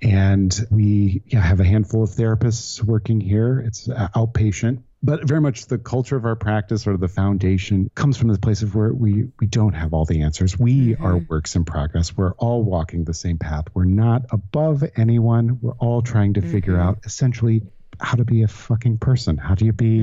And 0.00 0.56
we 0.70 1.24
yeah, 1.26 1.40
have 1.40 1.58
a 1.58 1.64
handful 1.64 2.04
of 2.04 2.10
therapists 2.10 2.80
working 2.80 3.20
here. 3.20 3.58
It's 3.58 3.88
outpatient 3.88 4.84
but 5.04 5.28
very 5.28 5.40
much 5.40 5.66
the 5.66 5.76
culture 5.78 6.16
of 6.16 6.24
our 6.24 6.34
practice 6.34 6.86
or 6.86 6.96
the 6.96 7.08
foundation 7.08 7.90
comes 7.94 8.16
from 8.16 8.28
the 8.28 8.38
place 8.38 8.62
of 8.62 8.74
where 8.74 8.92
we 8.92 9.28
we 9.38 9.46
don't 9.46 9.74
have 9.74 9.92
all 9.92 10.04
the 10.06 10.22
answers. 10.22 10.58
We 10.58 10.94
Mhm. 10.94 11.00
are 11.02 11.18
works 11.18 11.54
in 11.56 11.64
progress. 11.64 12.16
We're 12.16 12.32
all 12.34 12.64
walking 12.64 13.04
the 13.04 13.14
same 13.14 13.38
path. 13.38 13.66
We're 13.74 13.84
not 13.84 14.26
above 14.30 14.82
anyone. 14.96 15.58
We're 15.60 15.72
all 15.74 16.00
trying 16.02 16.34
to 16.34 16.40
figure 16.42 16.74
Mhm. 16.74 16.80
out 16.82 16.98
essentially 17.04 17.62
how 18.00 18.16
to 18.16 18.24
be 18.24 18.42
a 18.42 18.48
fucking 18.48 18.98
person. 18.98 19.36
How 19.36 19.54
do 19.54 19.66
you 19.66 19.72
be 19.72 20.00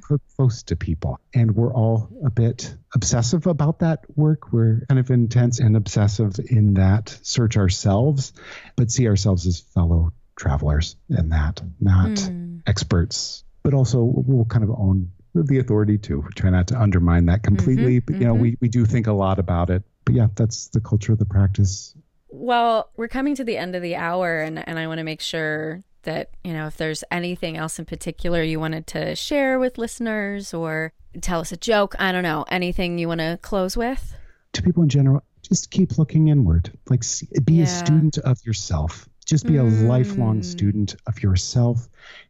close 0.36 0.62
to 0.64 0.76
people? 0.76 1.18
And 1.34 1.54
we're 1.54 1.72
all 1.74 2.08
a 2.24 2.30
bit 2.30 2.74
obsessive 2.94 3.46
about 3.46 3.80
that 3.80 4.04
work. 4.16 4.50
We're 4.52 4.80
kind 4.88 4.98
of 4.98 5.10
intense 5.10 5.60
and 5.60 5.76
obsessive 5.76 6.38
in 6.48 6.74
that 6.74 7.18
search 7.22 7.56
ourselves, 7.58 8.32
but 8.76 8.90
see 8.90 9.08
ourselves 9.08 9.46
as 9.46 9.60
fellow 9.60 10.12
travelers 10.36 10.96
in 11.10 11.28
that, 11.30 11.60
not 11.80 12.12
Mm. 12.12 12.62
experts, 12.66 13.41
but 13.62 13.74
also 13.74 14.02
we'll 14.02 14.44
kind 14.46 14.64
of 14.64 14.70
own 14.70 15.10
the 15.34 15.58
authority 15.58 15.96
too. 15.98 16.20
We 16.20 16.28
try 16.34 16.50
not 16.50 16.66
to 16.68 16.80
undermine 16.80 17.26
that 17.26 17.42
completely, 17.42 18.00
Mhm, 18.00 18.06
but 18.06 18.14
you 18.20 18.26
know, 18.26 18.34
mhm. 18.34 18.40
we, 18.40 18.56
we 18.60 18.68
do 18.68 18.84
think 18.84 19.06
a 19.06 19.12
lot 19.12 19.38
about 19.38 19.70
it. 19.70 19.82
But 20.04 20.14
yeah, 20.14 20.26
that's 20.34 20.68
the 20.68 20.80
culture 20.80 21.12
of 21.12 21.18
the 21.18 21.24
practice. 21.24 21.94
Well, 22.28 22.90
we're 22.96 23.08
coming 23.08 23.34
to 23.36 23.44
the 23.44 23.56
end 23.56 23.74
of 23.76 23.82
the 23.82 23.94
hour, 23.96 24.40
and, 24.40 24.66
and 24.66 24.78
I 24.78 24.86
want 24.86 24.98
to 24.98 25.04
make 25.04 25.20
sure 25.20 25.82
that, 26.02 26.30
you 26.42 26.52
know, 26.52 26.66
if 26.66 26.76
there's 26.76 27.04
anything 27.10 27.56
else 27.56 27.78
in 27.78 27.84
particular 27.84 28.42
you 28.42 28.58
wanted 28.58 28.86
to 28.88 29.14
share 29.14 29.58
with 29.58 29.78
listeners 29.78 30.52
or 30.52 30.92
tell 31.20 31.40
us 31.40 31.52
a 31.52 31.56
joke, 31.56 31.94
I 31.98 32.10
don't 32.10 32.22
know, 32.24 32.44
anything 32.48 32.98
you 32.98 33.06
want 33.06 33.20
to 33.20 33.38
close 33.42 33.76
with? 33.76 34.14
To 34.54 34.62
people 34.62 34.82
in 34.82 34.88
general, 34.88 35.22
just 35.42 35.70
keep 35.70 35.98
looking 35.98 36.28
inward. 36.28 36.72
Like 36.90 37.04
see, 37.04 37.28
be 37.44 37.54
Yeah. 37.54 37.64
a 37.64 37.66
student 37.66 38.18
of 38.18 38.44
yourself. 38.44 39.08
Just 39.24 39.46
be 39.46 39.56
a 39.56 39.62
lifelong 39.64 40.40
Mm. 40.40 40.44
student 40.44 40.96
of 41.06 41.22
yourself. 41.22 41.88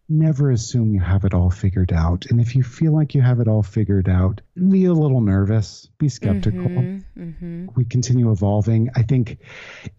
Never 0.09 0.51
assume 0.51 0.93
you 0.93 1.01
have 1.01 1.25
it 1.25 1.33
all 1.33 1.49
figured 1.51 1.91
out. 1.93 2.27
And 2.27 2.39
if 2.41 2.55
you 2.55 2.63
feel 2.63 2.93
like 2.93 3.15
you 3.15 3.23
have 3.23 3.41
it 3.41 3.49
all 3.49 3.63
figured 3.63 4.09
out, 4.11 4.43
be 4.69 4.85
a 4.85 4.93
little 4.93 5.23
nervous, 5.23 5.89
be 5.99 6.11
skeptical. 6.11 6.61
Mhm, 6.61 7.03
mhm. 7.19 7.69
we 7.77 7.87
continue 7.87 8.31
evolving. 8.31 8.91
I 8.95 9.03
think 9.05 9.39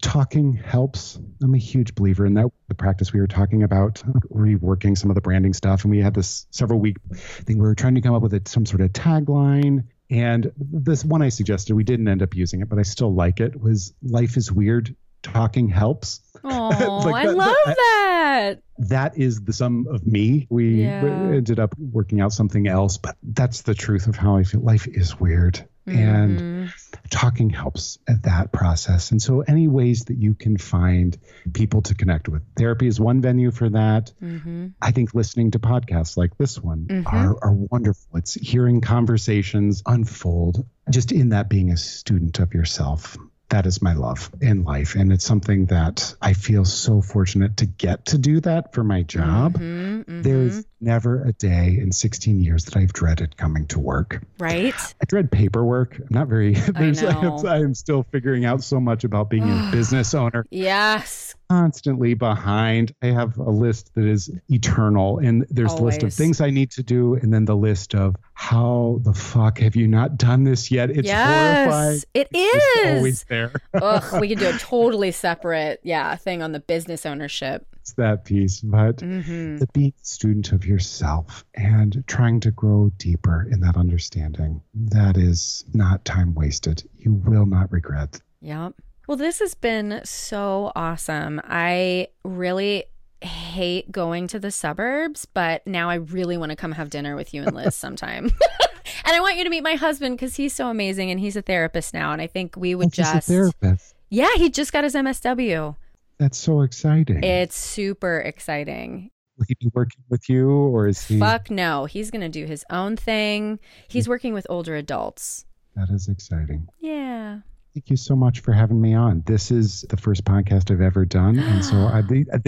talking 0.02 0.52
helps. 0.52 1.18
I'm 1.42 1.54
a 1.54 1.58
huge 1.58 1.94
believer 1.96 2.26
in 2.26 2.34
that. 2.34 2.46
The 2.68 2.74
practice 2.74 3.12
we 3.12 3.20
were 3.20 3.26
talking 3.26 3.62
about, 3.64 4.02
reworking 4.32 4.96
some 4.96 5.10
of 5.10 5.14
the 5.16 5.20
branding 5.20 5.52
stuff, 5.52 5.82
and 5.84 5.90
we 5.90 5.98
had 6.00 6.14
this 6.14 6.46
several 6.50 6.78
week 6.78 6.96
thing. 7.12 7.58
We 7.58 7.66
were 7.66 7.74
trying 7.74 7.96
to 7.96 8.00
come 8.00 8.14
up 8.14 8.22
with 8.22 8.34
a, 8.34 8.42
some 8.46 8.66
sort 8.66 8.80
of 8.82 8.92
tagline. 8.92 9.84
And 10.10 10.52
this 10.58 11.04
one 11.04 11.22
I 11.22 11.30
suggested, 11.30 11.74
we 11.74 11.82
didn't 11.84 12.06
end 12.08 12.22
up 12.22 12.34
using 12.36 12.60
it, 12.60 12.68
but 12.68 12.78
I 12.78 12.82
still 12.82 13.12
like 13.12 13.40
it. 13.40 13.60
Was 13.60 13.94
life 14.02 14.36
is 14.36 14.52
weird. 14.52 14.94
Talking 15.24 15.68
helps. 15.68 16.20
Oh, 16.46 17.00
Like 17.06 17.24
I 17.24 17.26
that- 17.28 17.36
love 17.36 17.56
that- 17.66 18.58
that. 18.90 19.18
Is 19.18 19.40
the 19.40 19.54
sum 19.54 19.86
of 19.88 20.06
me. 20.06 20.46
We 20.50 20.82
Yeah. 20.82 21.00
ended 21.06 21.58
up 21.58 21.74
working 21.78 22.20
out 22.20 22.34
something 22.34 22.66
else, 22.66 22.98
but 22.98 23.16
that's 23.22 23.62
the 23.62 23.74
truth 23.74 24.08
of 24.08 24.16
how 24.16 24.36
I 24.36 24.42
feel. 24.42 24.60
Life 24.60 24.86
is 24.86 25.18
weird. 25.18 25.66
And 25.86 26.38
Mhm. 26.38 26.70
talking 27.08 27.48
helps 27.48 27.98
at 28.06 28.24
that 28.24 28.52
process. 28.52 29.10
And 29.10 29.22
so, 29.22 29.40
any 29.40 29.68
ways 29.68 30.04
that 30.06 30.16
you 30.18 30.34
can 30.34 30.58
find 30.58 31.16
people 31.54 31.80
to 31.82 31.94
connect 31.94 32.28
with, 32.28 32.42
therapy 32.56 32.86
is 32.88 33.00
one 33.00 33.22
venue 33.22 33.50
for 33.50 33.70
that. 33.70 34.12
Mhm. 34.22 34.72
I 34.82 34.90
think 34.92 35.14
listening 35.14 35.50
to 35.52 35.58
podcasts 35.58 36.16
like 36.18 36.36
this 36.36 36.62
one 36.62 36.86
Mhm. 36.90 37.06
are, 37.10 37.36
are 37.42 37.52
wonderful. 37.70 38.18
It's 38.18 38.34
hearing 38.34 38.80
conversations 38.82 39.82
unfold, 39.86 40.66
just 40.90 41.10
in 41.12 41.30
that 41.30 41.48
being 41.48 41.70
a 41.70 41.76
student 41.78 42.38
of 42.38 42.52
yourself. 42.52 43.16
That 43.54 43.66
is 43.66 43.80
my 43.80 43.92
love 43.92 44.32
in 44.40 44.64
life. 44.64 44.96
And 44.96 45.12
it's 45.12 45.24
something 45.24 45.66
that 45.66 46.16
I 46.20 46.32
feel 46.32 46.64
so 46.64 47.00
fortunate 47.00 47.58
to 47.58 47.66
get 47.66 48.06
to 48.06 48.18
do 48.18 48.40
that 48.40 48.74
for 48.74 48.82
my 48.82 49.02
job. 49.02 49.54
Mhm, 49.60 50.04
mhm. 50.04 50.22
There's 50.24 50.64
never 50.80 51.22
a 51.22 51.32
day 51.34 51.78
in 51.80 51.92
16 51.92 52.40
years 52.40 52.64
that 52.64 52.76
I've 52.76 52.92
dreaded 52.92 53.36
coming 53.36 53.68
to 53.68 53.78
work. 53.78 54.24
right. 54.40 54.74
I 54.74 55.04
dread 55.06 55.30
paperwork. 55.30 56.00
I'm 56.00 56.08
not 56.10 56.26
very. 56.26 56.54
There's, 56.74 57.00
know. 57.02 57.44
I'm 57.46 57.74
still 57.74 58.02
figuring 58.10 58.44
out 58.44 58.64
so 58.64 58.80
much 58.80 59.04
about 59.04 59.30
being 59.30 59.44
a 59.44 59.68
business 59.72 60.14
owner. 60.14 60.44
Yes. 60.50 61.36
Constantly 61.50 62.14
behind. 62.14 62.94
I 63.02 63.06
have 63.06 63.36
a 63.38 63.50
list 63.50 63.94
that 63.94 64.04
is 64.06 64.30
eternal, 64.48 65.18
and 65.18 65.46
there's 65.50 65.72
a 65.74 65.82
list 65.82 66.02
of 66.02 66.12
things 66.12 66.40
I 66.40 66.50
need 66.50 66.70
to 66.72 66.82
do, 66.82 67.14
and 67.14 67.32
then 67.32 67.44
the 67.44 67.56
list 67.56 67.94
of 67.94 68.16
how 68.32 69.00
the 69.04 69.12
fuck 69.12 69.58
have 69.58 69.76
you 69.76 69.86
not 69.86 70.16
done 70.16 70.44
this 70.44 70.70
yet? 70.70 70.90
It's 70.90 71.10
horrifying. 71.10 71.94
yes, 71.94 72.04
it 72.14 72.28
It's 72.32 72.86
is. 72.86 72.96
always 72.96 73.24
there. 73.24 73.52
Ugh, 73.74 74.20
we 74.20 74.28
could 74.28 74.38
do 74.38 74.48
a 74.48 74.52
totally 74.58 75.10
separate, 75.12 75.80
yeah, 75.82 76.16
thing 76.16 76.42
on 76.42 76.52
the 76.52 76.60
business 76.60 77.04
ownership. 77.04 77.66
It's 77.76 77.92
that 77.94 78.24
piece, 78.24 78.60
but. 78.60 79.00
hmm 79.00 79.58
The 79.58 79.68
being 79.74 79.92
student 80.02 80.52
of 80.52 80.64
yourself 80.64 81.44
and 81.54 82.02
trying 82.06 82.40
to 82.40 82.50
grow 82.50 82.90
deeper 82.96 83.46
in 83.50 83.60
that 83.60 83.76
understanding. 83.76 84.62
That 84.74 85.16
is 85.18 85.64
not 85.74 86.04
time 86.06 86.34
wasted. 86.34 86.82
You 86.96 87.12
will 87.12 87.44
not 87.46 87.70
regret 87.70 88.20
Yep. 88.40 88.74
Well, 89.06 89.16
this 89.16 89.38
has 89.40 89.54
been 89.54 90.00
so 90.04 90.72
awesome. 90.74 91.40
I 91.44 92.08
really 92.24 92.84
hate 93.20 93.90
going 93.92 94.26
to 94.28 94.38
the 94.38 94.50
suburbs, 94.50 95.26
but 95.26 95.66
now 95.66 95.90
I 95.90 95.96
really 95.96 96.36
want 96.36 96.50
to 96.50 96.56
come 96.56 96.72
have 96.72 96.90
dinner 96.90 97.16
with 97.16 97.34
you 97.34 97.42
and 97.42 97.54
Liz 97.54 97.74
sometime. 97.76 98.24
and 99.04 99.16
I 99.16 99.20
want 99.20 99.36
you 99.36 99.44
to 99.44 99.50
meet 99.50 99.62
my 99.62 99.74
husband 99.74 100.16
because 100.16 100.36
he's 100.36 100.54
so 100.54 100.68
amazing 100.68 101.10
and 101.10 101.20
he's 101.20 101.36
a 101.36 101.42
therapist 101.42 101.92
now. 101.92 102.12
And 102.12 102.22
I 102.22 102.26
think 102.26 102.56
we 102.56 102.74
would 102.74 102.94
he's 102.94 103.08
a 103.08 103.12
just. 103.14 103.28
therapist. 103.28 103.94
Yeah, 104.10 104.30
he 104.36 104.50
just 104.50 104.72
got 104.72 104.84
his 104.84 104.94
MSW. 104.94 105.76
That's 106.18 106.38
so 106.38 106.62
exciting. 106.62 107.22
It's 107.24 107.56
super 107.56 108.20
exciting. 108.20 109.10
Will 109.36 109.46
he 109.48 109.56
be 109.58 109.70
working 109.74 110.04
with 110.08 110.28
you 110.28 110.48
or 110.48 110.86
is 110.86 111.04
he? 111.04 111.18
Fuck 111.18 111.50
no. 111.50 111.86
He's 111.86 112.10
going 112.10 112.20
to 112.20 112.28
do 112.28 112.46
his 112.46 112.64
own 112.70 112.96
thing. 112.96 113.58
He's 113.88 114.08
working 114.08 114.32
with 114.32 114.46
older 114.48 114.76
adults. 114.76 115.44
That 115.74 115.90
is 115.90 116.08
exciting. 116.08 116.68
Yeah. 116.80 117.40
Thank 117.74 117.90
you 117.90 117.96
so 117.96 118.14
much 118.14 118.38
for 118.38 118.52
having 118.52 118.80
me 118.80 118.94
on. 118.94 119.24
This 119.26 119.50
is 119.50 119.84
the 119.88 119.96
first 119.96 120.24
podcast 120.24 120.70
I've 120.70 120.80
ever 120.80 121.04
done, 121.04 121.40
and 121.40 121.64
so 121.64 121.76
I, 121.76 122.04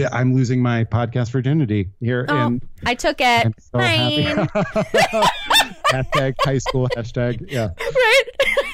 I'm 0.13 0.33
losing 0.33 0.61
my 0.61 0.85
podcast 0.85 1.31
virginity 1.31 1.89
here, 1.99 2.25
Oh, 2.29 2.45
and 2.45 2.65
I 2.85 2.95
took 2.95 3.19
it. 3.19 3.45
I'm 3.45 3.53
so 3.59 3.77
happy. 3.77 4.23
hashtag 5.91 6.33
high 6.39 6.59
school 6.59 6.87
hashtag 6.95 7.51
yeah. 7.51 7.71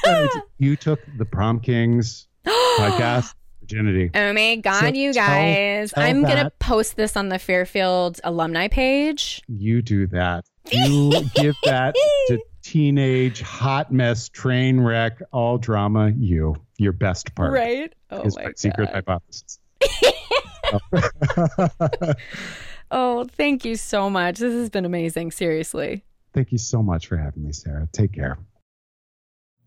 right? 0.06 0.30
you 0.60 0.76
took 0.76 1.00
the 1.18 1.26
Prom 1.26 1.60
Kings 1.60 2.28
podcast 2.46 3.34
virginity. 3.62 4.12
Oh 4.14 4.34
my 4.34 4.56
God, 4.58 4.80
So 4.82 4.88
you 4.90 5.12
guys. 5.12 5.92
tell 5.92 6.04
I'm 6.04 6.22
going 6.22 6.38
to 6.38 6.52
post 6.60 6.96
this 6.98 7.18
on 7.18 7.30
the 7.30 7.40
Fairfield 7.40 8.20
alumni 8.24 8.68
page. 8.68 9.42
You 9.48 9.82
do 9.82 10.06
that. 10.08 10.46
You 10.72 11.14
give 11.34 11.56
that 11.64 11.96
to 12.28 12.40
teenage 12.64 13.42
hot 13.42 13.92
mess 13.92 14.30
train 14.30 14.80
wreck 14.80 15.20
all 15.32 15.58
drama. 15.58 16.12
You 16.18 16.56
your 16.78 16.94
best 16.94 17.36
part 17.36 17.54
Right? 17.54 17.94
Oh 18.10 18.22
is 18.24 18.36
my 18.36 18.46
my 18.46 18.52
secret 18.56 18.90
God. 18.92 19.06
hypothesis. 19.06 19.60
Oh, 22.96 23.24
thank 23.24 23.66
you 23.66 23.76
so 23.76 24.08
much. 24.08 24.38
This 24.38 24.54
has 24.54 24.70
been 24.70 24.86
amazing. 24.86 25.32
Seriously. 25.32 26.04
Thank 26.32 26.52
you 26.52 26.60
so 26.60 26.84
much 26.84 27.08
for 27.08 27.18
having 27.18 27.44
me, 27.44 27.52
Sarah. 27.52 27.90
Take 27.92 28.14
care. 28.14 28.38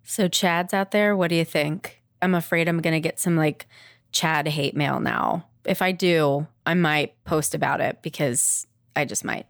So, 0.05 0.28
Chad's 0.28 0.72
out 0.72 0.92
there. 0.92 1.16
What 1.16 1.30
do 1.30 1.34
you 1.34 1.44
think? 1.44 2.03
I'm 2.22 2.36
afraid 2.36 2.68
I'm 2.68 2.80
going 2.80 2.94
to 2.94 3.01
get 3.01 3.18
some 3.18 3.36
like 3.36 3.66
Chad 4.12 4.47
hate 4.47 4.76
mail 4.76 5.01
now. 5.01 5.49
If 5.64 5.82
I 5.82 5.90
do, 5.90 6.47
I 6.64 6.74
might 6.74 7.20
post 7.24 7.53
about 7.53 7.80
it 7.80 8.01
because 8.01 8.68
I 8.94 9.05
just 9.05 9.24
might. 9.24 9.47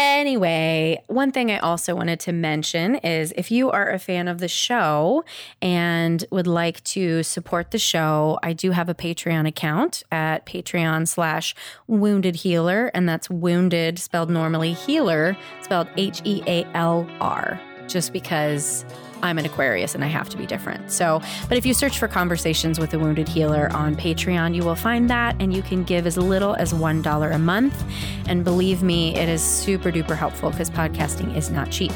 Anyway, 0.00 1.02
one 1.08 1.32
thing 1.32 1.50
I 1.50 1.58
also 1.58 1.96
wanted 1.96 2.20
to 2.20 2.32
mention 2.32 2.94
is 2.96 3.32
if 3.36 3.50
you 3.50 3.68
are 3.72 3.90
a 3.90 3.98
fan 3.98 4.28
of 4.28 4.38
the 4.38 4.46
show 4.46 5.24
and 5.60 6.24
would 6.30 6.46
like 6.46 6.84
to 6.84 7.24
support 7.24 7.72
the 7.72 7.80
show, 7.80 8.38
I 8.40 8.52
do 8.52 8.70
have 8.70 8.88
a 8.88 8.94
Patreon 8.94 9.48
account 9.48 10.04
at 10.12 10.46
Patreon 10.46 11.08
slash 11.08 11.52
wounded 11.88 12.36
healer, 12.36 12.92
and 12.94 13.08
that's 13.08 13.28
wounded 13.28 13.98
spelled 13.98 14.30
normally 14.30 14.72
healer, 14.72 15.36
spelled 15.62 15.88
H 15.96 16.22
E 16.22 16.44
A 16.46 16.64
L 16.74 17.04
R, 17.20 17.60
just 17.88 18.12
because 18.12 18.84
I'm 19.22 19.38
an 19.38 19.44
Aquarius 19.44 19.94
and 19.94 20.04
I 20.04 20.08
have 20.08 20.28
to 20.30 20.36
be 20.36 20.46
different. 20.46 20.90
So, 20.90 21.20
but 21.48 21.58
if 21.58 21.66
you 21.66 21.74
search 21.74 21.98
for 21.98 22.08
Conversations 22.08 22.78
with 22.78 22.94
a 22.94 22.98
Wounded 22.98 23.28
Healer 23.28 23.70
on 23.72 23.96
Patreon, 23.96 24.54
you 24.54 24.64
will 24.64 24.76
find 24.76 25.08
that 25.10 25.36
and 25.40 25.52
you 25.52 25.62
can 25.62 25.84
give 25.84 26.06
as 26.06 26.16
little 26.16 26.54
as 26.54 26.72
$1 26.72 27.34
a 27.34 27.38
month. 27.38 27.84
And 28.28 28.44
believe 28.44 28.82
me, 28.82 29.14
it 29.16 29.28
is 29.28 29.42
super 29.42 29.90
duper 29.90 30.16
helpful 30.16 30.50
because 30.50 30.70
podcasting 30.70 31.36
is 31.36 31.50
not 31.50 31.70
cheap. 31.70 31.92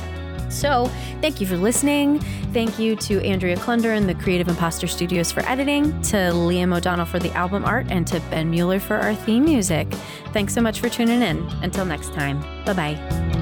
So, 0.52 0.86
thank 1.22 1.40
you 1.40 1.46
for 1.46 1.56
listening. 1.56 2.18
Thank 2.52 2.78
you 2.78 2.94
to 2.96 3.24
Andrea 3.24 3.56
Klunder 3.56 3.96
and 3.96 4.06
the 4.06 4.14
Creative 4.14 4.48
Imposter 4.48 4.86
Studios 4.86 5.32
for 5.32 5.40
editing, 5.48 5.84
to 6.02 6.16
Liam 6.16 6.76
O'Donnell 6.76 7.06
for 7.06 7.18
the 7.18 7.32
album 7.32 7.64
art, 7.64 7.86
and 7.88 8.06
to 8.08 8.20
Ben 8.30 8.50
Mueller 8.50 8.78
for 8.78 8.96
our 8.96 9.14
theme 9.14 9.46
music. 9.46 9.88
Thanks 10.34 10.52
so 10.52 10.60
much 10.60 10.80
for 10.80 10.90
tuning 10.90 11.22
in. 11.22 11.38
Until 11.62 11.86
next 11.86 12.12
time, 12.12 12.40
bye 12.66 12.74
bye. 12.74 13.41